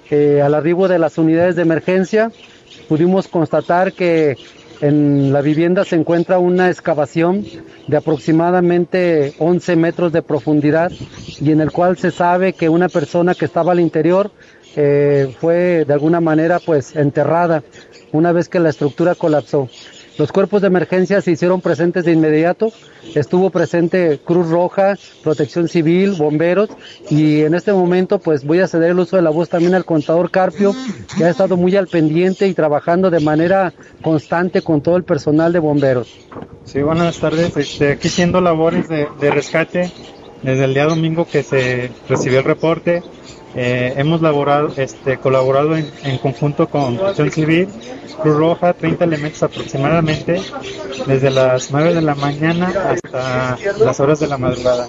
Eh, 0.09 0.41
al 0.41 0.53
arribo 0.53 0.89
de 0.89 0.99
las 0.99 1.17
unidades 1.17 1.55
de 1.55 1.61
emergencia, 1.61 2.29
pudimos 2.89 3.29
constatar 3.29 3.93
que 3.93 4.35
en 4.81 5.33
la 5.33 5.41
vivienda 5.41 5.83
se 5.83 5.95
encuentra 5.95 6.39
una 6.39 6.69
excavación 6.69 7.45
de 7.87 7.97
aproximadamente 7.97 9.33
11 9.39 9.75
metros 9.75 10.11
de 10.11 10.21
profundidad 10.21 10.91
y 11.39 11.51
en 11.51 11.61
el 11.61 11.71
cual 11.71 11.97
se 11.97 12.11
sabe 12.11 12.53
que 12.53 12.69
una 12.69 12.87
persona 12.87 13.35
que 13.35 13.45
estaba 13.45 13.73
al 13.73 13.79
interior 13.79 14.31
eh, 14.75 15.35
fue 15.39 15.85
de 15.85 15.93
alguna 15.93 16.21
manera 16.21 16.59
pues 16.59 16.95
enterrada 16.95 17.63
una 18.11 18.31
vez 18.31 18.47
que 18.49 18.59
la 18.59 18.69
estructura 18.69 19.15
colapsó. 19.15 19.67
Los 20.19 20.33
cuerpos 20.33 20.59
de 20.59 20.67
emergencia 20.67 21.21
se 21.21 21.31
hicieron 21.31 21.61
presentes 21.61 22.03
de 22.03 22.11
inmediato. 22.11 22.73
Estuvo 23.15 23.51
presente 23.51 24.19
Cruz 24.21 24.49
Roja, 24.49 24.97
Protección 25.23 25.69
Civil, 25.69 26.11
bomberos 26.11 26.69
y 27.09 27.43
en 27.43 27.55
este 27.55 27.71
momento 27.71 28.19
pues 28.19 28.43
voy 28.43 28.59
a 28.59 28.67
ceder 28.67 28.91
el 28.91 28.99
uso 28.99 29.15
de 29.15 29.21
la 29.21 29.29
voz 29.29 29.47
también 29.47 29.75
al 29.75 29.85
contador 29.85 30.29
Carpio, 30.29 30.75
que 31.17 31.23
ha 31.23 31.29
estado 31.29 31.55
muy 31.55 31.77
al 31.77 31.87
pendiente 31.87 32.47
y 32.47 32.53
trabajando 32.53 33.09
de 33.09 33.21
manera 33.21 33.73
constante 34.01 34.61
con 34.61 34.81
todo 34.81 34.97
el 34.97 35.05
personal 35.05 35.53
de 35.53 35.59
bomberos. 35.59 36.13
Sí, 36.65 36.81
buenas 36.81 37.17
tardes. 37.17 37.55
Este, 37.55 37.93
aquí 37.93 38.09
siendo 38.09 38.41
labores 38.41 38.89
de, 38.89 39.07
de 39.21 39.31
rescate 39.31 39.89
desde 40.43 40.65
el 40.65 40.73
día 40.73 40.85
domingo 40.85 41.25
que 41.31 41.43
se 41.43 41.91
recibió 42.09 42.39
el 42.39 42.45
reporte. 42.45 43.03
Eh, 43.55 43.93
hemos 43.97 44.21
laborado, 44.21 44.71
este, 44.77 45.17
colaborado 45.17 45.75
en, 45.75 45.89
en 46.03 46.17
conjunto 46.19 46.67
con 46.67 46.97
Protección 46.97 47.31
Civil, 47.31 47.67
Cruz 48.21 48.35
Roja, 48.35 48.73
30 48.73 49.05
elementos 49.05 49.41
aproximadamente, 49.41 50.41
desde 51.07 51.31
las 51.31 51.71
9 51.71 51.95
de 51.95 52.01
la 52.01 52.15
mañana 52.15 52.71
hasta 52.89 53.57
las 53.83 53.99
horas 53.99 54.19
de 54.19 54.27
la 54.27 54.37
madrugada. 54.37 54.87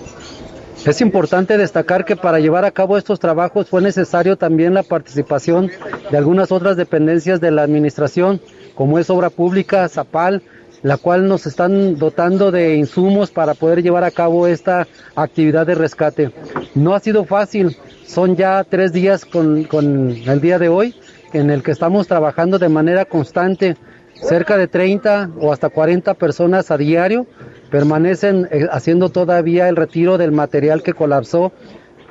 Es 0.85 1.03
importante 1.03 1.59
destacar 1.59 2.07
que 2.07 2.16
para 2.16 2.40
llevar 2.40 2.64
a 2.64 2.70
cabo 2.70 2.96
estos 2.96 3.20
trabajos 3.20 3.68
fue 3.68 3.83
necesario 3.83 4.37
también 4.37 4.73
la 4.73 4.83
participación 4.83 5.70
de 6.11 6.16
algunas 6.16 6.51
otras 6.53 6.77
dependencias 6.77 7.38
de 7.40 7.51
la 7.51 7.62
administración, 7.62 8.40
como 8.75 8.99
es 8.99 9.11
Obra 9.11 9.29
Pública, 9.29 9.87
Zapal, 9.90 10.42
la 10.83 10.96
cual 10.96 11.29
nos 11.29 11.46
están 11.46 11.99
dotando 11.99 12.51
de 12.51 12.77
insumos 12.77 13.31
para 13.31 13.53
poder 13.53 13.83
llevar 13.83 14.05
a 14.05 14.11
cabo 14.11 14.46
esta 14.46 14.87
actividad 15.14 15.66
de 15.66 15.75
rescate. 15.75 16.33
No 16.75 16.94
ha 16.94 17.01
sido 17.01 17.27
fácil, 17.27 17.77
son 18.11 18.35
ya 18.35 18.64
tres 18.64 18.92
días 18.92 19.25
con, 19.25 19.64
con 19.64 20.11
el 20.11 20.40
día 20.40 20.59
de 20.59 20.68
hoy 20.68 20.96
en 21.33 21.49
el 21.49 21.62
que 21.62 21.70
estamos 21.70 22.09
trabajando 22.09 22.59
de 22.59 22.68
manera 22.68 23.05
constante. 23.05 23.77
Cerca 24.14 24.59
de 24.59 24.66
30 24.66 25.31
o 25.40 25.53
hasta 25.53 25.70
40 25.70 26.12
personas 26.14 26.70
a 26.70 26.77
diario 26.77 27.27
permanecen 27.70 28.49
eh, 28.51 28.66
haciendo 28.70 29.09
todavía 29.09 29.68
el 29.68 29.77
retiro 29.77 30.18
del 30.18 30.33
material 30.33 30.83
que 30.83 30.92
colapsó. 30.92 31.53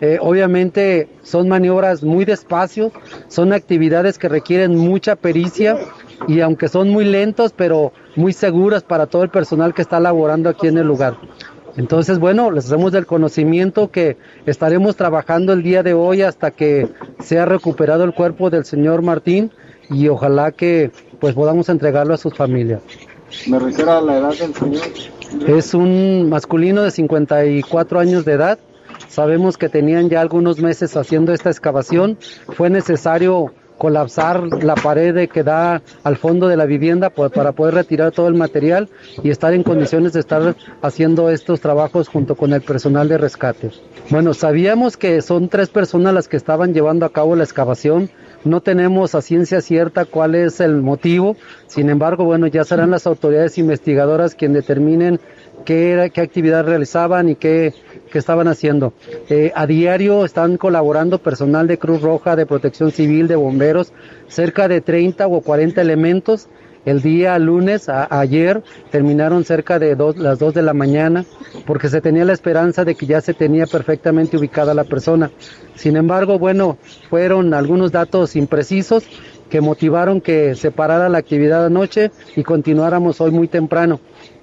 Eh, 0.01 0.17
obviamente 0.21 1.09
son 1.21 1.49
maniobras 1.49 2.01
muy 2.01 2.23
despacio, 2.23 2.93
son 3.27 3.51
actividades 3.51 4.17
que 4.17 4.29
requieren 4.29 4.75
mucha 4.77 5.17
pericia 5.17 5.77
y 6.27 6.39
aunque 6.39 6.69
son 6.69 6.89
muy 6.89 7.03
lentos, 7.03 7.53
pero 7.55 7.91
muy 8.15 8.31
seguras 8.31 8.83
para 8.83 9.05
todo 9.05 9.23
el 9.23 9.29
personal 9.29 9.73
que 9.73 9.81
está 9.81 9.99
laborando 9.99 10.49
aquí 10.49 10.67
en 10.67 10.77
el 10.77 10.87
lugar. 10.87 11.17
Entonces, 11.77 12.19
bueno, 12.19 12.51
les 12.51 12.65
hacemos 12.65 12.91
del 12.91 13.05
conocimiento 13.05 13.91
que 13.91 14.17
estaremos 14.45 14.95
trabajando 14.95 15.53
el 15.53 15.63
día 15.63 15.83
de 15.83 15.93
hoy 15.93 16.21
hasta 16.21 16.51
que 16.51 16.89
sea 17.19 17.45
recuperado 17.45 18.03
el 18.03 18.13
cuerpo 18.13 18.49
del 18.49 18.65
señor 18.65 19.01
Martín 19.01 19.51
y 19.89 20.07
ojalá 20.07 20.51
que 20.51 20.91
pues 21.19 21.33
podamos 21.35 21.69
entregarlo 21.69 22.13
a 22.13 22.17
sus 22.17 22.33
familias. 22.33 22.81
¿Me 23.47 23.59
refiero 23.59 24.01
la 24.01 24.17
edad 24.17 24.33
del 24.35 24.53
señor? 24.53 24.81
Es 25.47 25.73
un 25.73 26.29
masculino 26.29 26.81
de 26.81 26.91
54 26.91 27.99
años 27.99 28.25
de 28.25 28.33
edad. 28.33 28.59
Sabemos 29.07 29.57
que 29.57 29.69
tenían 29.69 30.09
ya 30.09 30.21
algunos 30.21 30.59
meses 30.59 30.95
haciendo 30.97 31.33
esta 31.33 31.49
excavación. 31.49 32.17
Fue 32.47 32.69
necesario 32.69 33.53
colapsar 33.79 34.43
la 34.61 34.75
pared 34.75 35.27
que 35.29 35.41
da 35.41 35.81
al 36.03 36.17
fondo 36.17 36.47
de 36.47 36.57
la 36.57 36.65
vivienda 36.65 37.09
para 37.09 37.53
poder 37.53 37.73
retirar 37.73 38.11
todo 38.11 38.27
el 38.27 38.35
material 38.35 38.89
y 39.23 39.31
estar 39.31 39.53
en 39.53 39.63
condiciones 39.63 40.13
de 40.13 40.19
estar 40.19 40.55
haciendo 40.83 41.31
estos 41.31 41.61
trabajos 41.61 42.09
junto 42.09 42.35
con 42.35 42.53
el 42.53 42.61
personal 42.61 43.07
de 43.07 43.17
rescate. 43.17 43.71
Bueno, 44.11 44.33
sabíamos 44.33 44.97
que 44.97 45.21
son 45.21 45.49
tres 45.49 45.69
personas 45.69 46.13
las 46.13 46.27
que 46.27 46.37
estaban 46.37 46.73
llevando 46.73 47.05
a 47.05 47.13
cabo 47.13 47.35
la 47.35 47.45
excavación. 47.45 48.09
No 48.43 48.61
tenemos 48.61 49.15
a 49.15 49.21
ciencia 49.21 49.61
cierta 49.61 50.05
cuál 50.05 50.35
es 50.35 50.59
el 50.59 50.81
motivo. 50.81 51.35
Sin 51.67 51.89
embargo, 51.89 52.25
bueno, 52.25 52.47
ya 52.47 52.63
serán 52.63 52.91
las 52.91 53.07
autoridades 53.07 53.57
investigadoras 53.57 54.35
quienes 54.35 54.65
determinen 54.65 55.19
qué, 55.65 56.11
actividad 56.15 56.65
realizaban 56.65 57.29
y 57.29 57.35
qué, 57.35 57.73
estaban 58.13 58.47
haciendo. 58.47 58.93
Eh, 59.29 59.51
a 59.55 59.67
diario 59.67 60.25
están 60.25 60.57
colaborando 60.57 61.19
personal 61.19 61.67
de 61.67 61.77
Cruz 61.77 62.01
Roja, 62.01 62.35
de 62.35 62.45
Protección 62.45 62.91
Civil, 62.91 63.27
de 63.27 63.35
bomberos, 63.35 63.93
cerca 64.27 64.67
de 64.67 64.81
30 64.81 65.27
o 65.27 65.41
40 65.41 65.81
elementos. 65.81 66.47
El 66.85 67.01
día 67.01 67.37
lunes, 67.37 67.89
a, 67.89 68.07
ayer, 68.09 68.63
terminaron 68.89 69.43
cerca 69.43 69.79
de 69.79 69.95
las 70.17 70.39
2 70.39 70.53
de 70.53 70.61
la 70.61 70.73
mañana, 70.73 71.25
porque 71.65 71.89
se 71.89 72.01
tenía 72.01 72.25
la 72.25 72.33
esperanza 72.33 72.85
de 72.85 72.95
que 72.95 73.05
ya 73.05 73.21
se 73.21 73.33
tenía 73.33 73.67
perfectamente 73.67 74.37
ubicada 74.37 74.73
la 74.73 74.85
persona. 74.85 75.29
Sin 75.75 75.97
embargo, 75.97 76.39
bueno, 76.39 76.77
fueron 77.09 77.53
algunos 77.53 77.91
datos 77.91 78.35
imprecisos 78.35 79.03
que 79.49 79.61
motivaron 79.61 80.21
que 80.21 80.55
se 80.55 80.71
parara 80.71 81.09
la 81.09 81.17
actividad 81.17 81.65
anoche 81.65 82.11
y 82.35 82.43
continuáramos 82.43 83.19
hoy 83.19 83.31
muy 83.31 83.47
temprano. 83.47 83.99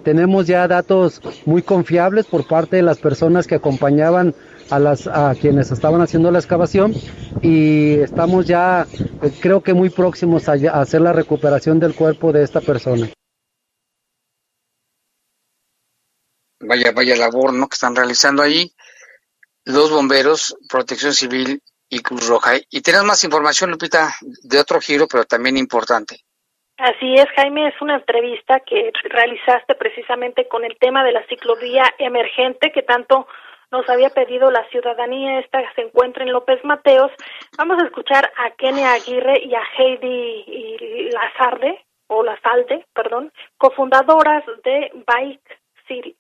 Tenemos 0.07 0.47
ya 0.47 0.69
datos 0.69 1.21
muy 1.47 1.63
confiables 1.63 2.27
por 2.27 2.47
parte 2.47 2.77
de 2.77 2.83
las 2.83 2.99
personas 2.99 3.49
que 3.49 3.57
acompañaban 3.57 4.37
a 4.71 4.79
las 4.79 5.09
a 5.09 5.35
quienes 5.35 5.73
estaban 5.73 6.01
haciendo 6.01 6.31
la 6.31 6.39
excavación 6.39 6.95
y 7.43 7.95
estamos 7.95 8.47
ya 8.47 8.87
eh, 8.93 9.33
creo 9.41 9.65
que 9.65 9.75
muy 9.75 9.91
próximos 9.91 10.49
a, 10.49 10.53
hacer 10.53 11.01
la 11.01 11.13
recuperación 11.13 11.81
del 11.81 11.97
cuerpo 11.97 12.33
de 12.33 12.45
esta 12.45 12.61
persona. 12.61 13.11
Vaya, 16.61 16.93
vaya 16.93 17.17
labor, 17.17 17.53
¿no? 17.53 17.67
Que 17.67 17.75
están 17.75 17.97
realizando 17.97 18.43
ahí 18.45 18.73
los 19.65 19.91
bomberos, 19.91 20.57
Protección 20.69 21.15
Civil 21.15 21.61
y 21.89 21.99
Cruz 21.99 22.29
Roja. 22.29 22.53
Y 22.71 22.81
tenemos 22.81 23.09
más 23.09 23.25
información, 23.25 23.73
Lupita, 23.73 24.15
de 24.21 24.61
otro 24.61 24.81
giro, 24.81 25.09
pero 25.09 25.25
también 25.25 25.57
importante. 25.57 26.26
Así 26.79 27.15
es, 27.15 27.27
Jaime, 27.37 27.69
es 27.69 27.81
una 27.81 27.97
entrevista 27.97 28.61
que 28.61 28.93
realizaste 29.05 29.75
precisamente 29.77 30.47
con 30.47 30.63
el 30.65 30.77
tema 30.79 31.05
de 31.05 31.13
la 31.13 31.27
ciclovía 31.27 31.85
emergente 31.99 32.71
que 32.71 32.83
tanto 32.83 33.27
nos 33.73 33.89
había 33.89 34.11
pedido 34.11 34.51
la 34.51 34.69
ciudadanía. 34.69 35.41
Esta 35.41 35.61
se 35.75 35.83
encuentra 35.83 36.25
en 36.25 36.33
López 36.33 36.63
Mateos. 36.65 37.11
Vamos 37.57 37.83
a 37.83 37.87
escuchar 37.87 38.31
a 38.37 38.51
Kenia 38.57 38.93
Aguirre 38.93 39.43
y 39.45 39.55
a 39.55 39.63
Heidi 39.79 41.11
Lazarde, 41.11 41.83
o 42.09 42.23
Lazalde, 42.23 42.87
perdón, 42.95 43.33
cofundadoras 43.57 44.45
de 44.63 44.93
Bike 45.07 45.59
City. 45.89 46.15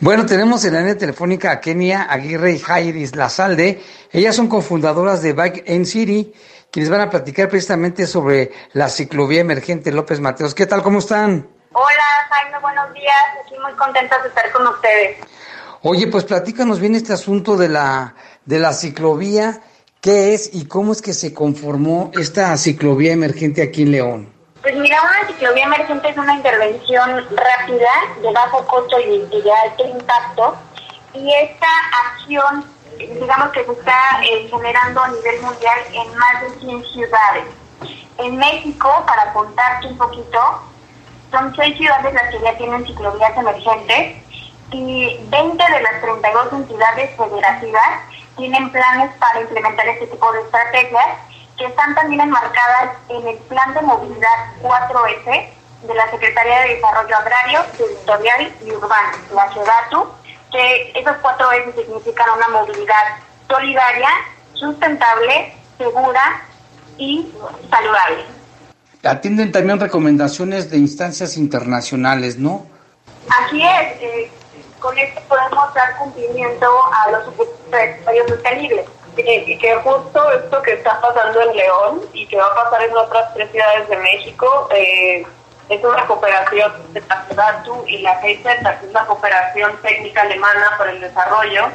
Bueno, 0.00 0.26
tenemos 0.26 0.64
en 0.64 0.74
la 0.74 0.80
línea 0.80 0.96
telefónica 0.96 1.50
a 1.50 1.60
Kenia 1.60 2.04
Aguirre 2.04 2.52
y 2.52 2.60
Heidi 2.60 3.06
Lazalde. 3.16 3.80
Ellas 4.12 4.36
son 4.36 4.48
cofundadoras 4.48 5.22
de 5.22 5.32
Bike 5.32 5.64
en 5.66 5.86
City, 5.86 6.32
quienes 6.70 6.90
van 6.90 7.00
a 7.00 7.10
platicar 7.10 7.48
precisamente 7.48 8.06
sobre 8.06 8.52
la 8.72 8.88
ciclovía 8.88 9.40
emergente 9.40 9.92
López 9.92 10.20
Mateos. 10.20 10.54
¿Qué 10.54 10.66
tal? 10.66 10.82
¿Cómo 10.82 10.98
están? 10.98 11.48
Hola, 11.72 12.04
Jaime, 12.30 12.58
buenos 12.60 12.92
días. 12.94 13.14
Aquí 13.44 13.54
muy 13.60 13.72
contentas 13.74 14.22
de 14.22 14.28
estar 14.28 14.50
con 14.52 14.66
ustedes. 14.66 15.18
Oye, 15.82 16.06
pues 16.08 16.24
platícanos 16.24 16.80
bien 16.80 16.94
este 16.94 17.12
asunto 17.12 17.56
de 17.56 17.68
la, 17.68 18.14
de 18.44 18.58
la 18.58 18.72
ciclovía, 18.72 19.60
qué 20.00 20.34
es 20.34 20.50
y 20.52 20.66
cómo 20.66 20.92
es 20.92 21.02
que 21.02 21.12
se 21.12 21.32
conformó 21.32 22.10
esta 22.14 22.56
ciclovía 22.56 23.12
emergente 23.12 23.62
aquí 23.62 23.82
en 23.82 23.92
León. 23.92 24.32
Pues 24.62 24.74
mira, 24.76 25.00
una 25.00 25.28
ciclovía 25.28 25.64
emergente 25.64 26.08
es 26.08 26.16
una 26.16 26.34
intervención 26.34 27.10
rápida, 27.30 27.90
de 28.20 28.32
bajo 28.32 28.66
costo 28.66 28.98
y 28.98 29.24
y 29.30 29.42
de 29.42 29.52
alto 29.52 29.86
impacto, 29.86 30.56
y 31.14 31.32
esta 31.32 31.66
acción, 32.06 32.64
digamos 32.98 33.50
que 33.50 33.64
se 33.64 33.72
está 33.72 34.20
eh, 34.22 34.48
generando 34.50 35.02
a 35.02 35.08
nivel 35.08 35.40
mundial 35.42 35.78
en 35.92 36.16
más 36.16 36.42
de 36.42 36.50
100 36.60 36.84
ciudades. 36.84 37.44
En 38.18 38.36
México, 38.36 39.04
para 39.06 39.32
contarte 39.32 39.86
un 39.86 39.96
poquito, 39.96 40.62
son 41.30 41.54
seis 41.54 41.76
ciudades 41.76 42.12
las 42.14 42.30
que 42.30 42.40
ya 42.40 42.56
tienen 42.56 42.84
ciclovías 42.86 43.36
emergentes 43.36 44.16
y 44.72 45.18
20 45.28 45.72
de 45.72 45.80
las 45.82 46.00
32 46.00 46.52
entidades 46.52 47.16
federativas 47.16 48.00
tienen 48.36 48.70
planes 48.70 49.14
para 49.18 49.40
implementar 49.40 49.88
este 49.88 50.06
tipo 50.06 50.32
de 50.32 50.40
estrategias 50.42 51.06
que 51.56 51.66
están 51.66 51.94
también 51.94 52.20
enmarcadas 52.20 52.96
en 53.08 53.26
el 53.26 53.36
Plan 53.38 53.74
de 53.74 53.82
Movilidad 53.82 54.54
4S 54.62 55.50
de 55.82 55.94
la 55.94 56.10
Secretaría 56.10 56.60
de 56.60 56.74
Desarrollo 56.76 57.16
Agrario, 57.16 57.64
Territorial 57.76 58.52
y 58.64 58.72
Urbano, 58.72 59.18
la 59.34 59.52
SEDATU, 59.52 60.08
que 60.50 60.92
esos 60.94 61.16
cuatro 61.22 61.50
S 61.52 61.72
significan 61.72 62.26
una 62.36 62.48
movilidad 62.48 63.18
solidaria, 63.48 64.08
sustentable, 64.54 65.54
segura 65.76 66.42
y 66.96 67.32
saludable. 67.70 68.24
Atienden 69.04 69.52
también 69.52 69.78
recomendaciones 69.78 70.70
de 70.70 70.78
instancias 70.78 71.36
internacionales, 71.36 72.36
¿no? 72.36 72.66
Así 73.44 73.62
es, 73.62 74.02
eh, 74.02 74.30
con 74.80 74.96
esto 74.98 75.20
podemos 75.28 75.72
dar 75.74 75.96
cumplimiento 75.98 76.66
a 76.92 77.10
los 77.10 77.28
objetivos 77.28 78.28
sostenibles. 78.28 78.86
Y 79.16 79.58
que 79.58 79.74
justo 79.76 80.30
esto 80.30 80.62
que 80.62 80.74
está 80.74 81.00
pasando 81.00 81.40
en 81.40 81.56
León 81.56 82.02
y 82.12 82.24
que 82.26 82.36
va 82.36 82.46
a 82.46 82.54
pasar 82.54 82.82
en 82.82 82.96
otras 82.96 83.34
tres 83.34 83.50
ciudades 83.50 83.88
de 83.88 83.96
México 83.96 84.68
eh, 84.70 85.26
es 85.68 85.84
una 85.84 86.06
cooperación 86.06 86.72
de 86.92 87.02
la 87.08 87.26
SEDATU 87.28 87.84
y 87.86 87.98
la 87.98 88.20
GIZ, 88.20 88.42
que 88.42 88.86
es 88.86 88.90
una 88.90 89.04
cooperación 89.06 89.76
técnica 89.82 90.22
alemana 90.22 90.74
por 90.78 90.88
el 90.88 91.00
desarrollo, 91.00 91.66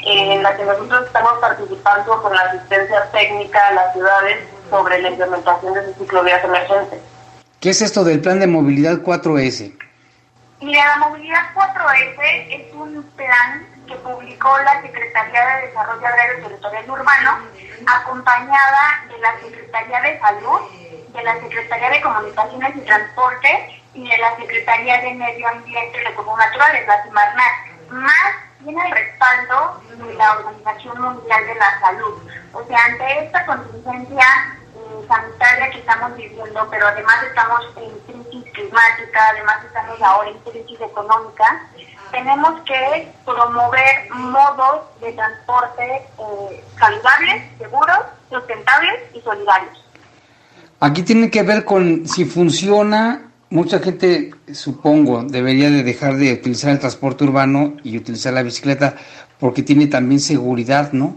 eh, 0.00 0.34
en 0.34 0.42
la 0.42 0.56
que 0.56 0.64
nosotros 0.64 1.06
estamos 1.06 1.34
participando 1.40 2.22
con 2.22 2.34
la 2.34 2.42
asistencia 2.42 3.10
técnica 3.12 3.68
a 3.68 3.72
las 3.72 3.92
ciudades 3.92 4.38
sobre 4.68 5.00
la 5.02 5.10
implementación 5.10 5.74
de 5.74 5.84
sus 5.86 5.96
ciclovías 5.96 6.42
emergentes. 6.44 7.00
¿Qué 7.60 7.70
es 7.70 7.82
esto 7.82 8.04
del 8.04 8.20
plan 8.20 8.40
de 8.40 8.46
movilidad 8.46 8.98
4S? 9.02 9.76
Mira, 10.60 10.86
la 10.88 11.08
movilidad 11.08 11.54
4S 11.54 12.18
es 12.50 12.74
un 12.74 13.02
plan 13.16 13.66
que 13.86 13.94
publicó 13.96 14.56
la 14.58 14.80
Secretaría 14.82 15.56
de 15.56 15.66
Desarrollo 15.68 16.06
Agrario 16.06 16.44
Territorial 16.44 16.84
y 16.86 16.90
Urbano, 16.90 17.38
acompañada 17.86 19.04
de 19.08 19.18
la 19.18 19.40
Secretaría 19.40 20.00
de 20.00 20.20
Salud, 20.20 20.60
de 21.12 21.22
la 21.22 21.40
Secretaría 21.40 21.90
de 21.90 22.00
Comunicaciones 22.00 22.76
y 22.76 22.80
Transporte 22.80 23.82
y 23.94 24.08
de 24.08 24.18
la 24.18 24.36
Secretaría 24.36 25.00
de 25.00 25.14
Medio 25.14 25.48
Ambiente 25.48 25.98
y 25.98 26.04
Recursos 26.04 26.38
Naturales, 26.38 26.86
la 26.86 27.02
CIMARNAC, 27.02 27.90
más 27.90 28.34
tiene 28.62 28.86
el 28.86 28.92
respaldo 28.92 29.80
de 29.88 30.14
la 30.14 30.32
Organización 30.32 31.00
Mundial 31.00 31.46
de 31.46 31.54
la 31.54 31.80
Salud. 31.80 32.30
O 32.52 32.64
sea, 32.64 32.84
ante 32.84 33.24
esta 33.24 33.46
contingencia 33.46 34.24
eh, 34.74 35.06
sanitaria 35.08 35.70
que 35.70 35.78
estamos 35.78 36.16
viviendo, 36.16 36.68
pero 36.70 36.86
además 36.86 37.22
estamos 37.24 37.64
en 37.76 37.98
crisis 38.00 38.52
climática, 38.52 39.28
además 39.30 39.64
estamos 39.64 40.00
ahora 40.02 40.30
en 40.30 40.38
crisis 40.40 40.80
económica, 40.80 41.62
tenemos 42.10 42.60
que 42.62 43.12
promover 43.24 44.10
modos 44.10 44.82
de 45.00 45.12
transporte 45.12 46.06
eh, 46.18 46.64
saludables, 46.78 47.58
seguros, 47.58 47.98
sustentables 48.28 49.00
y 49.14 49.20
solidarios. 49.20 49.89
Aquí 50.80 51.02
tiene 51.02 51.30
que 51.30 51.42
ver 51.42 51.66
con 51.66 52.06
si 52.08 52.24
funciona 52.24 53.30
mucha 53.50 53.80
gente, 53.80 54.30
supongo, 54.52 55.24
debería 55.24 55.68
de 55.68 55.82
dejar 55.82 56.16
de 56.16 56.32
utilizar 56.32 56.70
el 56.70 56.78
transporte 56.78 57.24
urbano 57.24 57.74
y 57.84 57.98
utilizar 57.98 58.32
la 58.32 58.42
bicicleta 58.42 58.94
porque 59.38 59.62
tiene 59.62 59.88
también 59.88 60.20
seguridad, 60.20 60.92
¿no? 60.92 61.16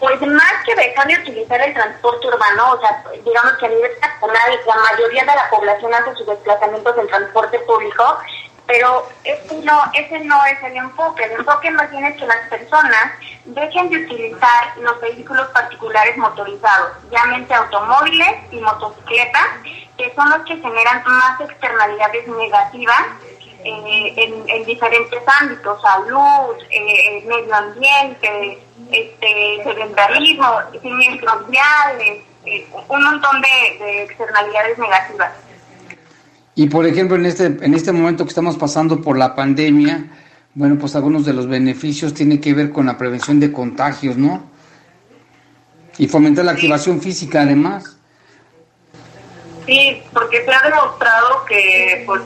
Pues 0.00 0.20
más 0.20 0.54
que 0.64 0.74
dejar 0.74 1.06
de 1.06 1.18
utilizar 1.20 1.60
el 1.60 1.74
transporte 1.74 2.26
urbano, 2.26 2.72
o 2.72 2.80
sea, 2.80 3.04
digamos 3.24 3.52
que 3.58 3.66
a 3.66 3.68
nivel 3.68 3.90
nacional 4.00 4.50
la 4.66 4.76
mayoría 4.92 5.22
de 5.22 5.26
la 5.26 5.50
población 5.50 5.94
hace 5.94 6.14
sus 6.16 6.26
desplazamientos 6.26 6.98
en 6.98 7.06
transporte 7.06 7.58
público, 7.60 8.18
pero 8.66 9.08
ese 9.24 9.56
no, 9.62 9.80
ese 9.94 10.20
no 10.20 10.38
es 10.46 10.62
el 10.62 10.76
enfoque. 10.76 11.24
El 11.24 11.32
enfoque 11.32 11.70
más 11.70 11.90
bien 11.90 12.04
es 12.04 12.16
que 12.16 12.26
las 12.26 12.48
personas 12.48 13.12
dejen 13.44 13.90
de 13.90 14.04
utilizar 14.04 14.76
los 14.80 15.00
vehículos 15.00 15.46
particulares 15.48 16.16
motorizados, 16.16 16.92
llámense 17.10 17.54
automóviles 17.54 18.36
y 18.50 18.56
motocicletas, 18.60 19.46
que 19.96 20.12
son 20.14 20.28
los 20.30 20.40
que 20.42 20.56
generan 20.56 21.02
más 21.06 21.40
externalidades 21.40 22.26
negativas 22.28 23.06
eh, 23.64 24.14
en, 24.48 24.64
diferentes 24.64 25.22
ámbitos, 25.40 25.80
salud, 25.80 26.56
eh, 26.70 27.24
medio 27.26 27.54
ambiente, 27.54 28.62
este, 28.92 29.60
sedentarismo, 29.64 30.60
siniestros 30.82 31.48
viales, 31.48 32.22
eh, 32.44 32.66
un 32.88 33.02
montón 33.02 33.40
de 33.40 34.02
externalidades 34.02 34.78
negativas. 34.78 35.32
Y 36.56 36.68
por 36.68 36.86
ejemplo, 36.86 37.16
en 37.16 37.26
este, 37.26 37.44
en 37.44 37.74
este 37.74 37.92
momento 37.92 38.24
que 38.24 38.30
estamos 38.30 38.56
pasando 38.56 39.02
por 39.02 39.18
la 39.18 39.34
pandemia, 39.34 40.06
bueno, 40.54 40.78
pues 40.78 40.96
algunos 40.96 41.26
de 41.26 41.34
los 41.34 41.46
beneficios 41.46 42.14
tienen 42.14 42.40
que 42.40 42.54
ver 42.54 42.70
con 42.70 42.86
la 42.86 42.96
prevención 42.96 43.38
de 43.38 43.52
contagios, 43.52 44.16
¿no? 44.16 44.42
Y 45.98 46.08
fomentar 46.08 46.46
la 46.46 46.52
activación 46.52 47.02
física 47.02 47.42
además. 47.42 47.98
Sí, 49.66 50.02
porque 50.14 50.46
se 50.46 50.50
ha 50.50 50.62
demostrado 50.62 51.44
que 51.44 52.02
pues 52.06 52.22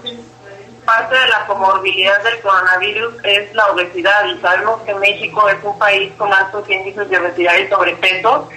parte 0.85 1.19
de 1.19 1.27
la 1.27 1.47
comorbilidad 1.47 2.23
del 2.23 2.41
coronavirus 2.41 3.15
es 3.25 3.53
la 3.53 3.67
obesidad 3.73 4.27
y 4.27 4.41
sabemos 4.41 4.81
que 4.83 4.95
México 4.95 5.49
es 5.49 5.59
un 5.65 5.77
país 5.77 6.13
con 6.17 6.33
altos 6.33 6.71
índices 6.71 7.11
de 7.11 7.19
obesidad 7.19 7.57
y 7.59 7.69
sobrepeso 7.69 8.49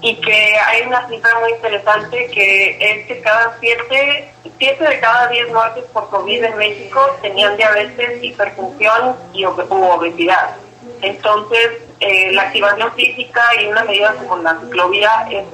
y 0.00 0.16
que 0.20 0.56
hay 0.56 0.86
una 0.86 1.08
cifra 1.08 1.30
muy 1.40 1.52
interesante 1.52 2.30
que 2.32 2.76
es 2.80 3.06
que 3.06 3.20
cada 3.20 3.56
siete, 3.60 4.30
siete 4.58 4.84
de 4.84 5.00
cada 5.00 5.28
diez 5.28 5.48
muertes 5.52 5.84
por 5.92 6.08
COVID 6.10 6.44
en 6.44 6.56
México 6.56 7.00
tenían 7.20 7.56
diabetes, 7.56 8.22
hipertensión 8.22 9.16
y 9.32 9.44
obesidad. 9.44 10.56
Entonces, 11.02 11.70
eh, 12.00 12.32
la 12.32 12.42
activación 12.42 12.92
física 12.94 13.42
y 13.60 13.66
una 13.66 13.84
medida 13.84 14.14
como 14.14 14.38
la 14.38 14.58
ciclovía 14.60 15.28
es 15.30 15.44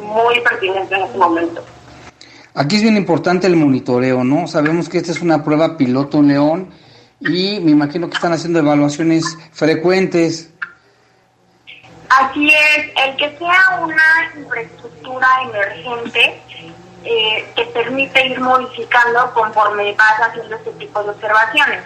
muy 0.00 0.40
pertinente 0.40 0.94
en 0.94 1.02
este 1.02 1.18
momento. 1.18 1.64
Aquí 2.54 2.76
es 2.76 2.82
bien 2.82 2.96
importante 2.96 3.46
el 3.46 3.56
monitoreo, 3.56 4.24
¿no? 4.24 4.46
Sabemos 4.46 4.88
que 4.88 4.98
esta 4.98 5.12
es 5.12 5.22
una 5.22 5.42
prueba 5.42 5.76
piloto 5.76 6.18
en 6.18 6.28
León 6.28 6.70
y 7.20 7.60
me 7.60 7.70
imagino 7.70 8.10
que 8.10 8.16
están 8.16 8.32
haciendo 8.32 8.58
evaluaciones 8.58 9.38
frecuentes 9.52 10.50
Así 12.18 12.48
es, 12.48 12.90
el 12.96 13.16
que 13.16 13.38
sea 13.38 13.78
una 13.80 14.32
infraestructura 14.36 15.28
emergente 15.44 16.42
eh, 17.04 17.52
que 17.56 17.64
permite 17.66 18.26
ir 18.26 18.38
modificando 18.38 19.32
conforme 19.32 19.94
vas 19.94 20.20
haciendo 20.20 20.56
este 20.56 20.72
tipo 20.72 21.02
de 21.02 21.10
observaciones. 21.10 21.82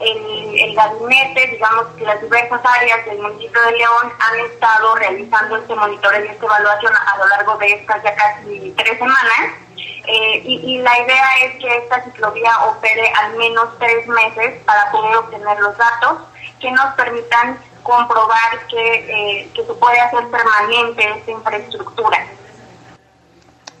El, 0.00 0.60
el, 0.60 0.74
gabinete, 0.74 1.48
digamos 1.48 1.86
que 1.96 2.04
las 2.04 2.20
diversas 2.20 2.60
áreas 2.64 3.04
del 3.06 3.18
municipio 3.18 3.60
de 3.62 3.72
León 3.72 4.12
han 4.18 4.40
estado 4.52 4.94
realizando 4.96 5.56
este 5.56 5.74
monitoreo 5.74 6.24
y 6.24 6.28
esta 6.28 6.46
evaluación 6.46 6.92
a, 6.94 7.18
lo 7.18 7.28
largo 7.28 7.56
de 7.58 7.72
estas 7.72 8.02
ya 8.02 8.14
casi 8.14 8.74
tres 8.76 8.98
semanas. 8.98 9.52
Eh, 9.76 10.42
y, 10.44 10.74
y, 10.74 10.78
la 10.78 10.98
idea 11.00 11.44
es 11.44 11.56
que 11.60 11.76
esta 11.76 12.02
ciclovía 12.02 12.50
opere 12.64 13.12
al 13.12 13.36
menos 13.36 13.78
tres 13.78 14.06
meses 14.08 14.60
para 14.64 14.90
poder 14.90 15.16
obtener 15.16 15.58
los 15.60 15.76
datos 15.76 16.18
que 16.60 16.70
nos 16.72 16.94
permitan 16.94 17.58
comprobar 17.88 18.66
que, 18.68 19.40
eh, 19.40 19.50
que 19.54 19.64
se 19.64 19.72
puede 19.72 19.98
hacer 19.98 20.28
permanente 20.28 21.10
esta 21.16 21.30
infraestructura. 21.30 22.18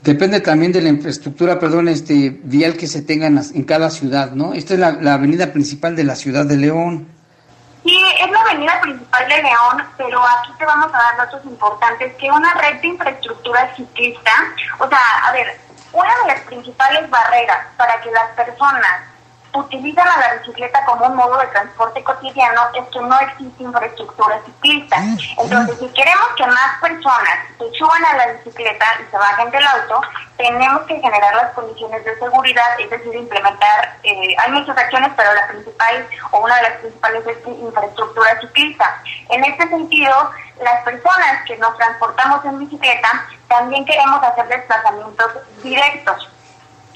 Depende 0.02 0.40
también 0.40 0.72
de 0.72 0.80
la 0.80 0.88
infraestructura, 0.88 1.58
perdón, 1.58 1.88
este 1.88 2.30
vial 2.42 2.74
que 2.78 2.86
se 2.86 3.02
tenga 3.02 3.26
en, 3.26 3.64
cada 3.64 3.90
ciudad, 3.90 4.30
¿no? 4.30 4.54
Esta 4.54 4.72
es 4.74 4.80
la, 4.80 4.92
la, 4.92 5.14
avenida 5.14 5.52
principal 5.52 5.94
de 5.94 6.04
la 6.04 6.16
ciudad 6.16 6.46
de 6.46 6.56
León. 6.56 7.06
Sí, 7.84 8.00
es 8.18 8.30
la 8.30 8.40
avenida 8.40 8.80
principal 8.80 9.28
de 9.28 9.42
León, 9.42 9.86
pero 9.98 10.22
aquí 10.22 10.52
te 10.58 10.64
vamos 10.64 10.88
a 10.94 10.96
dar 10.96 11.16
datos 11.18 11.44
importantes, 11.44 12.14
que 12.14 12.30
una 12.30 12.54
red 12.54 12.80
de 12.80 12.88
infraestructura 12.88 13.74
ciclista, 13.76 14.32
o 14.78 14.88
sea, 14.88 15.00
a 15.24 15.32
ver, 15.32 15.60
una 15.92 16.14
de 16.22 16.28
las 16.28 16.40
principales 16.42 17.10
barreras 17.10 17.66
para 17.76 18.00
que 18.00 18.10
las 18.10 18.30
personas 18.30 19.02
utilizan 19.54 20.06
a 20.06 20.18
la 20.18 20.34
bicicleta 20.34 20.84
como 20.84 21.06
un 21.06 21.16
modo 21.16 21.38
de 21.38 21.46
transporte 21.48 22.02
cotidiano 22.04 22.62
es 22.74 22.84
que 22.88 23.00
no 23.00 23.18
existe 23.20 23.62
infraestructura 23.62 24.40
ciclista. 24.44 24.96
Ah, 24.98 25.16
Entonces, 25.38 25.78
si 25.78 25.88
queremos 25.88 26.28
que 26.36 26.46
más 26.46 26.80
personas 26.80 27.38
se 27.58 27.78
suban 27.78 28.04
a 28.04 28.16
la 28.16 28.26
bicicleta 28.34 28.86
y 29.00 29.10
se 29.10 29.16
bajen 29.16 29.50
del 29.50 29.66
auto, 29.66 30.02
tenemos 30.36 30.82
que 30.82 31.00
generar 31.00 31.34
las 31.34 31.52
condiciones 31.54 32.04
de 32.04 32.18
seguridad, 32.18 32.78
es 32.78 32.90
decir, 32.90 33.14
implementar, 33.14 33.96
eh, 34.02 34.36
hay 34.38 34.52
muchas 34.52 34.76
acciones, 34.76 35.10
pero 35.16 35.32
la 35.34 35.48
principal 35.48 36.06
o 36.30 36.40
una 36.40 36.56
de 36.56 36.62
las 36.62 36.72
principales 36.78 37.26
es 37.26 37.46
infraestructura 37.46 38.40
ciclista. 38.40 39.02
En 39.30 39.44
este 39.44 39.68
sentido, 39.68 40.30
las 40.62 40.82
personas 40.82 41.44
que 41.46 41.56
nos 41.56 41.76
transportamos 41.76 42.44
en 42.44 42.58
bicicleta 42.58 43.26
también 43.48 43.84
queremos 43.84 44.22
hacer 44.22 44.46
desplazamientos 44.48 45.32
directos 45.62 46.28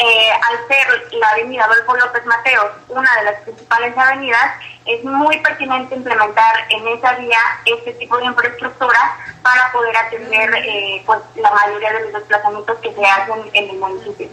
eh, 0.02 0.30
al 0.32 0.66
ser 0.66 1.14
la 1.18 1.28
avenida 1.30 1.64
Adolfo 1.64 1.96
López 1.96 2.26
Mateos 2.26 2.72
una 2.88 3.08
de 3.18 3.24
las 3.24 3.40
principales 3.42 3.96
avenidas, 3.96 4.52
es 4.84 5.04
muy 5.04 5.38
pertinente 5.38 5.94
implementar 5.94 6.54
en 6.70 6.88
esa 6.88 7.14
vía 7.14 7.38
este 7.64 7.92
tipo 7.94 8.18
de 8.18 8.24
infraestructura 8.24 8.98
para 9.42 9.70
poder 9.72 9.96
atender 9.96 10.50
eh, 10.56 11.02
pues 11.06 11.20
la 11.36 11.52
mayoría 11.52 11.92
de 11.92 12.00
los 12.04 12.12
desplazamientos 12.14 12.78
que 12.78 12.92
se 12.92 13.04
hacen 13.04 13.50
en 13.52 13.70
el 13.70 13.76
municipio. 13.78 14.28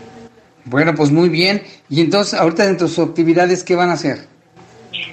Bueno, 0.65 0.93
pues 0.95 1.11
muy 1.11 1.30
bien. 1.30 1.63
Y 1.88 2.01
entonces, 2.01 2.39
ahorita 2.39 2.65
dentro 2.65 2.88
de 2.88 2.93
sus 2.93 3.07
actividades, 3.07 3.63
¿qué 3.63 3.76
van 3.76 3.89
a 3.89 3.93
hacer? 3.93 4.28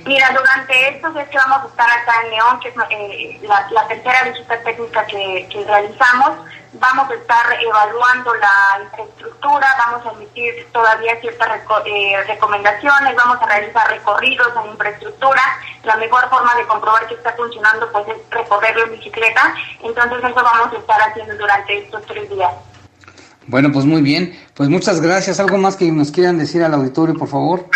Mira, 0.04 0.30
durante 0.32 0.88
estos 0.88 1.14
días 1.14 1.28
que 1.28 1.36
vamos 1.36 1.64
a 1.64 1.68
estar 1.68 1.90
acá 1.90 2.12
en 2.24 2.30
León, 2.30 2.60
que 2.60 2.68
es 2.68 2.74
eh, 2.90 3.40
la, 3.42 3.86
tercera 3.88 4.22
visita 4.24 4.58
técnica 4.62 5.06
que, 5.06 5.46
que 5.50 5.64
realizamos, 5.64 6.38
vamos 6.80 7.10
a 7.10 7.14
estar 7.14 7.46
evaluando 7.62 8.34
la 8.34 8.82
infraestructura, 8.84 9.66
vamos 9.86 10.06
a 10.06 10.12
emitir 10.12 10.66
todavía 10.72 11.20
ciertas 11.20 11.60
eh, 11.86 12.22
recomendaciones, 12.26 13.16
vamos 13.16 13.38
a 13.40 13.46
realizar 13.46 13.88
recorridos 13.88 14.48
en 14.62 14.70
infraestructura. 14.70 15.42
La 15.84 15.96
mejor 15.96 16.28
forma 16.28 16.54
de 16.54 16.66
comprobar 16.66 17.06
que 17.06 17.14
está 17.14 17.32
funcionando 17.32 17.90
pues 17.92 18.08
es 18.08 18.16
recorrerlo 18.30 18.84
en 18.84 18.92
bicicleta. 18.92 19.54
Entonces 19.82 20.18
eso 20.18 20.34
vamos 20.34 20.72
a 20.72 20.78
estar 20.78 21.00
haciendo 21.00 21.36
durante 21.36 21.78
estos 21.78 22.04
tres 22.06 22.28
días. 22.30 22.52
Bueno, 23.46 23.70
pues 23.72 23.84
muy 23.84 24.02
bien. 24.02 24.38
Pues 24.54 24.68
muchas 24.68 25.00
gracias. 25.00 25.38
¿Algo 25.38 25.58
más 25.58 25.76
que 25.76 25.90
nos 25.92 26.10
quieran 26.10 26.38
decir 26.38 26.62
al 26.62 26.74
auditorio, 26.74 27.14
por 27.14 27.28
favor? 27.28 27.68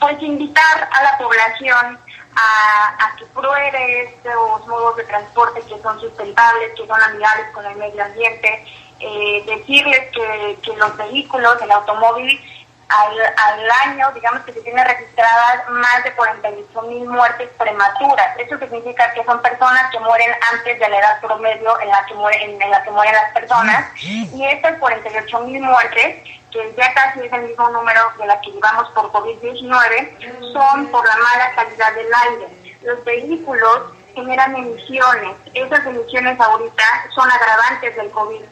Pues 0.00 0.22
invitar 0.22 0.88
a 0.92 1.02
la 1.02 1.18
población 1.18 1.98
a, 2.36 3.16
que 3.18 3.26
pruebe 3.26 4.02
estos 4.02 4.66
modos 4.66 4.96
de 4.96 5.04
transporte 5.04 5.60
que 5.62 5.80
son 5.80 6.00
sustentables, 6.00 6.72
que 6.76 6.86
son 6.86 7.02
amigables 7.02 7.46
con 7.52 7.66
el 7.66 7.76
medio 7.76 8.04
ambiente, 8.04 8.64
eh, 9.00 9.42
decirles 9.46 10.10
que, 10.12 10.76
los 10.76 10.96
vehículos, 10.96 11.60
el 11.62 11.70
automóvil, 11.70 12.40
al, 12.88 13.20
al 13.36 13.70
año, 13.86 14.10
digamos 14.14 14.42
que 14.44 14.52
se 14.52 14.62
tienen 14.62 14.84
registradas 14.84 15.68
más 15.70 16.04
de 16.04 16.12
48 16.12 16.82
mil 16.82 17.06
muertes 17.06 17.50
prematuras. 17.58 18.38
Eso 18.38 18.58
significa 18.58 19.12
que 19.12 19.24
son 19.24 19.40
personas 19.42 19.90
que 19.90 20.00
mueren 20.00 20.30
antes 20.52 20.78
de 20.78 20.88
la 20.88 20.98
edad 20.98 21.20
promedio 21.20 21.80
en 21.80 21.88
la 21.88 22.04
que, 22.06 22.14
mueren, 22.14 22.62
en 22.62 22.70
la 22.70 22.82
que 22.82 22.90
mueren 22.90 23.14
las 23.14 23.32
personas. 23.32 23.90
Y 24.02 24.44
estas 24.44 24.78
48 24.78 25.40
mil 25.40 25.62
muertes, 25.62 26.22
que 26.50 26.74
ya 26.76 26.94
casi 26.94 27.20
es 27.20 27.32
el 27.32 27.42
mismo 27.42 27.68
número 27.70 28.00
de 28.18 28.26
las 28.26 28.40
que 28.40 28.52
llevamos 28.52 28.88
por 28.92 29.12
COVID-19, 29.12 30.52
son 30.52 30.86
por 30.88 31.06
la 31.06 31.16
mala 31.16 31.52
calidad 31.54 31.92
del 31.94 32.08
aire. 32.30 32.48
Los 32.82 33.04
vehículos 33.04 33.92
generan 34.14 34.56
emisiones. 34.56 35.36
Esas 35.52 35.86
emisiones 35.86 36.40
ahorita 36.40 36.84
son 37.14 37.30
agravantes 37.30 37.96
del 37.96 38.10
COVID. 38.10 38.42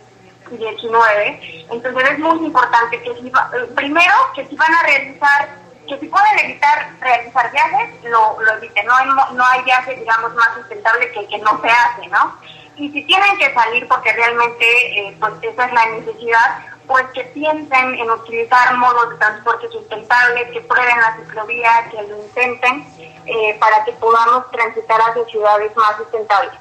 19. 0.51 1.67
Entonces 1.71 2.11
es 2.11 2.19
muy 2.19 2.47
importante 2.47 3.03
que 3.03 3.15
si 3.15 3.29
eh, 3.29 3.33
primero 3.75 4.15
que 4.35 4.47
si 4.47 4.57
van 4.57 4.75
a 4.75 4.83
realizar, 4.83 5.49
que 5.89 5.99
si 5.99 6.07
pueden 6.07 6.39
evitar 6.41 6.91
realizar 7.01 7.51
viajes, 7.53 8.05
lo, 8.05 8.41
lo 8.41 8.53
eviten. 8.55 8.87
No 8.87 8.95
hay, 8.95 9.07
no 9.35 9.47
hay 9.47 9.63
viajes, 9.63 9.99
digamos, 9.99 10.35
más 10.35 10.55
sustentable 10.55 11.11
que 11.13 11.27
que 11.27 11.39
no 11.39 11.61
se 11.61 11.69
hace, 11.69 12.09
¿no? 12.09 12.37
Y 12.77 12.91
si 12.93 13.03
tienen 13.05 13.39
que 13.39 13.53
salir 13.55 13.89
porque 13.89 14.13
realmente 14.13 14.67
eh, 14.99 15.17
pues 15.19 15.33
esa 15.43 15.65
es 15.65 15.73
la 15.73 15.87
necesidad, 15.87 16.59
pues 16.87 17.07
que 17.15 17.25
piensen 17.25 17.95
en 17.95 18.11
utilizar 18.11 18.77
modos 18.77 19.11
de 19.11 19.17
transporte 19.17 19.69
sustentables, 19.71 20.51
que 20.53 20.61
prueben 20.61 21.01
la 21.01 21.17
ciclovía, 21.17 21.89
que 21.91 22.03
lo 22.03 22.23
intenten, 22.23 22.87
eh, 23.25 23.57
para 23.59 23.85
que 23.85 23.93
podamos 23.93 24.51
transitar 24.51 25.01
hacia 25.01 25.25
ciudades 25.25 25.75
más 25.75 25.97
sustentables. 25.97 26.53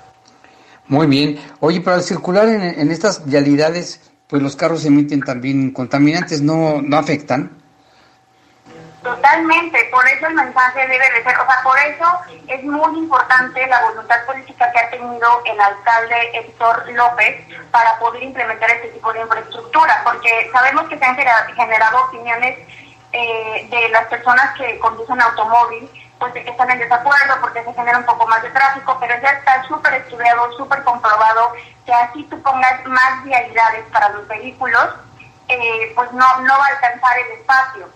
Muy 0.88 1.08
bien. 1.08 1.40
Oye, 1.60 1.82
para 1.82 2.00
circular 2.02 2.48
en, 2.48 2.92
estas 2.92 3.26
vialidades, 3.26 4.12
pues 4.28 4.42
los 4.42 4.56
carros 4.56 4.86
emiten 4.86 5.22
también 5.22 5.72
contaminantes, 5.72 6.42
¿no, 6.42 6.82
no 6.82 6.98
afectan? 6.98 7.52
Totalmente, 9.02 9.88
por 9.92 10.08
eso 10.08 10.26
el 10.26 10.34
mensaje 10.34 10.80
debe 10.88 11.06
de 11.12 11.24
ser, 11.24 11.38
o 11.38 11.46
sea, 11.46 11.62
por 11.64 11.78
eso 11.78 12.06
es 12.48 12.64
muy 12.64 12.98
importante 12.98 13.68
la 13.68 13.80
voluntad 13.82 14.26
política 14.26 14.72
que 14.72 14.80
ha 14.80 14.90
tenido 14.90 15.44
el 15.46 15.60
alcalde 15.60 16.16
Héctor 16.34 16.92
López 16.92 17.46
para 17.70 18.00
poder 18.00 18.24
implementar 18.24 18.68
este 18.72 18.88
tipo 18.88 19.14
de 19.14 19.22
infraestructura, 19.22 20.02
porque 20.04 20.50
sabemos 20.52 20.90
que 20.90 20.98
se 20.98 21.06
han 21.06 21.16
generado 21.16 22.04
opiniones 22.06 22.58
eh, 23.12 23.68
de 23.70 23.90
las 23.90 24.08
personas 24.08 24.58
que 24.58 24.80
conducen 24.80 25.22
automóvil 25.22 25.88
pues 26.20 26.34
que 26.34 26.49
están 26.49 26.70
en 26.72 26.80
desacuerdo 26.80 27.36
porque 27.41 27.63
se 27.63 27.74
genera 27.74 27.97
un 27.97 28.05
poco 28.05 28.28
más 28.28 28.41
de 28.41 28.49
tráfico, 28.49 28.97
pero 28.99 29.20
ya 29.22 29.30
está 29.30 29.63
súper 29.68 29.93
estudiado, 29.95 30.51
súper 30.53 30.84
comprobado 30.84 31.53
que 31.86 31.93
así 31.93 32.24
tú 32.26 32.41
pongas 32.41 32.86
más 32.86 33.24
vialidades 33.24 33.86
para 33.91 34.09
los 34.09 34.28
vehículos, 34.28 34.89
eh, 35.47 35.91
pues 35.95 36.11
no, 36.13 36.41
no 36.41 36.57
va 36.57 36.66
a 36.66 36.70
alcanzar 36.70 37.18
el 37.20 37.39
espacio. 37.39 37.89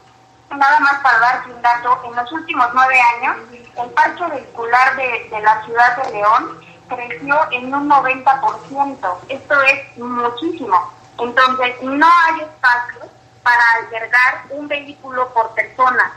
Nada 0.56 0.80
más 0.80 1.00
para 1.02 1.20
darte 1.20 1.52
un 1.52 1.62
dato, 1.62 2.02
en 2.06 2.16
los 2.16 2.32
últimos 2.32 2.68
nueve 2.74 3.00
años, 3.18 3.38
el 3.52 3.90
parque 3.92 4.26
vehicular 4.26 4.96
de, 4.96 5.40
la 5.42 5.64
ciudad 5.64 5.98
de 5.98 6.12
León 6.12 6.60
creció 6.88 7.52
en 7.52 7.74
un 7.74 7.90
90%. 7.90 9.18
Esto 9.30 9.62
es 9.62 9.98
muchísimo. 9.98 10.92
Entonces, 11.20 11.76
no 11.84 12.08
hay 12.26 12.42
espacio 12.42 13.12
para 13.44 13.64
albergar 13.74 14.44
un 14.50 14.68
vehículo 14.68 15.32
por 15.34 15.54
persona. 15.54 16.14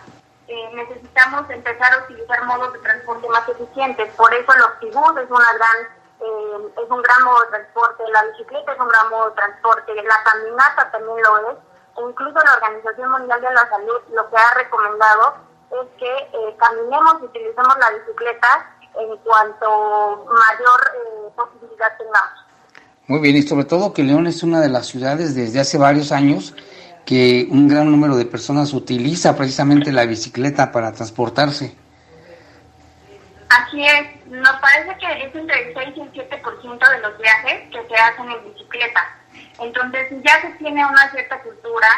Eh, 0.52 0.68
necesitamos 0.74 1.48
empezar 1.48 1.94
a 1.94 2.04
utilizar 2.04 2.44
modos 2.44 2.74
de 2.74 2.78
transporte 2.80 3.26
más 3.30 3.48
eficientes. 3.48 4.12
Por 4.16 4.34
eso 4.34 4.52
el 4.52 4.62
Optibus 4.62 5.16
es 5.16 5.30
una 5.30 5.50
gran 5.54 5.78
eh, 6.20 6.72
es 6.76 6.90
un 6.90 7.00
gran 7.00 7.24
modo 7.24 7.40
de 7.40 7.56
transporte, 7.56 8.04
la 8.12 8.22
bicicleta 8.26 8.72
es 8.72 8.78
un 8.78 8.88
gran 8.88 9.08
modo 9.08 9.30
de 9.30 9.36
transporte, 9.36 9.94
la 9.94 10.22
caminata 10.22 10.90
también 10.92 11.16
lo 11.24 11.50
es. 11.52 11.56
E 11.96 12.00
incluso 12.02 12.34
la 12.34 12.52
Organización 12.52 13.10
Mundial 13.12 13.40
de 13.40 13.50
la 13.50 13.68
Salud 13.70 14.00
lo 14.12 14.28
que 14.28 14.36
ha 14.36 14.54
recomendado 14.54 15.36
es 15.70 15.88
que 15.98 16.12
eh, 16.12 16.56
caminemos 16.58 17.22
y 17.22 17.24
utilicemos 17.24 17.74
la 17.80 17.90
bicicleta 17.90 18.76
en 19.00 19.16
cuanto 19.24 20.26
mayor 20.28 21.34
posibilidad 21.34 21.96
tengamos. 21.96 22.44
Muy 23.06 23.20
bien, 23.20 23.36
y 23.36 23.42
sobre 23.42 23.64
todo 23.64 23.94
que 23.94 24.02
León 24.02 24.26
es 24.26 24.42
una 24.42 24.60
de 24.60 24.68
las 24.68 24.86
ciudades 24.86 25.34
desde 25.34 25.60
hace 25.60 25.78
varios 25.78 26.12
años 26.12 26.54
que 27.04 27.46
un 27.50 27.68
gran 27.68 27.90
número 27.90 28.16
de 28.16 28.24
personas 28.24 28.72
utiliza 28.72 29.36
precisamente 29.36 29.92
la 29.92 30.04
bicicleta 30.04 30.70
para 30.72 30.92
transportarse. 30.92 31.76
Así 33.48 33.84
es, 33.84 34.26
nos 34.26 34.60
parece 34.60 34.96
que 34.98 35.26
es 35.26 35.34
entre 35.34 35.68
el 35.68 35.74
6 35.74 35.88
y 35.96 36.00
el 36.00 36.12
7% 36.30 36.90
de 36.90 36.98
los 37.00 37.18
viajes 37.18 37.70
que 37.70 37.86
se 37.86 37.94
hacen 37.94 38.30
en 38.30 38.52
bicicleta. 38.52 39.16
Entonces, 39.58 40.08
si 40.08 40.22
ya 40.22 40.40
se 40.40 40.48
tiene 40.58 40.84
una 40.84 41.10
cierta 41.10 41.38
cultura, 41.40 41.88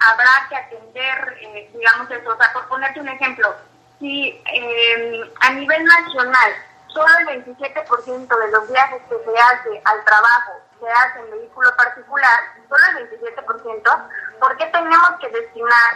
habrá 0.00 0.48
que 0.48 0.56
atender, 0.56 1.38
eh, 1.42 1.70
digamos, 1.74 2.10
eso. 2.10 2.30
O 2.30 2.36
sea, 2.36 2.52
por 2.52 2.68
ponerte 2.68 3.00
un 3.00 3.08
ejemplo, 3.08 3.54
si 4.00 4.40
eh, 4.52 5.20
a 5.40 5.52
nivel 5.52 5.84
nacional 5.84 6.52
solo 6.88 7.08
el 7.28 7.44
27% 7.44 8.28
de 8.28 8.50
los 8.52 8.70
viajes 8.70 9.02
que 9.08 9.16
se 9.16 9.38
hace 9.38 9.82
al 9.84 10.04
trabajo 10.04 10.52
se 10.84 10.90
hace 10.90 11.18
en 11.20 11.30
vehículo 11.30 11.70
particular, 11.76 12.40
solo 12.68 12.82
el 12.98 13.08
27%, 13.08 14.08
¿por 14.38 14.56
qué 14.56 14.66
tenemos 14.66 15.10
que 15.20 15.28
destinar 15.30 15.92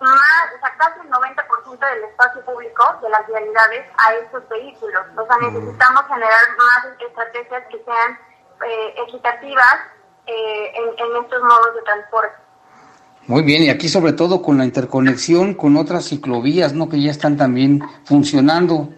más, 0.00 0.54
o 0.54 0.58
sea, 0.60 0.74
casi 0.78 1.00
el 1.00 1.10
90% 1.10 1.78
del 1.78 2.04
espacio 2.04 2.44
público 2.44 2.84
de 3.02 3.10
las 3.10 3.26
vialidades 3.26 3.86
a 3.98 4.14
estos 4.14 4.48
vehículos? 4.48 5.02
O 5.16 5.26
sea, 5.26 5.36
necesitamos 5.50 6.06
generar 6.06 6.44
más 6.56 6.86
estrategias 7.00 7.64
que 7.70 7.82
sean 7.82 8.18
eh, 8.64 8.94
equitativas 9.08 9.76
eh, 10.26 10.72
en, 10.76 11.06
en 11.06 11.24
estos 11.24 11.42
modos 11.42 11.74
de 11.74 11.82
transporte. 11.82 12.36
Muy 13.26 13.42
bien, 13.42 13.64
y 13.64 13.70
aquí 13.70 13.88
sobre 13.88 14.12
todo 14.12 14.40
con 14.40 14.56
la 14.56 14.64
interconexión 14.64 15.54
con 15.54 15.76
otras 15.76 16.08
ciclovías, 16.08 16.72
¿no? 16.72 16.88
Que 16.88 17.02
ya 17.02 17.10
están 17.10 17.36
también 17.36 17.82
funcionando. 18.04 18.88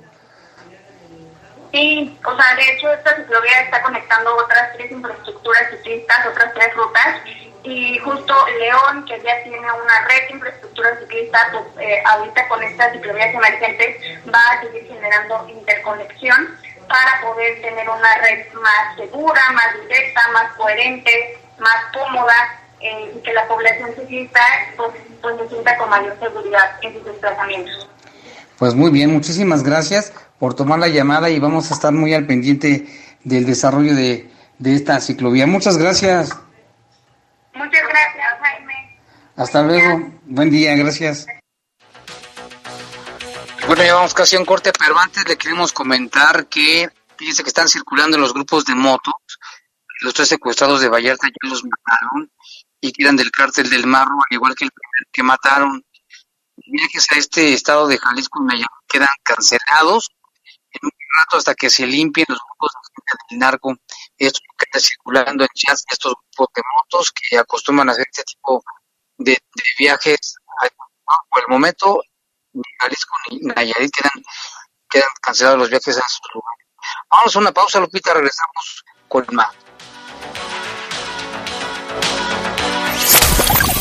Sí, 1.73 2.19
o 2.25 2.37
sea, 2.37 2.57
de 2.57 2.73
hecho 2.73 2.93
esta 2.93 3.17
ciclovía 3.17 3.61
está 3.61 3.83
conectando 3.83 4.35
otras 4.37 4.73
tres 4.77 4.91
infraestructuras 4.91 5.71
ciclistas, 5.71 6.27
otras 6.27 6.53
tres 6.53 6.75
rutas, 6.75 7.21
y 7.63 7.99
justo 7.99 8.35
León, 8.59 9.05
que 9.05 9.21
ya 9.21 9.43
tiene 9.45 9.59
una 9.61 10.09
red 10.09 10.29
de 10.29 10.35
infraestructura 10.35 10.99
ciclista, 10.99 11.39
pues 11.53 11.87
eh, 11.87 12.03
ahorita 12.07 12.49
con 12.49 12.63
estas 12.63 12.93
ciclovías 12.93 13.35
emergentes 13.35 13.97
va 14.35 14.41
a 14.51 14.61
seguir 14.63 14.87
generando 14.89 15.49
interconexión 15.49 16.59
para 16.89 17.21
poder 17.21 17.61
tener 17.61 17.89
una 17.89 18.19
red 18.19 18.53
más 18.55 18.97
segura, 18.97 19.41
más 19.53 19.81
directa, 19.83 20.23
más 20.33 20.53
coherente, 20.55 21.39
más 21.59 21.85
cómoda, 21.93 22.61
eh, 22.81 23.13
y 23.15 23.21
que 23.21 23.33
la 23.33 23.47
población 23.47 23.95
ciclista 23.95 24.41
pues, 24.77 24.91
pues 25.21 25.37
se 25.39 25.49
sienta 25.51 25.77
con 25.77 25.91
mayor 25.91 26.19
seguridad 26.19 26.79
en 26.81 26.95
sus 26.95 27.05
desplazamientos. 27.05 27.89
Pues 28.59 28.75
muy 28.75 28.91
bien, 28.91 29.13
muchísimas 29.13 29.63
gracias 29.63 30.13
por 30.41 30.55
tomar 30.55 30.79
la 30.79 30.89
llamada 30.89 31.29
y 31.29 31.39
vamos 31.39 31.71
a 31.71 31.75
estar 31.75 31.93
muy 31.93 32.15
al 32.15 32.27
pendiente 32.27 32.89
del 33.23 33.45
desarrollo 33.45 33.95
de, 33.95 34.33
de 34.59 34.75
esta 34.75 34.99
ciclovía. 34.99 35.47
Muchas 35.47 35.77
gracias. 35.77 36.31
Muchas 37.53 37.83
gracias, 37.83 38.41
Jaime. 38.41 38.99
Hasta 39.37 39.63
luego. 39.63 40.11
Buen 40.25 40.51
día, 40.51 40.75
gracias. 40.77 41.27
Bueno, 43.67 43.85
ya 43.85 43.95
vamos 43.95 44.15
casi 44.15 44.37
a 44.37 44.39
un 44.39 44.47
corte, 44.47 44.73
pero 44.77 44.99
antes 44.99 45.29
le 45.29 45.37
queremos 45.37 45.75
comentar 45.75 46.47
que 46.47 46.89
fíjense 47.19 47.43
que 47.43 47.51
están 47.51 47.69
circulando 47.69 48.17
los 48.17 48.33
grupos 48.33 48.65
de 48.65 48.75
motos. 48.75 49.13
Los 50.01 50.15
tres 50.15 50.29
secuestrados 50.29 50.81
de 50.81 50.89
Vallarta 50.89 51.29
ya 51.29 51.51
los 51.51 51.63
mataron 51.65 52.33
y 52.81 52.93
que 52.93 53.03
eran 53.03 53.17
del 53.17 53.31
cártel 53.31 53.69
del 53.69 53.87
Marro, 53.87 54.15
al 54.15 54.35
igual 54.35 54.55
que 54.55 54.65
el 54.65 54.71
primer 54.71 55.13
que 55.13 55.23
mataron. 55.23 55.85
Viajes 56.57 57.07
a 57.13 57.17
este 57.17 57.53
estado 57.53 57.87
de 57.87 57.99
Jalisco 57.99 58.41
y 58.55 58.65
quedan 58.89 59.09
cancelados 59.23 60.09
rato 61.17 61.37
hasta 61.37 61.55
que 61.55 61.71
se 61.71 61.87
limpien 61.87 62.27
los 62.29 62.39
grupos 62.39 62.71
de 62.73 63.19
del 63.31 63.39
narco, 63.39 63.75
estos 64.17 64.43
que 64.57 64.65
están 64.65 64.81
circulando 64.81 65.45
en 65.45 65.49
chats, 65.55 65.85
estos 65.91 66.15
grupos 66.15 66.49
de 66.55 66.63
motos 66.77 67.13
que 67.13 67.39
acostumbran 67.39 67.89
a 67.89 67.93
hacer 67.93 68.07
este 68.11 68.25
tipo 68.25 68.63
de, 69.19 69.33
de 69.33 69.63
viajes. 69.79 70.37
Por 71.29 71.43
el 71.43 71.49
momento, 71.49 72.01
ni 72.53 72.63
Jalisco 72.79 73.15
ni 73.31 73.41
Nayarit 73.41 73.93
quedan, 73.93 74.23
quedan 74.89 75.09
cancelados 75.21 75.59
los 75.59 75.71
viajes 75.71 75.97
a 75.97 76.01
esos 76.01 76.21
lugares. 76.35 76.67
Vamos 77.11 77.35
a 77.35 77.39
una 77.39 77.53
pausa, 77.53 77.81
Lupita, 77.81 78.15
regresamos 78.15 78.85
con 79.09 79.27
más. 79.33 79.55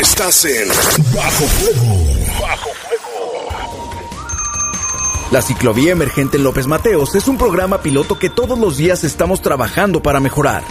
Estás 0.01 0.43
en 0.45 0.69
Bajo 1.13 1.45
Fuego. 1.45 1.97
Bajo 2.41 2.69
Fuego. 2.87 3.49
La 5.29 5.43
ciclovía 5.43 5.91
emergente 5.91 6.37
en 6.37 6.45
López 6.45 6.65
Mateos 6.65 7.13
es 7.13 7.27
un 7.27 7.37
programa 7.37 7.83
piloto 7.83 8.17
que 8.17 8.31
todos 8.31 8.57
los 8.57 8.77
días 8.77 9.03
estamos 9.03 9.43
trabajando 9.43 10.01
para 10.01 10.19
mejorar. 10.19 10.63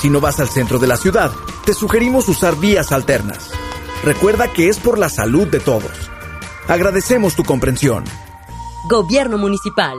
Si 0.00 0.08
no 0.08 0.20
vas 0.20 0.38
al 0.38 0.48
centro 0.48 0.78
de 0.78 0.86
la 0.86 0.96
ciudad, 0.96 1.32
te 1.64 1.74
sugerimos 1.74 2.28
usar 2.28 2.54
vías 2.54 2.92
alternas. 2.92 3.50
Recuerda 4.04 4.50
que 4.50 4.68
es 4.68 4.78
por 4.78 4.98
la 4.98 5.10
salud 5.10 5.46
de 5.48 5.60
todos. 5.60 6.10
Agradecemos 6.68 7.36
tu 7.36 7.44
comprensión. 7.44 8.04
Gobierno 8.88 9.36
Municipal. 9.36 9.98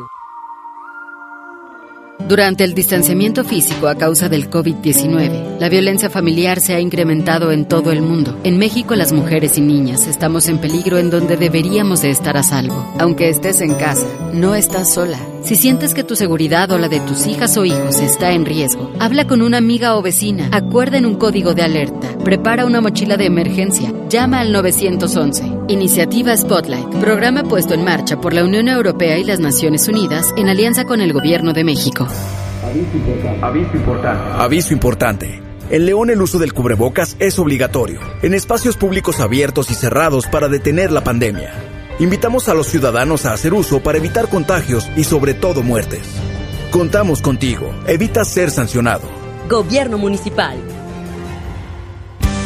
Durante 2.27 2.63
el 2.63 2.73
distanciamiento 2.73 3.43
físico 3.43 3.87
a 3.87 3.95
causa 3.95 4.29
del 4.29 4.49
COVID-19, 4.49 5.59
la 5.59 5.69
violencia 5.69 6.09
familiar 6.09 6.61
se 6.61 6.73
ha 6.73 6.79
incrementado 6.79 7.51
en 7.51 7.65
todo 7.65 7.91
el 7.91 8.01
mundo. 8.01 8.39
En 8.43 8.57
México, 8.57 8.95
las 8.95 9.11
mujeres 9.11 9.57
y 9.57 9.61
niñas 9.61 10.07
estamos 10.07 10.47
en 10.47 10.59
peligro 10.59 10.97
en 10.97 11.09
donde 11.09 11.37
deberíamos 11.37 12.01
de 12.01 12.09
estar 12.09 12.37
a 12.37 12.43
salvo. 12.43 12.93
Aunque 12.99 13.29
estés 13.29 13.61
en 13.61 13.75
casa, 13.75 14.07
no 14.33 14.55
estás 14.55 14.93
sola. 14.93 15.19
Si 15.43 15.55
sientes 15.55 15.93
que 15.93 16.03
tu 16.03 16.15
seguridad 16.15 16.71
o 16.71 16.77
la 16.77 16.87
de 16.87 16.99
tus 16.99 17.25
hijas 17.25 17.57
o 17.57 17.65
hijos 17.65 17.99
está 17.99 18.31
en 18.31 18.45
riesgo, 18.45 18.91
habla 18.99 19.25
con 19.25 19.41
una 19.41 19.57
amiga 19.57 19.95
o 19.95 20.01
vecina, 20.01 20.49
acuerden 20.51 21.05
un 21.05 21.15
código 21.15 21.53
de 21.53 21.63
alerta, 21.63 22.15
prepara 22.23 22.65
una 22.65 22.79
mochila 22.79 23.17
de 23.17 23.25
emergencia, 23.25 23.91
llama 24.07 24.39
al 24.39 24.51
911. 24.51 25.51
Iniciativa 25.67 26.37
Spotlight, 26.37 26.87
programa 26.99 27.43
puesto 27.43 27.73
en 27.73 27.83
marcha 27.83 28.21
por 28.21 28.33
la 28.33 28.43
Unión 28.43 28.67
Europea 28.67 29.17
y 29.17 29.23
las 29.23 29.39
Naciones 29.39 29.87
Unidas 29.87 30.27
en 30.37 30.47
alianza 30.47 30.85
con 30.85 31.01
el 31.01 31.11
Gobierno 31.11 31.53
de 31.53 31.63
México. 31.63 32.07
Aviso 33.41 33.75
importante. 33.75 34.23
Aviso 34.37 34.73
importante. 34.73 35.41
En 35.69 35.85
León 35.85 36.09
el 36.09 36.21
uso 36.21 36.37
del 36.37 36.53
cubrebocas 36.53 37.15
es 37.19 37.39
obligatorio, 37.39 37.99
en 38.21 38.33
espacios 38.33 38.75
públicos 38.77 39.19
abiertos 39.19 39.71
y 39.71 39.75
cerrados 39.75 40.27
para 40.27 40.49
detener 40.49 40.91
la 40.91 41.03
pandemia. 41.03 41.53
Invitamos 41.99 42.49
a 42.49 42.53
los 42.53 42.67
ciudadanos 42.67 43.25
a 43.25 43.33
hacer 43.33 43.53
uso 43.53 43.81
para 43.81 43.97
evitar 43.97 44.27
contagios 44.27 44.89
y 44.95 45.03
sobre 45.03 45.33
todo 45.33 45.63
muertes. 45.63 46.01
Contamos 46.71 47.21
contigo. 47.21 47.73
Evita 47.87 48.25
ser 48.25 48.49
sancionado. 48.49 49.07
Gobierno 49.49 49.97
Municipal. 49.97 50.57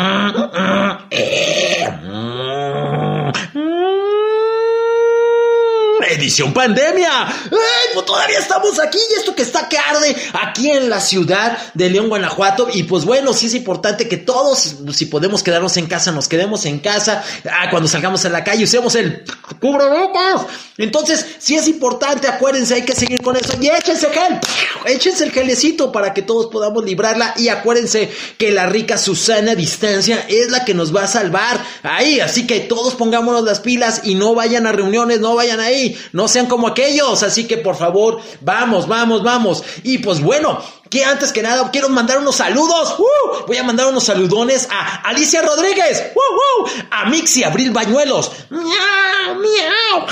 Edición 6.09 6.53
pandemia. 6.53 7.27
¡Ay, 7.27 7.89
pues 7.95 8.07
todavía 8.07 8.39
estamos 8.39 8.79
aquí 8.81 8.99
y 8.99 9.15
esto 9.19 9.35
que 9.35 9.43
está 9.43 9.69
que 9.69 9.79
arde 9.79 10.17
aquí 10.33 10.71
en 10.71 10.89
la 10.89 11.01
ciudad 11.01 11.59
de 11.75 11.91
León, 11.91 12.09
Guanajuato. 12.09 12.69
Y 12.73 12.85
pues 12.85 13.05
bueno, 13.05 13.33
sí 13.33 13.47
es 13.47 13.55
importante 13.55 14.09
que 14.09 14.17
todos, 14.17 14.77
si 14.93 15.07
podemos 15.07 15.43
quedarnos 15.43 15.77
en 15.77 15.87
casa, 15.87 16.13
nos 16.13 16.29
quedemos 16.29 16.65
en 16.67 16.79
casa. 16.79 17.25
Ah, 17.51 17.69
cuando 17.71 17.89
salgamos 17.89 18.25
a 18.25 18.29
la 18.29 18.45
calle, 18.45 18.65
usemos 18.65 18.95
el 18.95 19.25
cubrebocas. 19.61 20.47
Entonces, 20.79 21.25
sí 21.39 21.57
es 21.57 21.69
importante, 21.69 22.29
acuérdense, 22.29 22.75
hay 22.75 22.83
que 22.83 22.95
seguir 22.95 23.23
con 23.23 23.37
eso. 23.37 23.55
Y 23.61 23.69
échense 23.69 24.09
gel, 24.11 24.39
échense 24.85 25.25
el 25.25 25.33
gelecito 25.33 25.91
para 25.91 26.13
que 26.13 26.23
todos 26.23 26.47
podamos 26.47 26.85
librarla. 26.85 27.35
Y 27.37 27.49
acuérdense 27.49 28.11
que 28.37 28.53
la 28.53 28.67
rica 28.67 28.99
Susana 28.99 29.55
Distancia 29.55 30.27
es 30.29 30.51
la 30.51 30.65
que 30.65 30.75
nos 30.75 30.95
va 30.95 31.05
a 31.05 31.09
salvar 31.09 31.65
ahí. 31.83 32.21
Así 32.21 32.47
que 32.47 32.61
todos 32.61 32.95
pongámonos 32.95 33.45
las 33.45 33.61
pilas 33.61 34.03
y 34.05 34.15
no 34.15 34.35
vayan 34.35 34.67
a 34.67 34.73
reuniones, 34.73 35.21
no 35.21 35.35
vayan 35.35 35.61
ahí 35.61 35.96
no 36.13 36.29
sean 36.29 36.47
como 36.47 36.69
aquellos. 36.69 37.23
Así 37.23 37.47
que 37.47 37.59
por 37.59 37.77
favor, 37.77 38.21
vamos, 38.41 38.87
vamos, 38.87 39.23
vamos. 39.23 39.63
Y 39.83 39.99
pues 39.99 40.21
bueno, 40.21 40.61
que 40.91 41.05
antes 41.05 41.33
que 41.33 41.43
nada 41.43 41.71
quiero 41.71 41.89
mandar 41.89 42.19
unos 42.19 42.37
saludos. 42.37 42.97
¡Uh! 42.99 43.47
Voy 43.47 43.57
a 43.57 43.63
mandar 43.63 43.87
unos 43.87 44.05
saludones 44.05 44.69
a 44.71 45.03
Alicia 45.09 45.43
Rodríguez, 45.43 46.13
¡Uh, 46.15 46.69
a 46.91 47.07
Mixi 47.07 47.45
Abril 47.45 47.71
Bañuelos, 47.71 48.31
¡Miau, 48.51 49.35
miau, 49.37 50.07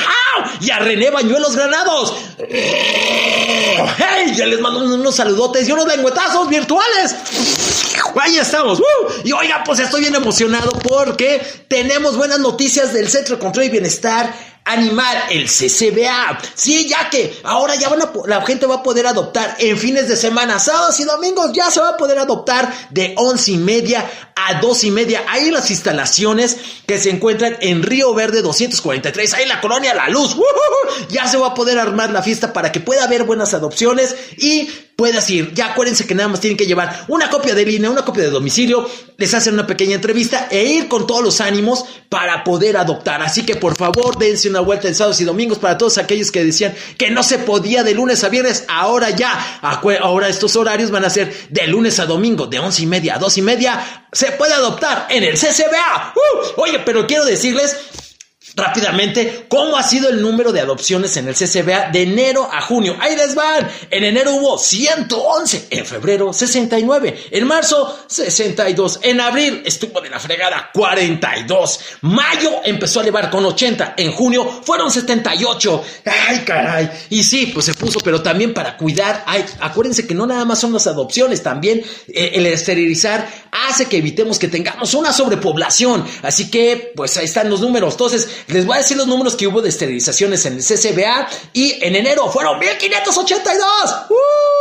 y 0.61 0.70
a 0.70 0.78
René 0.78 1.11
Bañuelos 1.11 1.57
Granados. 1.57 2.14
Ya 4.37 4.47
les 4.47 4.61
mando 4.61 4.80
unos 4.80 5.14
saludotes 5.14 5.68
y 5.68 5.72
unos 5.72 5.87
lengüetazos 5.87 6.49
virtuales. 6.49 7.14
Ahí 8.20 8.39
estamos. 8.39 8.80
¡Uh! 8.80 9.12
Y 9.24 9.32
oiga, 9.32 9.62
pues 9.64 9.78
estoy 9.78 10.01
bien 10.03 10.14
emocionado 10.14 10.70
porque 10.82 11.41
tenemos 11.68 12.16
buenas 12.16 12.41
noticias 12.41 12.93
del 12.93 13.09
Centro 13.09 13.37
de 13.37 13.43
Control 13.43 13.66
y 13.66 13.70
Bienestar 13.70 14.35
animar 14.65 15.27
el 15.31 15.47
CCBA. 15.47 16.39
Sí, 16.55 16.89
ya 16.89 17.11
que 17.11 17.41
ahora 17.45 17.75
ya 17.75 17.91
la 18.27 18.45
gente 18.45 18.67
va 18.67 18.77
a 18.77 18.83
poder 18.83 19.07
adoptar 19.07 19.57
en 19.59 19.77
fines 19.77 20.09
de 20.09 20.17
semana, 20.17 20.59
sábados 20.59 20.99
y 21.01 21.05
domingos, 21.05 21.53
ya 21.53 21.71
se 21.71 21.81
va 21.81 21.91
a 21.91 21.97
poder 21.97 22.19
adoptar 22.19 22.73
de 22.91 23.15
once 23.19 23.53
y 23.53 23.59
media 23.59 24.09
a 24.35 24.61
dos 24.61 24.85
y 24.85 24.91
media. 24.91 25.25
Ahí 25.29 25.51
las 25.51 25.71
instalaciones 25.71 26.57
que 26.87 26.99
se 26.99 27.11
encuentran 27.11 27.57
en 27.61 27.83
Río 27.83 28.15
Verde 28.15 28.43
243, 28.43 29.35
ahí 29.35 29.47
la 29.47 29.61
colonia 29.61 29.95
La 29.95 30.09
Luz. 30.09 30.37
Ya 31.09 31.27
se 31.27 31.37
va 31.37 31.49
a 31.49 31.55
poder 31.55 31.79
armar 31.79 32.11
la 32.11 32.23
fiesta 32.23 32.53
para 32.53 32.73
que 32.73 32.81
pueda 32.81 33.05
haber 33.05 33.25
buenas 33.25 33.53
adopciones 33.55 34.15
y 34.37 34.69
puedas 34.97 35.28
ir. 35.30 35.53
Ya 35.55 35.72
acuérdense 35.72 36.07
que 36.07 36.14
nada 36.14 36.28
más 36.28 36.40
tienen 36.40 36.57
que 36.57 36.66
llevar 36.66 37.05
una 37.09 37.30
copia 37.30 37.55
de 37.55 37.64
línea, 37.64 37.90
una 37.90 38.05
copia 38.05 38.24
de 38.24 38.30
domicilio, 38.30 38.88
les 39.16 39.34
hacen 39.34 39.55
una 39.55 39.66
pequeña 39.66 39.95
entrevista 39.95 40.49
e 40.51 40.64
ir 40.64 40.88
con 40.88 41.07
todos 41.07 41.22
los 41.22 41.40
ánimos 41.40 41.84
para 42.09 42.45
poder 42.45 42.76
adoptar. 42.76 43.22
Así 43.22 43.45
que 43.45 43.57
por 43.57 43.76
favor, 43.76 44.18
dense 44.18 44.49
una 44.49 44.61
vuelta 44.61 44.88
en 44.88 44.95
sábados 44.95 45.20
y 45.20 45.24
domingos 45.24 45.59
para 45.59 45.78
todos 45.78 45.99
aquellos 45.99 46.30
que 46.30 46.45
decían 46.45 46.74
que 46.97 47.11
no 47.11 47.22
se 47.22 47.38
podía 47.38 47.82
de 47.82 47.95
lunes 47.95 48.22
a 48.24 48.28
viernes. 48.28 48.64
Ahora 48.68 49.11
ya, 49.11 49.61
ahora 49.61 50.28
estos 50.28 50.57
horarios 50.57 50.90
van 50.90 51.05
a 51.05 51.11
ser 51.11 51.34
de 51.49 51.66
lunes 51.66 51.99
a 51.99 52.07
domingo, 52.07 52.47
de 52.47 52.59
once 52.59 52.82
y 52.82 52.86
media 52.86 53.16
a 53.16 53.18
dos 53.18 53.36
y 53.38 53.42
media. 53.42 54.07
Se 54.12 54.32
puede 54.32 54.55
adoptar 54.55 55.07
en 55.11 55.24
el 55.24 55.34
CCBA. 55.34 56.14
¡Uh! 56.14 56.61
Oye, 56.61 56.80
pero 56.80 57.07
quiero 57.07 57.24
decirles 57.24 57.76
rápidamente 58.55 59.47
cómo 59.49 59.77
ha 59.77 59.83
sido 59.83 60.09
el 60.09 60.21
número 60.23 60.53
de 60.53 60.61
adopciones 60.61 61.17
en 61.17 61.29
el 61.29 61.35
CCBA 61.35 61.91
de 61.91 62.03
enero 62.03 62.49
a 62.53 62.61
junio. 62.61 62.97
Ahí 63.01 63.17
les 63.17 63.35
van. 63.35 63.69
En 63.91 64.05
enero 64.05 64.35
hubo 64.35 64.59
111, 64.59 65.69
en 65.71 65.87
febrero 65.87 66.33
69, 66.33 67.29
en 67.31 67.47
marzo 67.47 68.05
62, 68.07 69.01
en 69.03 69.21
abril 69.21 69.63
estuvo 69.65 70.01
de 70.01 70.11
la 70.11 70.21
fregada 70.21 70.71
42, 70.73 71.81
mayo 72.03 72.61
empezó 72.65 73.01
a 73.01 73.03
elevar 73.03 73.31
con 73.31 73.45
80, 73.45 73.95
en 73.97 74.13
junio 74.13 74.63
fueron 74.65 74.91
78. 74.91 75.83
Ay, 76.29 76.39
caray. 76.45 76.91
Y 77.11 77.23
sí, 77.23 77.51
pues 77.53 77.67
se 77.67 77.75
puso, 77.75 78.01
pero 78.01 78.23
también 78.23 78.55
para 78.55 78.77
cuidar, 78.77 79.25
ay, 79.27 79.45
acuérdense 79.61 80.07
que 80.07 80.15
no 80.15 80.27
nada 80.27 80.45
más 80.45 80.61
son 80.61 80.73
las 80.73 80.87
adopciones, 80.87 81.43
también 81.43 81.83
eh, 82.09 82.33
el 82.35 82.47
esterilizar 82.47 83.29
hace 83.51 83.87
que 83.87 83.99
evitemos 83.99 84.39
que 84.39 84.49
tengamos 84.49 84.95
una 84.95 85.13
sobrepoblación. 85.13 86.05
Así 86.23 86.51
que, 86.51 86.93
pues 86.95 87.17
ahí 87.17 87.25
están 87.25 87.51
los 87.51 87.61
números. 87.61 87.95
Entonces, 87.95 88.29
les 88.49 88.66
voy 88.66 88.76
a 88.76 88.78
decir 88.78 88.97
los 88.97 89.07
números 89.07 89.36
que 89.36 89.47
hubo 89.47 89.62
de 89.62 89.68
esterilizaciones 89.68 90.45
en 90.47 90.55
el 90.55 90.64
CCBA 90.64 91.28
y 91.53 91.84
en 91.84 91.97
enero 91.97 92.30
fueron 92.30 92.59
1582. 92.59 93.64
¡Uh! 94.11 94.54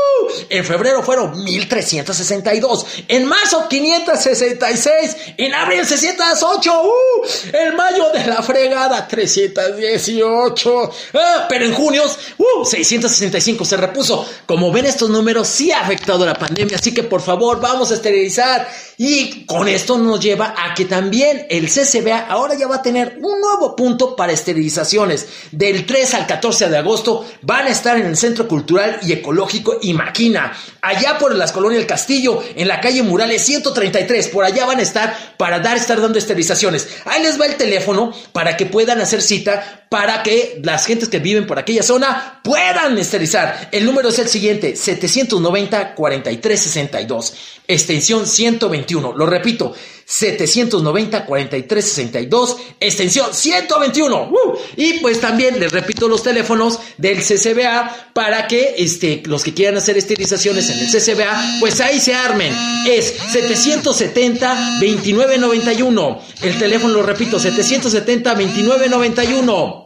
En 0.54 0.64
febrero 0.64 1.02
fueron 1.02 1.44
1362. 1.44 2.86
En 3.08 3.26
marzo 3.26 3.68
566. 3.68 5.18
En 5.38 5.52
abril 5.52 5.84
608. 5.84 6.84
¡Uh! 6.84 7.26
En 7.54 7.76
mayo 7.76 8.12
de 8.14 8.24
la 8.28 8.44
fregada 8.44 9.08
318. 9.08 10.92
Ah, 11.16 11.48
pero 11.50 11.66
en 11.66 11.74
junio 11.74 12.04
¡uh! 12.38 12.64
665 12.64 13.66
se 13.66 13.78
repuso. 13.78 14.24
Como 14.46 14.72
ven 14.72 14.86
estos 14.86 15.10
números 15.10 15.48
sí 15.48 15.72
ha 15.72 15.82
afectado 15.82 16.24
la 16.24 16.36
pandemia. 16.36 16.78
Así 16.78 16.94
que 16.94 17.02
por 17.02 17.22
favor 17.22 17.60
vamos 17.60 17.90
a 17.90 17.96
esterilizar. 17.96 18.70
Y 18.98 19.48
con 19.48 19.68
esto 19.68 19.98
nos 19.98 20.20
lleva 20.20 20.54
a 20.56 20.76
que 20.76 20.86
también 20.86 21.48
el 21.50 21.68
CCBA 21.68 22.28
ahora 22.30 22.54
ya 22.54 22.68
va 22.68 22.76
a 22.76 22.82
tener 22.84 23.18
un 23.24 23.42
nuevo 23.42 23.76
punto 23.76 24.16
para 24.16 24.34
esterilizaciones. 24.34 25.28
Del 25.52 25.88
3 25.88 26.14
al 26.14 26.28
14 26.28 26.70
de 26.70 26.78
agosto 26.78 27.26
van 27.42 27.66
a 27.66 27.70
estar 27.70 27.98
en 27.98 28.06
el 28.06 28.16
Centro 28.16 28.48
Cultural 28.48 29.00
y 29.02 29.14
Ecológico 29.14 29.80
y 29.82 29.96
Maquina. 29.96 30.43
Allá 30.82 31.18
por 31.18 31.36
las 31.36 31.52
colonias 31.52 31.80
del 31.80 31.88
Castillo, 31.88 32.44
en 32.56 32.68
la 32.68 32.82
calle 32.82 33.04
Murales 33.04 33.46
133. 33.46 34.28
Por 34.30 34.44
allá 34.44 34.66
van 34.66 34.80
a 34.80 34.84
estar 34.84 35.36
para 35.38 35.60
dar, 35.60 35.78
estar 35.78 36.02
dando 36.02 36.18
esterilizaciones. 36.18 36.88
Ahí 37.06 37.22
les 37.22 37.40
va 37.40 37.46
el 37.46 37.56
teléfono 37.56 38.14
para 38.32 38.58
que 38.58 38.66
puedan 38.66 39.02
hacer 39.02 39.22
cita 39.22 39.84
para 39.94 40.24
que 40.24 40.60
las 40.64 40.88
gentes 40.88 41.08
que 41.08 41.20
viven 41.20 41.46
por 41.46 41.60
aquella 41.60 41.84
zona 41.84 42.40
puedan 42.44 42.98
esterilizar. 42.98 43.70
El 43.72 43.86
número 43.86 44.10
es 44.10 44.18
el 44.18 44.28
siguiente, 44.28 44.74
790-4362, 44.74 47.34
extensión 47.68 48.26
121. 48.26 49.14
Lo 49.14 49.28
repito, 49.28 49.76
790-4362, 50.14 52.58
extensión 52.80 53.34
121. 53.34 54.30
¡Uh! 54.30 54.54
Y 54.78 55.00
pues 55.00 55.20
también 55.20 55.60
les 55.60 55.72
repito 55.72 56.08
los 56.08 56.22
teléfonos 56.22 56.80
del 56.98 57.24
CCBA 57.24 58.12
para 58.14 58.46
que 58.48 58.76
este, 58.78 59.24
los 59.26 59.44
que 59.44 59.56
quieran 59.56 59.78
hacer 59.78 59.98
esterilizaciones 59.98 60.70
en 60.70 60.78
el 60.80 60.88
CCBA, 60.88 61.58
pues 61.60 61.82
ahí 61.82 62.00
se 62.00 62.14
armen. 62.14 62.54
Es 62.88 63.20
770-2991. 63.34 66.20
El 66.44 66.60
teléfono, 66.60 66.94
lo 66.94 67.02
repito, 67.04 67.40
770-2991. 67.40 69.83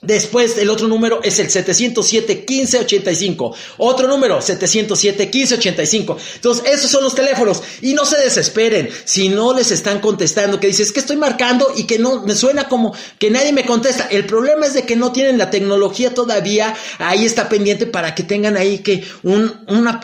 Después 0.00 0.56
el 0.58 0.70
otro 0.70 0.86
número 0.86 1.20
es 1.24 1.40
el 1.40 1.50
707 1.50 2.44
1585. 2.48 3.54
Otro 3.78 4.06
número 4.06 4.40
707 4.40 5.24
1585. 5.24 6.16
Entonces, 6.36 6.64
esos 6.72 6.90
son 6.90 7.02
los 7.02 7.16
teléfonos 7.16 7.62
y 7.82 7.94
no 7.94 8.04
se 8.04 8.16
desesperen 8.18 8.88
si 9.04 9.28
no 9.28 9.52
les 9.52 9.72
están 9.72 10.00
contestando, 10.00 10.60
que 10.60 10.68
dices 10.68 10.92
que 10.92 11.00
estoy 11.00 11.16
marcando 11.16 11.72
y 11.76 11.84
que 11.84 11.98
no 11.98 12.22
me 12.22 12.36
suena 12.36 12.68
como 12.68 12.94
que 13.18 13.30
nadie 13.30 13.52
me 13.52 13.66
contesta. 13.66 14.06
El 14.08 14.24
problema 14.24 14.66
es 14.66 14.74
de 14.74 14.82
que 14.82 14.94
no 14.94 15.10
tienen 15.10 15.36
la 15.36 15.50
tecnología 15.50 16.14
todavía. 16.14 16.76
Ahí 16.98 17.26
está 17.26 17.48
pendiente 17.48 17.86
para 17.86 18.14
que 18.14 18.22
tengan 18.22 18.56
ahí 18.56 18.78
que 18.78 19.04
un, 19.24 19.52
una, 19.66 20.00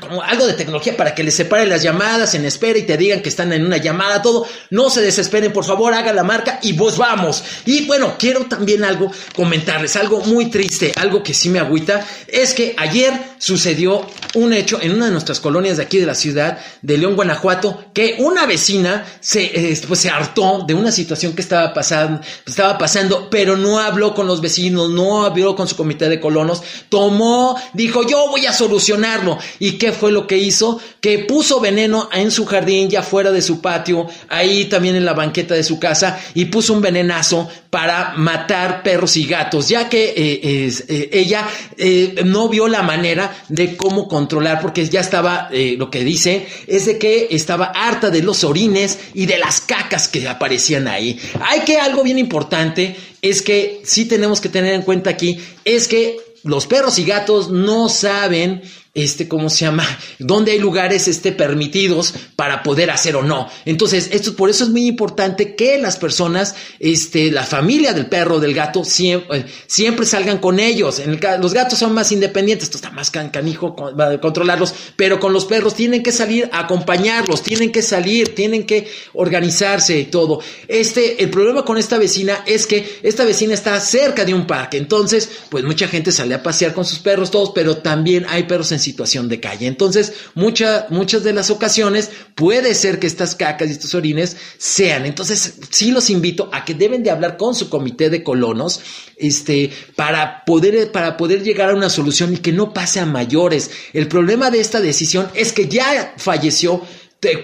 como 0.00 0.22
algo 0.22 0.46
de 0.48 0.54
tecnología 0.54 0.96
para 0.96 1.14
que 1.14 1.22
les 1.22 1.34
separe 1.34 1.66
las 1.66 1.84
llamadas 1.84 2.34
en 2.34 2.44
espera 2.44 2.80
y 2.80 2.82
te 2.82 2.96
digan 2.96 3.22
que 3.22 3.28
están 3.28 3.52
en 3.52 3.64
una 3.64 3.76
llamada, 3.76 4.22
todo. 4.22 4.44
No 4.70 4.90
se 4.90 5.02
desesperen, 5.02 5.52
por 5.52 5.64
favor, 5.64 5.94
haga 5.94 6.12
la 6.12 6.24
marca 6.24 6.58
y 6.62 6.72
vos 6.72 6.98
vamos. 6.98 7.44
Y 7.64 7.86
bueno, 7.86 8.16
quiero 8.18 8.46
también 8.46 8.82
algo 8.82 9.12
comentarles 9.36 9.96
algo 9.96 10.20
muy 10.22 10.46
triste, 10.46 10.92
algo 10.96 11.22
que 11.22 11.34
sí 11.34 11.48
me 11.50 11.58
agüita, 11.58 12.04
es 12.26 12.54
que 12.54 12.74
ayer 12.76 13.12
sucedió 13.38 14.06
un 14.34 14.52
hecho 14.52 14.78
en 14.80 14.92
una 14.92 15.06
de 15.06 15.12
nuestras 15.12 15.40
colonias 15.40 15.76
de 15.76 15.82
aquí 15.82 15.98
de 15.98 16.06
la 16.06 16.14
ciudad 16.14 16.58
de 16.82 16.98
León, 16.98 17.16
Guanajuato, 17.16 17.86
que 17.92 18.16
una 18.18 18.46
vecina 18.46 19.04
se, 19.20 19.44
eh, 19.44 19.80
pues 19.86 20.00
se 20.00 20.10
hartó 20.10 20.64
de 20.66 20.74
una 20.74 20.90
situación 20.90 21.34
que 21.34 21.42
estaba 21.42 21.72
pasando, 21.74 22.20
estaba 22.46 22.78
pasando, 22.78 23.28
pero 23.30 23.56
no 23.56 23.78
habló 23.78 24.14
con 24.14 24.26
los 24.26 24.40
vecinos, 24.40 24.90
no 24.90 25.24
habló 25.24 25.54
con 25.54 25.68
su 25.68 25.76
comité 25.76 26.08
de 26.08 26.20
colonos, 26.20 26.62
tomó, 26.88 27.60
dijo, 27.74 28.06
yo 28.06 28.28
voy 28.28 28.46
a 28.46 28.52
solucionarlo. 28.52 29.38
¿Y 29.58 29.72
qué 29.72 29.92
fue 29.92 30.12
lo 30.12 30.26
que 30.26 30.38
hizo? 30.38 30.80
Que 31.00 31.20
puso 31.20 31.60
veneno 31.60 32.08
en 32.12 32.30
su 32.30 32.46
jardín, 32.46 32.88
ya 32.88 33.02
fuera 33.02 33.30
de 33.32 33.42
su 33.42 33.60
patio, 33.60 34.06
ahí 34.28 34.66
también 34.66 34.96
en 34.96 35.04
la 35.04 35.12
banqueta 35.12 35.54
de 35.54 35.64
su 35.64 35.78
casa, 35.78 36.18
y 36.34 36.46
puso 36.46 36.72
un 36.72 36.80
venenazo 36.80 37.48
para 37.70 38.14
matar 38.16 38.82
perros 38.82 39.16
y 39.16 39.25
gatos, 39.26 39.68
ya 39.68 39.88
que 39.88 40.14
eh, 40.16 40.70
eh, 40.88 41.08
ella 41.12 41.46
eh, 41.76 42.22
no 42.24 42.48
vio 42.48 42.68
la 42.68 42.82
manera 42.82 43.44
de 43.48 43.76
cómo 43.76 44.08
controlar, 44.08 44.60
porque 44.60 44.88
ya 44.88 45.00
estaba, 45.00 45.48
lo 45.50 45.90
que 45.90 46.04
dice, 46.04 46.46
es 46.66 46.86
de 46.86 46.98
que 46.98 47.28
estaba 47.30 47.66
harta 47.66 48.10
de 48.10 48.22
los 48.22 48.44
orines 48.44 48.98
y 49.14 49.26
de 49.26 49.38
las 49.38 49.60
cacas 49.60 50.08
que 50.08 50.28
aparecían 50.28 50.88
ahí. 50.88 51.18
Hay 51.40 51.60
que 51.60 51.78
algo 51.78 52.02
bien 52.02 52.18
importante, 52.18 52.96
es 53.22 53.42
que 53.42 53.80
sí 53.84 54.06
tenemos 54.06 54.40
que 54.40 54.48
tener 54.48 54.74
en 54.74 54.82
cuenta 54.82 55.10
aquí, 55.10 55.38
es 55.64 55.88
que 55.88 56.16
los 56.42 56.66
perros 56.66 56.98
y 56.98 57.04
gatos 57.04 57.50
no 57.50 57.88
saben 57.88 58.62
este, 58.96 59.28
¿cómo 59.28 59.50
se 59.50 59.66
llama? 59.66 59.86
Donde 60.18 60.52
hay 60.52 60.58
lugares, 60.58 61.06
este, 61.06 61.30
permitidos 61.30 62.14
para 62.34 62.62
poder 62.62 62.90
hacer 62.90 63.14
o 63.14 63.22
no. 63.22 63.46
Entonces, 63.66 64.08
esto, 64.10 64.34
por 64.34 64.48
eso 64.48 64.64
es 64.64 64.70
muy 64.70 64.86
importante 64.86 65.54
que 65.54 65.78
las 65.78 65.98
personas, 65.98 66.54
este, 66.80 67.30
la 67.30 67.44
familia 67.44 67.92
del 67.92 68.06
perro, 68.06 68.40
del 68.40 68.54
gato, 68.54 68.84
siempre, 68.84 69.44
siempre 69.66 70.06
salgan 70.06 70.38
con 70.38 70.58
ellos. 70.58 71.02
Los 71.40 71.52
gatos 71.52 71.78
son 71.78 71.92
más 71.92 72.10
independientes, 72.10 72.64
esto 72.64 72.78
está 72.78 72.90
más 72.90 73.10
canijo 73.10 73.76
controlarlos, 74.22 74.74
pero 74.96 75.20
con 75.20 75.34
los 75.34 75.44
perros 75.44 75.74
tienen 75.74 76.02
que 76.02 76.10
salir 76.10 76.48
a 76.50 76.60
acompañarlos, 76.60 77.42
tienen 77.42 77.70
que 77.70 77.82
salir, 77.82 78.34
tienen 78.34 78.64
que 78.64 78.88
organizarse 79.12 79.98
y 79.98 80.04
todo. 80.06 80.40
Este, 80.68 81.22
el 81.22 81.28
problema 81.28 81.66
con 81.66 81.76
esta 81.76 81.98
vecina 81.98 82.44
es 82.46 82.66
que 82.66 83.00
esta 83.02 83.24
vecina 83.24 83.52
está 83.52 83.78
cerca 83.78 84.24
de 84.24 84.32
un 84.32 84.46
parque, 84.46 84.78
entonces, 84.78 85.28
pues 85.50 85.64
mucha 85.64 85.86
gente 85.86 86.12
sale 86.12 86.34
a 86.34 86.42
pasear 86.42 86.72
con 86.72 86.86
sus 86.86 86.98
perros 86.98 87.30
todos, 87.30 87.52
pero 87.54 87.76
también 87.76 88.24
hay 88.30 88.44
perros 88.44 88.72
en 88.72 88.85
situación 88.86 89.28
de 89.28 89.40
calle. 89.40 89.66
Entonces, 89.66 90.12
muchas 90.34 91.24
de 91.24 91.32
las 91.32 91.50
ocasiones 91.50 92.10
puede 92.34 92.74
ser 92.74 92.98
que 92.98 93.06
estas 93.06 93.34
cacas 93.34 93.68
y 93.68 93.72
estos 93.72 93.94
orines 93.94 94.36
sean. 94.58 95.06
Entonces, 95.06 95.54
sí 95.70 95.90
los 95.90 96.08
invito 96.08 96.48
a 96.52 96.64
que 96.64 96.74
deben 96.74 97.02
de 97.02 97.10
hablar 97.10 97.36
con 97.36 97.54
su 97.54 97.68
comité 97.68 98.10
de 98.10 98.22
colonos, 98.22 98.80
este, 99.16 99.70
para 99.96 100.44
poder, 100.44 100.92
para 100.92 101.16
poder 101.16 101.42
llegar 101.42 101.70
a 101.70 101.74
una 101.74 101.90
solución 101.90 102.34
y 102.34 102.38
que 102.38 102.52
no 102.52 102.72
pase 102.72 103.00
a 103.00 103.06
mayores. 103.06 103.70
El 103.92 104.06
problema 104.06 104.50
de 104.50 104.60
esta 104.60 104.80
decisión 104.80 105.28
es 105.34 105.52
que 105.52 105.68
ya 105.68 106.14
falleció 106.16 106.82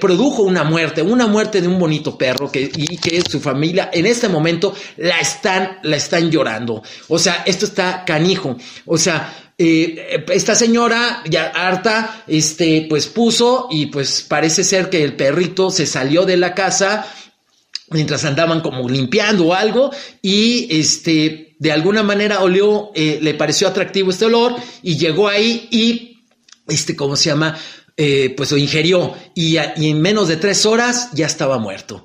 produjo 0.01 0.43
una 0.43 0.65
muerte, 0.65 1.03
una 1.03 1.27
muerte 1.27 1.61
de 1.61 1.69
un 1.69 1.79
bonito 1.79 2.17
perro 2.17 2.51
que, 2.51 2.71
y 2.75 2.97
que 2.97 3.23
su 3.23 3.41
familia 3.41 3.91
en 3.93 4.07
este 4.07 4.29
momento 4.29 4.75
la 4.97 5.19
están, 5.21 5.79
la 5.83 5.97
están 5.97 6.31
llorando. 6.31 6.83
O 7.09 7.19
sea, 7.19 7.43
esto 7.47 7.67
está 7.67 8.05
canijo. 8.05 8.57
O 8.87 8.99
sea, 8.99 9.53
eh, 9.59 10.25
esta 10.33 10.55
señora 10.55 11.23
ya 11.29 11.49
harta, 11.49 12.25
este, 12.27 12.87
pues 12.89 13.07
puso 13.07 13.69
y 13.71 13.87
pues 13.87 14.23
parece 14.23 14.65
ser 14.65 14.91
que 14.91 15.05
el 15.05 15.15
perrito 15.15 15.71
se 15.71 15.87
salió 15.87 16.25
de 16.25 16.37
la 16.37 16.55
casa 16.55 17.07
mientras 17.91 18.25
andaban 18.25 18.61
como 18.61 18.89
limpiando 18.89 19.49
o 19.49 19.55
algo 19.55 19.91
y 20.23 20.67
este, 20.71 21.55
de 21.59 21.73
alguna 21.73 22.03
manera 22.03 22.41
olió, 22.41 22.91
eh, 22.95 23.19
le 23.23 23.35
pareció 23.35 23.69
atractivo 23.69 24.11
este 24.11 24.25
olor 24.25 24.57
y 24.83 24.97
llegó 24.97 25.29
ahí 25.29 25.69
y, 25.71 26.25
este, 26.67 26.97
¿cómo 26.97 27.17
se 27.17 27.31
llama? 27.31 27.57
Eh, 27.97 28.33
pues 28.37 28.51
lo 28.51 28.57
ingirió 28.57 29.15
y, 29.35 29.59
en 29.59 30.01
menos 30.01 30.29
de 30.29 30.37
tres 30.37 30.65
horas 30.65 31.11
ya 31.13 31.27
estaba 31.27 31.59
muerto. 31.59 32.05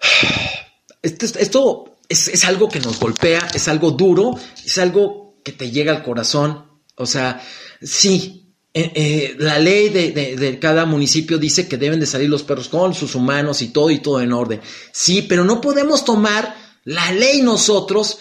Esto, 1.02 1.38
esto 1.38 1.96
es, 2.10 2.28
es 2.28 2.44
algo 2.44 2.68
que 2.68 2.78
nos 2.78 3.00
golpea, 3.00 3.48
es 3.54 3.68
algo 3.68 3.92
duro, 3.92 4.38
es 4.62 4.76
algo 4.76 5.40
que 5.42 5.52
te 5.52 5.70
llega 5.70 5.92
al 5.92 6.02
corazón. 6.02 6.66
O 6.96 7.06
sea, 7.06 7.42
sí, 7.80 8.40
eh, 8.72 8.92
eh, 8.94 9.36
la 9.38 9.58
ley 9.58 9.88
de, 9.88 10.58
cada 10.60 10.86
municipio 10.86 11.38
dice 11.38 11.66
que 11.66 11.76
deben 11.76 11.98
de 11.98 12.06
salir 12.06 12.28
los 12.28 12.44
perros 12.44 12.68
con 12.68 12.94
sus 12.94 13.14
humanos 13.14 13.62
y 13.62 13.68
todo 13.68 13.90
y 13.90 14.00
todo 14.00 14.20
en 14.20 14.32
orden. 14.32 14.60
Sí, 14.92 15.22
pero 15.22 15.44
no 15.44 15.60
podemos 15.60 16.04
tomar 16.04 16.54
la 16.84 17.10
ley 17.12 17.42
nosotros 17.42 18.18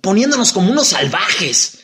poniéndonos 0.00 0.52
como 0.52 0.70
unos 0.70 0.88
salvajes. 0.88 1.78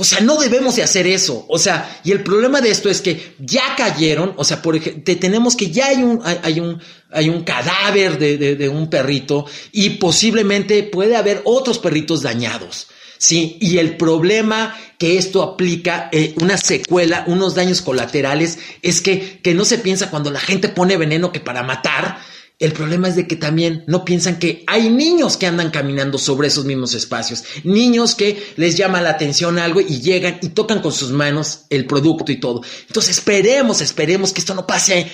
O 0.00 0.04
sea, 0.04 0.20
no 0.20 0.38
debemos 0.40 0.76
de 0.76 0.82
hacer 0.82 1.06
eso. 1.06 1.44
O 1.48 1.58
sea, 1.58 2.00
y 2.02 2.10
el 2.10 2.22
problema 2.24 2.62
de 2.62 2.70
esto 2.70 2.88
es 2.88 3.02
que 3.02 3.34
ya 3.38 3.74
cayeron, 3.76 4.32
o 4.38 4.44
sea, 4.44 4.62
por 4.62 4.76
ejemplo, 4.76 5.16
tenemos 5.18 5.54
que 5.54 5.70
ya 5.70 5.88
hay 5.88 6.02
un, 6.02 6.22
hay, 6.24 6.58
un, 6.58 6.80
hay 7.10 7.28
un 7.28 7.44
cadáver 7.44 8.18
de, 8.18 8.56
de 8.56 8.68
un 8.70 8.88
perrito 8.88 9.44
y 9.72 9.90
posiblemente 9.90 10.82
puede 10.84 11.16
haber 11.16 11.42
otros 11.44 11.78
perritos 11.78 12.22
dañados. 12.22 12.86
Sí, 13.18 13.58
y 13.60 13.76
el 13.76 13.98
problema 13.98 14.74
que 14.96 15.18
esto 15.18 15.42
aplica, 15.42 16.08
eh, 16.10 16.34
una 16.40 16.56
secuela, 16.56 17.24
unos 17.26 17.54
daños 17.54 17.82
colaterales, 17.82 18.58
es 18.80 19.02
que, 19.02 19.40
que 19.42 19.52
no 19.52 19.66
se 19.66 19.76
piensa 19.76 20.08
cuando 20.08 20.30
la 20.30 20.40
gente 20.40 20.70
pone 20.70 20.96
veneno 20.96 21.30
que 21.30 21.40
para 21.40 21.62
matar, 21.62 22.18
el 22.60 22.74
problema 22.74 23.08
es 23.08 23.16
de 23.16 23.26
que 23.26 23.36
también 23.36 23.84
no 23.86 24.04
piensan 24.04 24.38
que 24.38 24.64
hay 24.66 24.90
niños 24.90 25.38
que 25.38 25.46
andan 25.46 25.70
caminando 25.70 26.18
sobre 26.18 26.48
esos 26.48 26.66
mismos 26.66 26.92
espacios, 26.92 27.42
niños 27.64 28.14
que 28.14 28.52
les 28.56 28.76
llama 28.76 29.00
la 29.00 29.10
atención 29.10 29.58
algo 29.58 29.80
y 29.80 30.02
llegan 30.02 30.38
y 30.42 30.50
tocan 30.50 30.82
con 30.82 30.92
sus 30.92 31.10
manos 31.10 31.64
el 31.70 31.86
producto 31.86 32.30
y 32.30 32.38
todo. 32.38 32.60
Entonces 32.86 33.16
esperemos, 33.16 33.80
esperemos 33.80 34.34
que 34.34 34.40
esto 34.40 34.54
no 34.54 34.66
pase, 34.66 35.10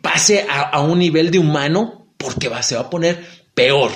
pase 0.00 0.46
a, 0.48 0.80
un 0.80 1.00
nivel 1.00 1.32
de 1.32 1.40
humano 1.40 2.06
porque 2.16 2.48
va, 2.48 2.62
se 2.62 2.76
va 2.76 2.82
a 2.82 2.90
poner 2.90 3.26
peor. 3.52 3.90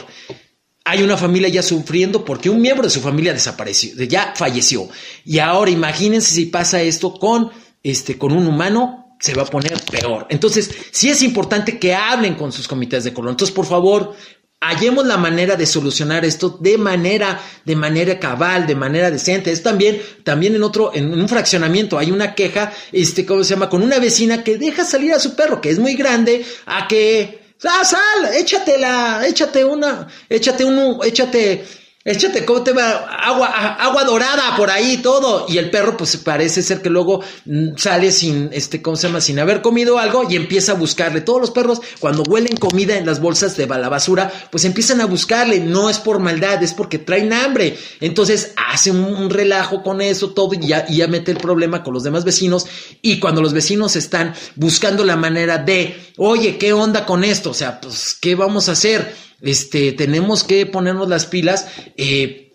hay 0.84 1.04
una 1.04 1.16
familia 1.16 1.48
ya 1.48 1.62
sufriendo 1.62 2.24
porque 2.24 2.50
un 2.50 2.60
miembro 2.60 2.88
de 2.88 2.90
su 2.90 3.00
familia 3.00 3.32
desapareció, 3.32 3.94
ya 4.02 4.34
falleció. 4.34 4.88
Y 5.24 5.38
ahora 5.38 5.70
imagínense 5.70 6.34
si 6.34 6.46
pasa 6.46 6.82
esto 6.82 7.14
con, 7.14 7.52
este, 7.84 8.18
con 8.18 8.32
un 8.32 8.48
humano, 8.48 8.99
se 9.20 9.34
va 9.34 9.42
a 9.42 9.46
poner 9.46 9.78
peor. 9.84 10.26
Entonces, 10.30 10.70
sí 10.90 11.10
es 11.10 11.22
importante 11.22 11.78
que 11.78 11.94
hablen 11.94 12.34
con 12.34 12.50
sus 12.50 12.66
comités 12.66 13.04
de 13.04 13.12
color. 13.12 13.30
Entonces, 13.30 13.54
por 13.54 13.66
favor, 13.66 14.16
hallemos 14.60 15.06
la 15.06 15.18
manera 15.18 15.56
de 15.56 15.66
solucionar 15.66 16.24
esto 16.24 16.58
de 16.60 16.78
manera, 16.78 17.40
de 17.64 17.76
manera 17.76 18.18
cabal, 18.18 18.66
de 18.66 18.74
manera 18.74 19.10
decente. 19.10 19.52
Es 19.52 19.62
también, 19.62 20.00
también 20.24 20.54
en 20.54 20.62
otro, 20.62 20.90
en 20.94 21.12
un 21.12 21.28
fraccionamiento, 21.28 21.98
hay 21.98 22.10
una 22.10 22.34
queja, 22.34 22.72
este, 22.90 23.24
¿cómo 23.24 23.44
se 23.44 23.54
llama? 23.54 23.68
Con 23.68 23.82
una 23.82 23.98
vecina 23.98 24.42
que 24.42 24.58
deja 24.58 24.84
salir 24.84 25.12
a 25.12 25.20
su 25.20 25.36
perro, 25.36 25.60
que 25.60 25.70
es 25.70 25.78
muy 25.78 25.94
grande, 25.94 26.44
a 26.66 26.88
que 26.88 27.40
¡Ah, 27.62 27.84
sal! 27.84 28.34
Échatela, 28.34 29.26
échate 29.26 29.62
una, 29.64 30.08
échate 30.30 30.64
un, 30.64 30.98
échate 31.04 31.62
Échate, 32.02 32.46
¿cómo 32.46 32.62
te 32.62 32.72
va? 32.72 32.92
Agua, 32.92 33.48
agua 33.74 34.04
dorada 34.04 34.56
por 34.56 34.70
ahí, 34.70 34.96
todo. 35.02 35.44
Y 35.50 35.58
el 35.58 35.70
perro, 35.70 35.98
pues 35.98 36.16
parece 36.16 36.62
ser 36.62 36.80
que 36.80 36.88
luego 36.88 37.22
mm, 37.44 37.76
sale 37.76 38.10
sin, 38.10 38.48
este, 38.54 38.80
¿cómo 38.80 38.96
se 38.96 39.06
llama? 39.06 39.20
Sin 39.20 39.38
haber 39.38 39.60
comido 39.60 39.98
algo 39.98 40.24
y 40.26 40.34
empieza 40.34 40.72
a 40.72 40.76
buscarle. 40.76 41.20
Todos 41.20 41.42
los 41.42 41.50
perros, 41.50 41.82
cuando 41.98 42.22
huelen 42.22 42.56
comida 42.56 42.96
en 42.96 43.04
las 43.04 43.20
bolsas 43.20 43.54
de 43.58 43.66
la 43.66 43.90
basura, 43.90 44.32
pues 44.50 44.64
empiezan 44.64 45.02
a 45.02 45.04
buscarle. 45.04 45.60
No 45.60 45.90
es 45.90 45.98
por 45.98 46.20
maldad, 46.20 46.62
es 46.62 46.72
porque 46.72 46.98
traen 46.98 47.34
hambre. 47.34 47.76
Entonces 48.00 48.54
hace 48.56 48.90
un, 48.90 49.28
relajo 49.28 49.82
con 49.82 50.00
eso, 50.00 50.30
todo, 50.30 50.54
y 50.54 50.68
ya, 50.68 50.86
y 50.88 50.96
ya 50.96 51.06
mete 51.06 51.32
el 51.32 51.38
problema 51.38 51.84
con 51.84 51.92
los 51.92 52.02
demás 52.02 52.24
vecinos. 52.24 52.64
Y 53.02 53.20
cuando 53.20 53.42
los 53.42 53.52
vecinos 53.52 53.94
están 53.96 54.32
buscando 54.56 55.04
la 55.04 55.16
manera 55.16 55.58
de, 55.58 56.12
oye, 56.16 56.56
¿qué 56.56 56.72
onda 56.72 57.04
con 57.04 57.24
esto? 57.24 57.50
O 57.50 57.54
sea, 57.54 57.78
pues, 57.78 58.16
¿qué 58.18 58.36
vamos 58.36 58.70
a 58.70 58.72
hacer? 58.72 59.29
Este, 59.42 59.92
tenemos 59.92 60.44
que 60.44 60.66
ponernos 60.66 61.08
las 61.08 61.26
pilas, 61.26 61.66
eh, 61.96 62.50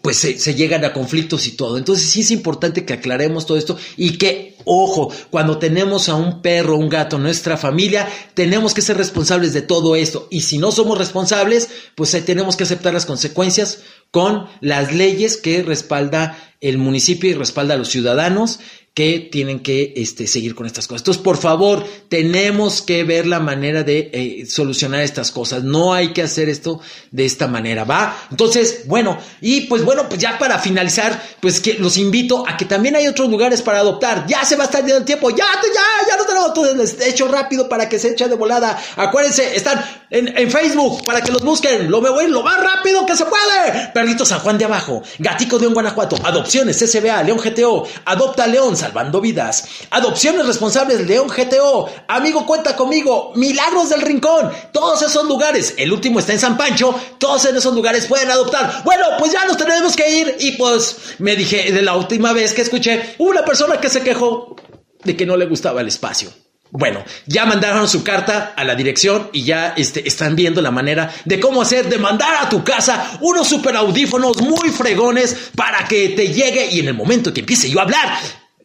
pues 0.00 0.16
se, 0.16 0.54
llegan 0.54 0.84
a 0.84 0.92
conflictos 0.92 1.46
y 1.46 1.52
todo. 1.52 1.76
Entonces 1.76 2.08
sí 2.08 2.22
es 2.22 2.30
importante 2.30 2.84
que 2.84 2.94
aclaremos 2.94 3.44
todo 3.44 3.58
esto 3.58 3.76
y 3.96 4.16
que, 4.16 4.56
ojo, 4.64 5.12
cuando 5.30 5.58
tenemos 5.58 6.08
a 6.08 6.14
un 6.14 6.40
perro, 6.40 6.78
un 6.78 6.88
gato 6.88 7.18
nuestra 7.18 7.56
familia, 7.56 8.08
tenemos 8.34 8.72
que 8.72 8.80
ser 8.80 8.96
responsables 8.96 9.52
de 9.52 9.62
todo 9.62 9.94
esto. 9.96 10.28
Y 10.30 10.42
si 10.42 10.58
no 10.58 10.72
somos 10.72 10.96
responsables, 10.96 11.68
pues 11.94 12.10
tenemos 12.24 12.56
que 12.56 12.64
aceptar 12.64 12.94
las 12.94 13.06
consecuencias 13.06 13.80
con 14.10 14.46
las 14.60 14.94
leyes 14.94 15.36
que 15.36 15.62
respalda 15.62 16.38
el 16.60 16.78
municipio 16.78 17.28
y 17.28 17.34
respalda 17.34 17.74
a 17.74 17.78
los 17.78 17.88
ciudadanos 17.88 18.60
que 18.94 19.28
tienen 19.32 19.60
que 19.60 19.94
este, 19.96 20.26
seguir 20.26 20.54
con 20.54 20.66
estas 20.66 20.86
cosas. 20.86 21.00
Entonces, 21.00 21.22
por 21.22 21.38
favor, 21.38 21.84
tenemos 22.08 22.82
que 22.82 23.04
ver 23.04 23.26
la 23.26 23.40
manera 23.40 23.82
de 23.82 24.10
eh, 24.12 24.46
solucionar 24.46 25.00
estas 25.00 25.32
cosas. 25.32 25.64
No 25.64 25.94
hay 25.94 26.12
que 26.12 26.22
hacer 26.22 26.50
esto 26.50 26.80
de 27.10 27.24
esta 27.24 27.46
manera, 27.46 27.84
¿va? 27.84 28.14
Entonces, 28.30 28.82
bueno, 28.86 29.16
y 29.40 29.62
pues 29.62 29.82
bueno, 29.82 30.08
pues 30.08 30.20
ya 30.20 30.38
para 30.38 30.58
finalizar, 30.58 31.22
pues 31.40 31.60
que 31.60 31.74
los 31.74 31.96
invito 31.96 32.44
a 32.46 32.58
que 32.58 32.66
también 32.66 32.94
hay 32.94 33.06
otros 33.06 33.30
lugares 33.30 33.62
para 33.62 33.78
adoptar. 33.78 34.26
Ya 34.26 34.44
se 34.44 34.56
va 34.56 34.64
a 34.64 34.66
estar 34.66 34.82
dando 34.82 34.98
el 34.98 35.04
tiempo, 35.04 35.30
ya, 35.30 35.46
ya, 35.46 36.08
ya 36.08 36.16
no 36.18 36.24
tenemos 36.24 36.52
todo 36.52 36.68
hecho 37.06 37.28
rápido 37.28 37.70
para 37.70 37.88
que 37.88 37.98
se 37.98 38.10
eche 38.10 38.28
de 38.28 38.34
volada. 38.34 38.78
Acuérdense, 38.96 39.56
están 39.56 39.82
en, 40.10 40.50
Facebook 40.50 41.04
para 41.04 41.22
que 41.22 41.32
los 41.32 41.42
busquen. 41.42 41.90
Lo 41.90 42.02
veo 42.02 42.20
lo 42.28 42.42
más 42.42 42.62
rápido 42.62 43.06
que 43.06 43.16
se 43.16 43.24
puede. 43.24 43.88
Perrito 43.94 44.26
San 44.26 44.40
Juan 44.40 44.58
de 44.58 44.66
Abajo, 44.66 45.02
Gatico 45.18 45.58
de 45.58 45.66
un 45.66 45.74
Guanajuato, 45.74 46.16
Adopciones 46.22 46.78
SBA, 46.78 47.22
León 47.22 47.38
GTO, 47.38 47.86
Adopta 48.04 48.46
León, 48.46 48.76
salvando 48.82 49.20
vidas. 49.20 49.64
Adopciones 49.90 50.46
responsables 50.46 51.06
León 51.06 51.28
GTO. 51.28 51.88
Amigo, 52.08 52.44
cuenta 52.44 52.76
conmigo. 52.76 53.32
Milagros 53.36 53.90
del 53.90 54.02
Rincón. 54.02 54.50
Todos 54.72 55.02
esos 55.02 55.24
lugares. 55.26 55.74
El 55.78 55.92
último 55.92 56.18
está 56.18 56.32
en 56.32 56.40
San 56.40 56.56
Pancho. 56.56 56.94
Todos 57.18 57.44
en 57.46 57.56
esos 57.56 57.74
lugares 57.74 58.06
pueden 58.06 58.30
adoptar. 58.30 58.82
Bueno, 58.84 59.06
pues 59.18 59.32
ya 59.32 59.44
nos 59.44 59.56
tenemos 59.56 59.96
que 59.96 60.10
ir. 60.10 60.36
Y 60.40 60.52
pues 60.52 61.14
me 61.18 61.36
dije 61.36 61.72
de 61.72 61.82
la 61.82 61.96
última 61.96 62.32
vez 62.32 62.52
que 62.52 62.62
escuché, 62.62 63.14
una 63.18 63.44
persona 63.44 63.80
que 63.80 63.88
se 63.88 64.02
quejó 64.02 64.56
de 65.04 65.16
que 65.16 65.26
no 65.26 65.36
le 65.36 65.46
gustaba 65.46 65.80
el 65.80 65.88
espacio. 65.88 66.32
Bueno, 66.74 67.04
ya 67.26 67.44
mandaron 67.44 67.86
su 67.86 68.02
carta 68.02 68.54
a 68.56 68.64
la 68.64 68.74
dirección 68.74 69.28
y 69.34 69.44
ya 69.44 69.74
este, 69.76 70.08
están 70.08 70.34
viendo 70.34 70.62
la 70.62 70.70
manera 70.70 71.12
de 71.26 71.38
cómo 71.38 71.60
hacer, 71.60 71.86
de 71.86 71.98
mandar 71.98 72.34
a 72.40 72.48
tu 72.48 72.64
casa 72.64 73.18
unos 73.20 73.46
super 73.46 73.76
audífonos 73.76 74.40
muy 74.40 74.70
fregones 74.70 75.50
para 75.54 75.86
que 75.86 76.08
te 76.10 76.28
llegue 76.28 76.70
y 76.72 76.80
en 76.80 76.88
el 76.88 76.94
momento 76.94 77.34
que 77.34 77.40
empiece 77.40 77.68
yo 77.68 77.78
a 77.78 77.82
hablar, 77.82 78.18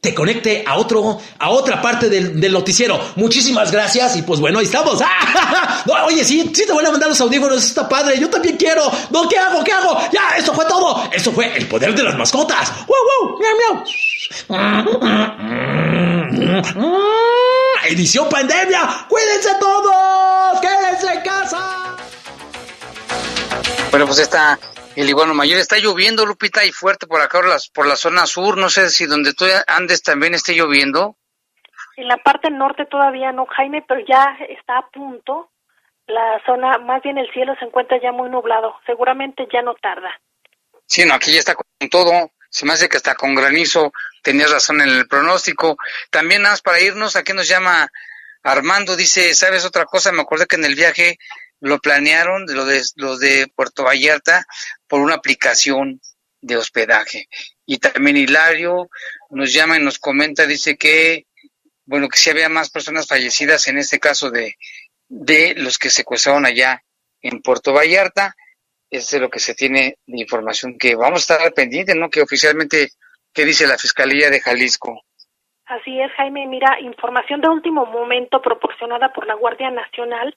te 0.07 0.15
conecte 0.15 0.63
a 0.65 0.77
otro, 0.77 1.19
a 1.37 1.49
otra 1.49 1.81
parte 1.81 2.07
del, 2.07 2.53
noticiero. 2.53 2.97
Muchísimas 3.17 3.73
gracias 3.73 4.15
y 4.15 4.21
pues 4.21 4.39
bueno, 4.39 4.59
ahí 4.59 4.65
estamos. 4.65 5.01
oye, 6.05 6.23
sí, 6.23 6.49
sí 6.53 6.65
te 6.65 6.71
voy 6.71 6.85
a 6.85 6.91
mandar 6.91 7.09
los 7.09 7.19
audífonos, 7.19 7.61
está 7.61 7.89
padre, 7.89 8.17
yo 8.17 8.29
también 8.29 8.55
quiero. 8.55 8.89
No, 9.09 9.27
¿qué 9.27 9.37
hago? 9.37 9.61
¿Qué 9.65 9.73
hago? 9.73 9.99
Ya, 10.13 10.37
eso 10.37 10.53
fue 10.53 10.63
todo. 10.63 11.09
Eso 11.11 11.33
fue 11.33 11.57
el 11.57 11.67
poder 11.67 11.93
de 11.93 12.03
las 12.03 12.15
mascotas. 12.15 12.71
¡Wow, 12.87 12.97
wow! 14.47 14.47
Edición 17.89 18.29
pandemia. 18.29 19.07
Cuídense 19.09 19.55
todos. 19.59 20.61
Quédense 20.61 21.15
en 21.15 21.21
casa. 21.21 21.97
Bueno, 23.91 24.05
pues 24.05 24.19
está 24.19 24.57
el 25.01 25.09
iguano 25.09 25.33
mayor. 25.33 25.59
Está 25.59 25.77
lloviendo, 25.77 26.25
Lupita, 26.25 26.65
y 26.65 26.71
fuerte 26.71 27.07
por 27.07 27.21
acá, 27.21 27.39
por 27.39 27.47
la, 27.47 27.57
por 27.73 27.85
la 27.85 27.95
zona 27.95 28.25
sur. 28.25 28.57
No 28.57 28.69
sé 28.69 28.89
si 28.89 29.05
donde 29.05 29.33
tú 29.33 29.45
andes 29.67 30.01
también 30.01 30.33
esté 30.33 30.53
lloviendo. 30.53 31.15
En 31.97 32.07
la 32.07 32.17
parte 32.17 32.49
norte 32.49 32.85
todavía 32.85 33.31
no, 33.31 33.45
Jaime, 33.45 33.83
pero 33.87 34.01
ya 34.07 34.37
está 34.49 34.77
a 34.79 34.89
punto. 34.89 35.51
La 36.07 36.41
zona, 36.45 36.77
más 36.77 37.03
bien 37.03 37.17
el 37.17 37.31
cielo 37.31 37.53
se 37.59 37.65
encuentra 37.65 37.99
ya 38.01 38.11
muy 38.11 38.29
nublado. 38.29 38.75
Seguramente 38.85 39.47
ya 39.51 39.61
no 39.61 39.75
tarda. 39.75 40.09
Sí, 40.85 41.05
no, 41.05 41.13
aquí 41.13 41.33
ya 41.33 41.39
está 41.39 41.55
con 41.55 41.65
todo. 41.89 42.31
Se 42.49 42.65
me 42.65 42.73
hace 42.73 42.89
que 42.89 42.97
está 42.97 43.15
con 43.15 43.35
granizo. 43.35 43.91
Tenías 44.23 44.51
razón 44.51 44.81
en 44.81 44.89
el 44.89 45.07
pronóstico. 45.07 45.77
También 46.09 46.41
más 46.41 46.61
para 46.61 46.79
irnos, 46.79 47.15
aquí 47.15 47.33
nos 47.33 47.47
llama 47.47 47.91
Armando. 48.41 48.95
Dice, 48.95 49.35
¿sabes 49.35 49.65
otra 49.65 49.85
cosa? 49.85 50.11
Me 50.11 50.21
acuerdo 50.21 50.45
que 50.45 50.55
en 50.55 50.65
el 50.65 50.75
viaje 50.75 51.19
lo 51.59 51.79
planearon, 51.79 52.45
lo 52.47 52.65
de, 52.65 52.81
los 52.95 53.19
de 53.19 53.47
Puerto 53.55 53.83
Vallarta, 53.83 54.45
por 54.87 55.01
una 55.01 55.15
aplicación 55.15 56.01
de 56.41 56.57
hospedaje. 56.57 57.27
Y 57.65 57.77
también 57.77 58.17
Hilario 58.17 58.89
nos 59.29 59.53
llama 59.53 59.77
y 59.77 59.83
nos 59.83 59.99
comenta, 59.99 60.45
dice 60.45 60.77
que, 60.77 61.25
bueno, 61.85 62.07
que 62.09 62.19
si 62.19 62.29
había 62.29 62.49
más 62.49 62.69
personas 62.69 63.07
fallecidas 63.07 63.67
en 63.67 63.77
este 63.77 63.99
caso 63.99 64.29
de, 64.29 64.55
de 65.09 65.55
los 65.55 65.77
que 65.77 65.89
secuestraron 65.89 66.45
allá 66.45 66.83
en 67.21 67.41
Puerto 67.41 67.73
Vallarta. 67.73 68.35
Este 68.89 69.17
es 69.17 69.21
lo 69.21 69.29
que 69.29 69.39
se 69.39 69.53
tiene 69.53 69.97
de 70.05 70.21
información 70.21 70.77
que 70.77 70.95
vamos 70.95 71.29
a 71.29 71.33
estar 71.33 71.53
pendiente, 71.53 71.93
¿no? 71.95 72.09
Que 72.09 72.21
oficialmente, 72.21 72.89
¿qué 73.33 73.45
dice 73.45 73.67
la 73.67 73.77
Fiscalía 73.77 74.29
de 74.29 74.39
Jalisco? 74.39 75.01
Así 75.65 75.99
es, 75.99 76.11
Jaime. 76.13 76.47
Mira, 76.47 76.79
información 76.79 77.41
de 77.41 77.49
último 77.49 77.85
momento 77.85 78.41
proporcionada 78.41 79.11
por 79.11 79.27
la 79.27 79.33
Guardia 79.33 79.69
Nacional 79.69 80.33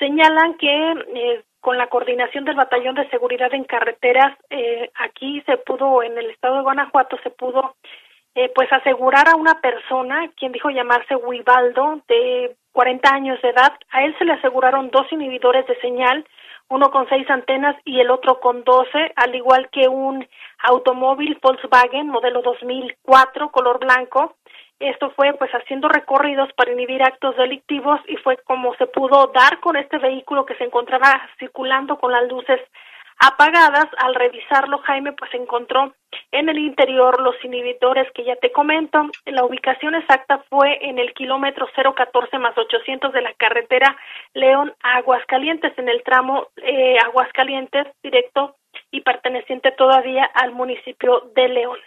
señalan 0.00 0.54
que 0.54 0.92
eh, 1.14 1.44
con 1.60 1.78
la 1.78 1.86
coordinación 1.86 2.44
del 2.44 2.56
Batallón 2.56 2.96
de 2.96 3.08
Seguridad 3.10 3.54
en 3.54 3.64
Carreteras, 3.64 4.36
eh, 4.48 4.90
aquí 4.96 5.42
se 5.42 5.58
pudo, 5.58 6.02
en 6.02 6.18
el 6.18 6.30
estado 6.30 6.56
de 6.56 6.62
Guanajuato, 6.62 7.16
se 7.22 7.30
pudo 7.30 7.76
eh, 8.34 8.50
pues 8.54 8.72
asegurar 8.72 9.28
a 9.28 9.36
una 9.36 9.60
persona, 9.60 10.30
quien 10.36 10.52
dijo 10.52 10.70
llamarse 10.70 11.14
Wibaldo, 11.14 12.00
de 12.08 12.56
40 12.72 13.14
años 13.14 13.40
de 13.42 13.50
edad. 13.50 13.72
A 13.90 14.04
él 14.04 14.16
se 14.18 14.24
le 14.24 14.32
aseguraron 14.32 14.90
dos 14.90 15.06
inhibidores 15.12 15.66
de 15.66 15.78
señal, 15.80 16.26
uno 16.68 16.90
con 16.90 17.08
seis 17.08 17.28
antenas 17.28 17.76
y 17.84 18.00
el 18.00 18.10
otro 18.10 18.40
con 18.40 18.64
doce, 18.64 19.12
al 19.16 19.34
igual 19.34 19.68
que 19.70 19.88
un 19.88 20.26
automóvil 20.62 21.38
Volkswagen 21.42 22.08
modelo 22.08 22.42
2004 22.42 23.50
color 23.50 23.80
blanco 23.80 24.36
esto 24.80 25.10
fue 25.10 25.34
pues 25.34 25.50
haciendo 25.52 25.88
recorridos 25.88 26.50
para 26.54 26.72
inhibir 26.72 27.02
actos 27.02 27.36
delictivos 27.36 28.00
y 28.08 28.16
fue 28.16 28.38
como 28.38 28.74
se 28.76 28.86
pudo 28.86 29.28
dar 29.28 29.60
con 29.60 29.76
este 29.76 29.98
vehículo 29.98 30.46
que 30.46 30.56
se 30.56 30.64
encontraba 30.64 31.20
circulando 31.38 31.98
con 31.98 32.12
las 32.12 32.26
luces 32.28 32.60
apagadas. 33.18 33.86
Al 33.98 34.14
revisarlo, 34.14 34.78
Jaime 34.78 35.12
pues 35.12 35.32
encontró 35.34 35.94
en 36.32 36.48
el 36.48 36.58
interior 36.58 37.20
los 37.20 37.36
inhibidores 37.44 38.10
que 38.14 38.24
ya 38.24 38.36
te 38.36 38.50
comento. 38.50 39.02
La 39.26 39.44
ubicación 39.44 39.94
exacta 39.94 40.42
fue 40.48 40.78
en 40.80 40.98
el 40.98 41.12
kilómetro 41.12 41.68
014 41.76 42.38
más 42.38 42.56
800 42.56 43.12
de 43.12 43.20
la 43.20 43.34
carretera 43.34 43.96
León 44.32 44.74
Aguascalientes, 44.82 45.76
en 45.78 45.88
el 45.88 46.02
tramo 46.02 46.48
eh, 46.56 46.96
Aguascalientes 47.04 47.86
directo 48.02 48.56
y 48.90 49.02
perteneciente 49.02 49.72
todavía 49.72 50.24
al 50.24 50.52
municipio 50.52 51.30
de 51.34 51.48
León. 51.48 51.78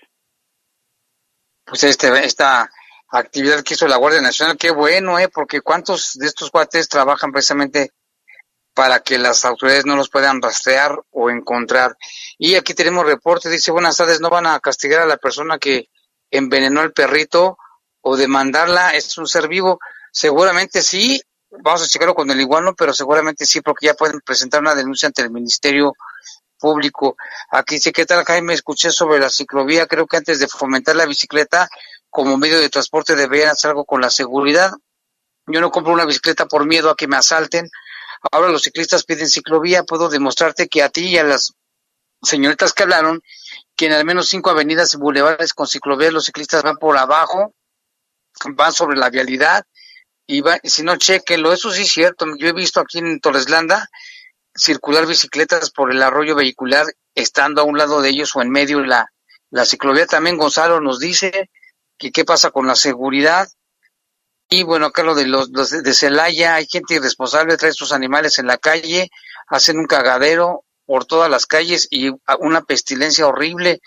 Pues 1.66 1.84
este, 1.86 2.08
esta 2.26 2.70
actividad 3.20 3.64
que 3.64 3.76
hizo 3.76 3.88
la 3.88 3.98
Guardia 3.98 4.22
Nacional, 4.22 4.58
qué 4.58 4.72
bueno, 4.72 5.20
¿eh? 5.20 5.30
Porque 5.30 5.62
cuántos 5.62 6.14
de 6.16 6.26
estos 6.26 6.50
cuates 6.50 6.90
trabajan 6.90 7.32
precisamente 7.32 7.92
para 8.74 9.02
que 9.02 9.20
las 9.20 9.46
autoridades 9.46 9.86
no 9.86 9.96
los 9.96 10.10
puedan 10.10 10.42
rastrear 10.42 11.00
o 11.12 11.30
encontrar. 11.30 11.96
Y 12.40 12.56
aquí 12.56 12.74
tenemos 12.74 13.06
reporte, 13.06 13.50
dice, 13.50 13.72
buenas 13.72 13.98
tardes, 13.98 14.20
no 14.20 14.32
van 14.32 14.48
a 14.48 14.60
castigar 14.60 15.02
a 15.02 15.06
la 15.06 15.18
persona 15.18 15.60
que 15.60 15.90
envenenó 16.32 16.82
al 16.82 16.92
perrito 16.92 17.58
o 18.02 18.18
demandarla, 18.18 18.90
es 18.92 19.16
un 19.20 19.28
ser 19.28 19.48
vivo. 19.48 19.80
Seguramente 20.12 20.82
sí, 20.82 21.22
vamos 21.52 21.84
a 21.84 21.88
checarlo 21.88 22.16
con 22.16 22.32
el 22.32 22.42
iguano, 22.42 22.74
pero 22.74 22.94
seguramente 22.94 23.46
sí, 23.46 23.62
porque 23.62 23.86
ya 23.86 23.94
pueden 23.94 24.22
presentar 24.22 24.62
una 24.62 24.74
denuncia 24.74 25.06
ante 25.06 25.22
el 25.22 25.30
Ministerio 25.30 25.94
Público. 26.58 27.16
Aquí 27.52 27.78
sí, 27.78 27.92
¿qué 27.92 28.08
tal, 28.08 28.26
Jaime? 28.26 28.56
Escuché 28.56 28.90
sobre 28.90 29.20
la 29.20 29.30
ciclovía, 29.30 29.86
creo 29.86 30.08
que 30.08 30.18
antes 30.18 30.40
de 30.40 30.48
fomentar 30.48 30.96
la 30.96 31.06
bicicleta 31.06 31.70
como 32.14 32.38
medio 32.38 32.60
de 32.60 32.70
transporte 32.70 33.16
deberían 33.16 33.50
hacer 33.50 33.72
algo 33.72 33.86
con 33.86 34.00
la 34.00 34.12
seguridad. 34.12 34.72
Yo 35.48 35.60
no 35.60 35.72
compro 35.72 35.94
una 35.94 36.06
bicicleta 36.06 36.46
por 36.46 36.66
miedo 36.66 36.92
a 36.92 36.96
que 36.96 37.08
me 37.08 37.18
asalten. 37.18 37.68
Ahora 38.32 38.50
los 38.50 38.62
ciclistas 38.62 39.04
piden 39.04 39.28
ciclovía, 39.28 39.84
puedo 39.84 40.10
demostrarte 40.10 40.68
que 40.68 40.84
a 40.84 40.90
ti 40.90 41.08
y 41.08 41.18
a 41.18 41.24
las 41.24 41.54
señoritas 42.22 42.72
que 42.72 42.84
hablaron, 42.84 43.22
que 43.76 43.88
en 43.88 43.94
al 43.94 44.06
menos 44.06 44.30
cinco 44.30 44.52
avenidas 44.52 44.94
y 44.94 44.98
bulevares 44.98 45.56
con 45.56 45.66
ciclovías 45.66 46.14
los 46.14 46.26
ciclistas 46.26 46.62
van 46.62 46.78
por 46.78 46.96
abajo, 46.98 47.56
van 48.52 48.72
sobre 48.72 48.96
la 48.96 49.10
vialidad, 49.10 49.66
y 50.28 50.42
va, 50.42 50.60
si 50.64 50.84
no, 50.84 50.96
chequenlo, 50.96 51.52
eso 51.52 51.72
sí 51.72 51.82
es 51.82 51.92
cierto, 51.92 52.28
yo 52.38 52.48
he 52.48 52.54
visto 52.54 52.80
aquí 52.80 53.00
en 53.00 53.20
Torreslanda 53.20 53.90
circular 54.56 55.08
bicicletas 55.08 55.72
por 55.72 55.92
el 55.92 56.02
arroyo 56.04 56.36
vehicular, 56.36 56.86
estando 57.16 57.62
a 57.62 57.66
un 57.66 57.78
lado 57.78 58.02
de 58.02 58.10
ellos 58.10 58.36
o 58.36 58.42
en 58.44 58.52
medio 58.52 58.82
la, 58.82 59.12
la 59.50 59.66
ciclovía. 59.66 60.06
También 60.06 60.38
Gonzalo 60.38 60.80
nos 60.80 61.00
dice 61.00 61.50
que 62.04 62.12
qué 62.12 62.26
pasa 62.26 62.52
con 62.52 62.68
la 62.68 62.76
seguridad. 62.76 63.48
Y 64.50 64.64
bueno, 64.64 64.88
acá 64.88 65.04
lo 65.04 65.16
de 65.16 65.26
los, 65.26 65.52
de 65.52 65.94
Celaya, 65.94 66.56
hay 66.56 66.68
gente 66.68 66.96
irresponsable, 66.96 67.58
trae 67.58 67.72
sus 67.72 67.92
animales 67.92 68.38
en 68.38 68.48
la 68.48 68.58
calle, 68.58 69.10
hacen 69.48 69.80
un 69.80 69.88
cagadero 69.88 70.64
por 70.86 71.06
todas 71.06 71.30
las 71.30 71.46
calles 71.46 71.88
y 71.90 72.12
una 72.40 72.62
pestilencia 72.62 73.26
horrible. 73.26 73.82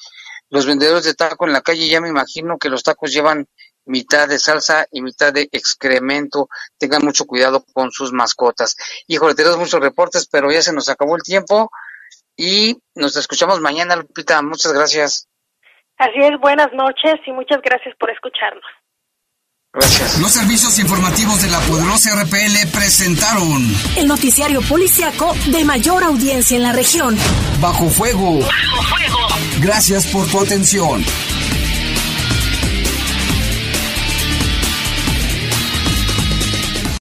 Los 0.49 0.67
vendedores 0.67 1.05
de 1.05 1.15
taco 1.15 1.47
en 1.47 1.53
la 1.53 1.61
calle, 1.61 1.89
ya 1.89 2.01
me 2.01 2.09
imagino 2.09 2.59
que 2.59 2.69
los 2.69 2.83
tacos 2.83 3.13
llevan 3.13 3.47
mitad 3.85 4.29
de 4.29 4.39
salsa 4.39 4.87
y 4.91 5.03
mitad 5.03 5.33
de 5.33 5.49
excremento. 5.53 6.49
Tengan 6.79 7.05
mucho 7.05 7.27
cuidado 7.27 7.65
con 7.73 7.91
sus 7.91 8.13
mascotas. 8.13 8.77
Híjole, 9.07 9.35
tenemos 9.35 9.59
muchos 9.59 9.81
reportes, 9.81 10.27
pero 10.27 10.51
ya 10.51 10.63
se 10.63 10.73
nos 10.73 10.89
acabó 10.89 11.17
el 11.17 11.23
tiempo 11.23 11.71
y 12.37 12.77
nos 12.95 13.17
escuchamos 13.17 13.61
mañana, 13.61 13.97
Lupita. 13.97 14.43
Muchas 14.43 14.73
gracias. 14.73 15.29
Así 15.99 16.19
es, 16.21 16.39
buenas 16.41 16.73
noches 16.75 17.15
y 17.27 17.33
muchas 17.33 17.61
gracias 17.63 17.95
por 17.99 18.11
escucharnos. 18.11 18.65
Gracias. 19.73 20.19
Los 20.21 20.33
servicios 20.33 20.79
informativos 20.79 21.43
de 21.43 21.51
la 21.51 21.59
poderosa 21.61 22.15
RPL 22.23 22.69
presentaron 22.73 23.63
el 23.99 24.09
noticiario 24.09 24.63
policiaco 24.63 25.35
de 25.47 25.65
mayor 25.65 26.03
audiencia 26.03 26.57
en 26.57 26.63
la 26.63 26.73
región. 26.73 27.15
Bajo 27.61 27.89
fuego. 27.89 28.41
Bajo 28.41 28.83
fuego. 28.95 29.19
Gracias 29.61 30.07
por 30.07 30.27
tu 30.29 30.41
atención. 30.41 31.05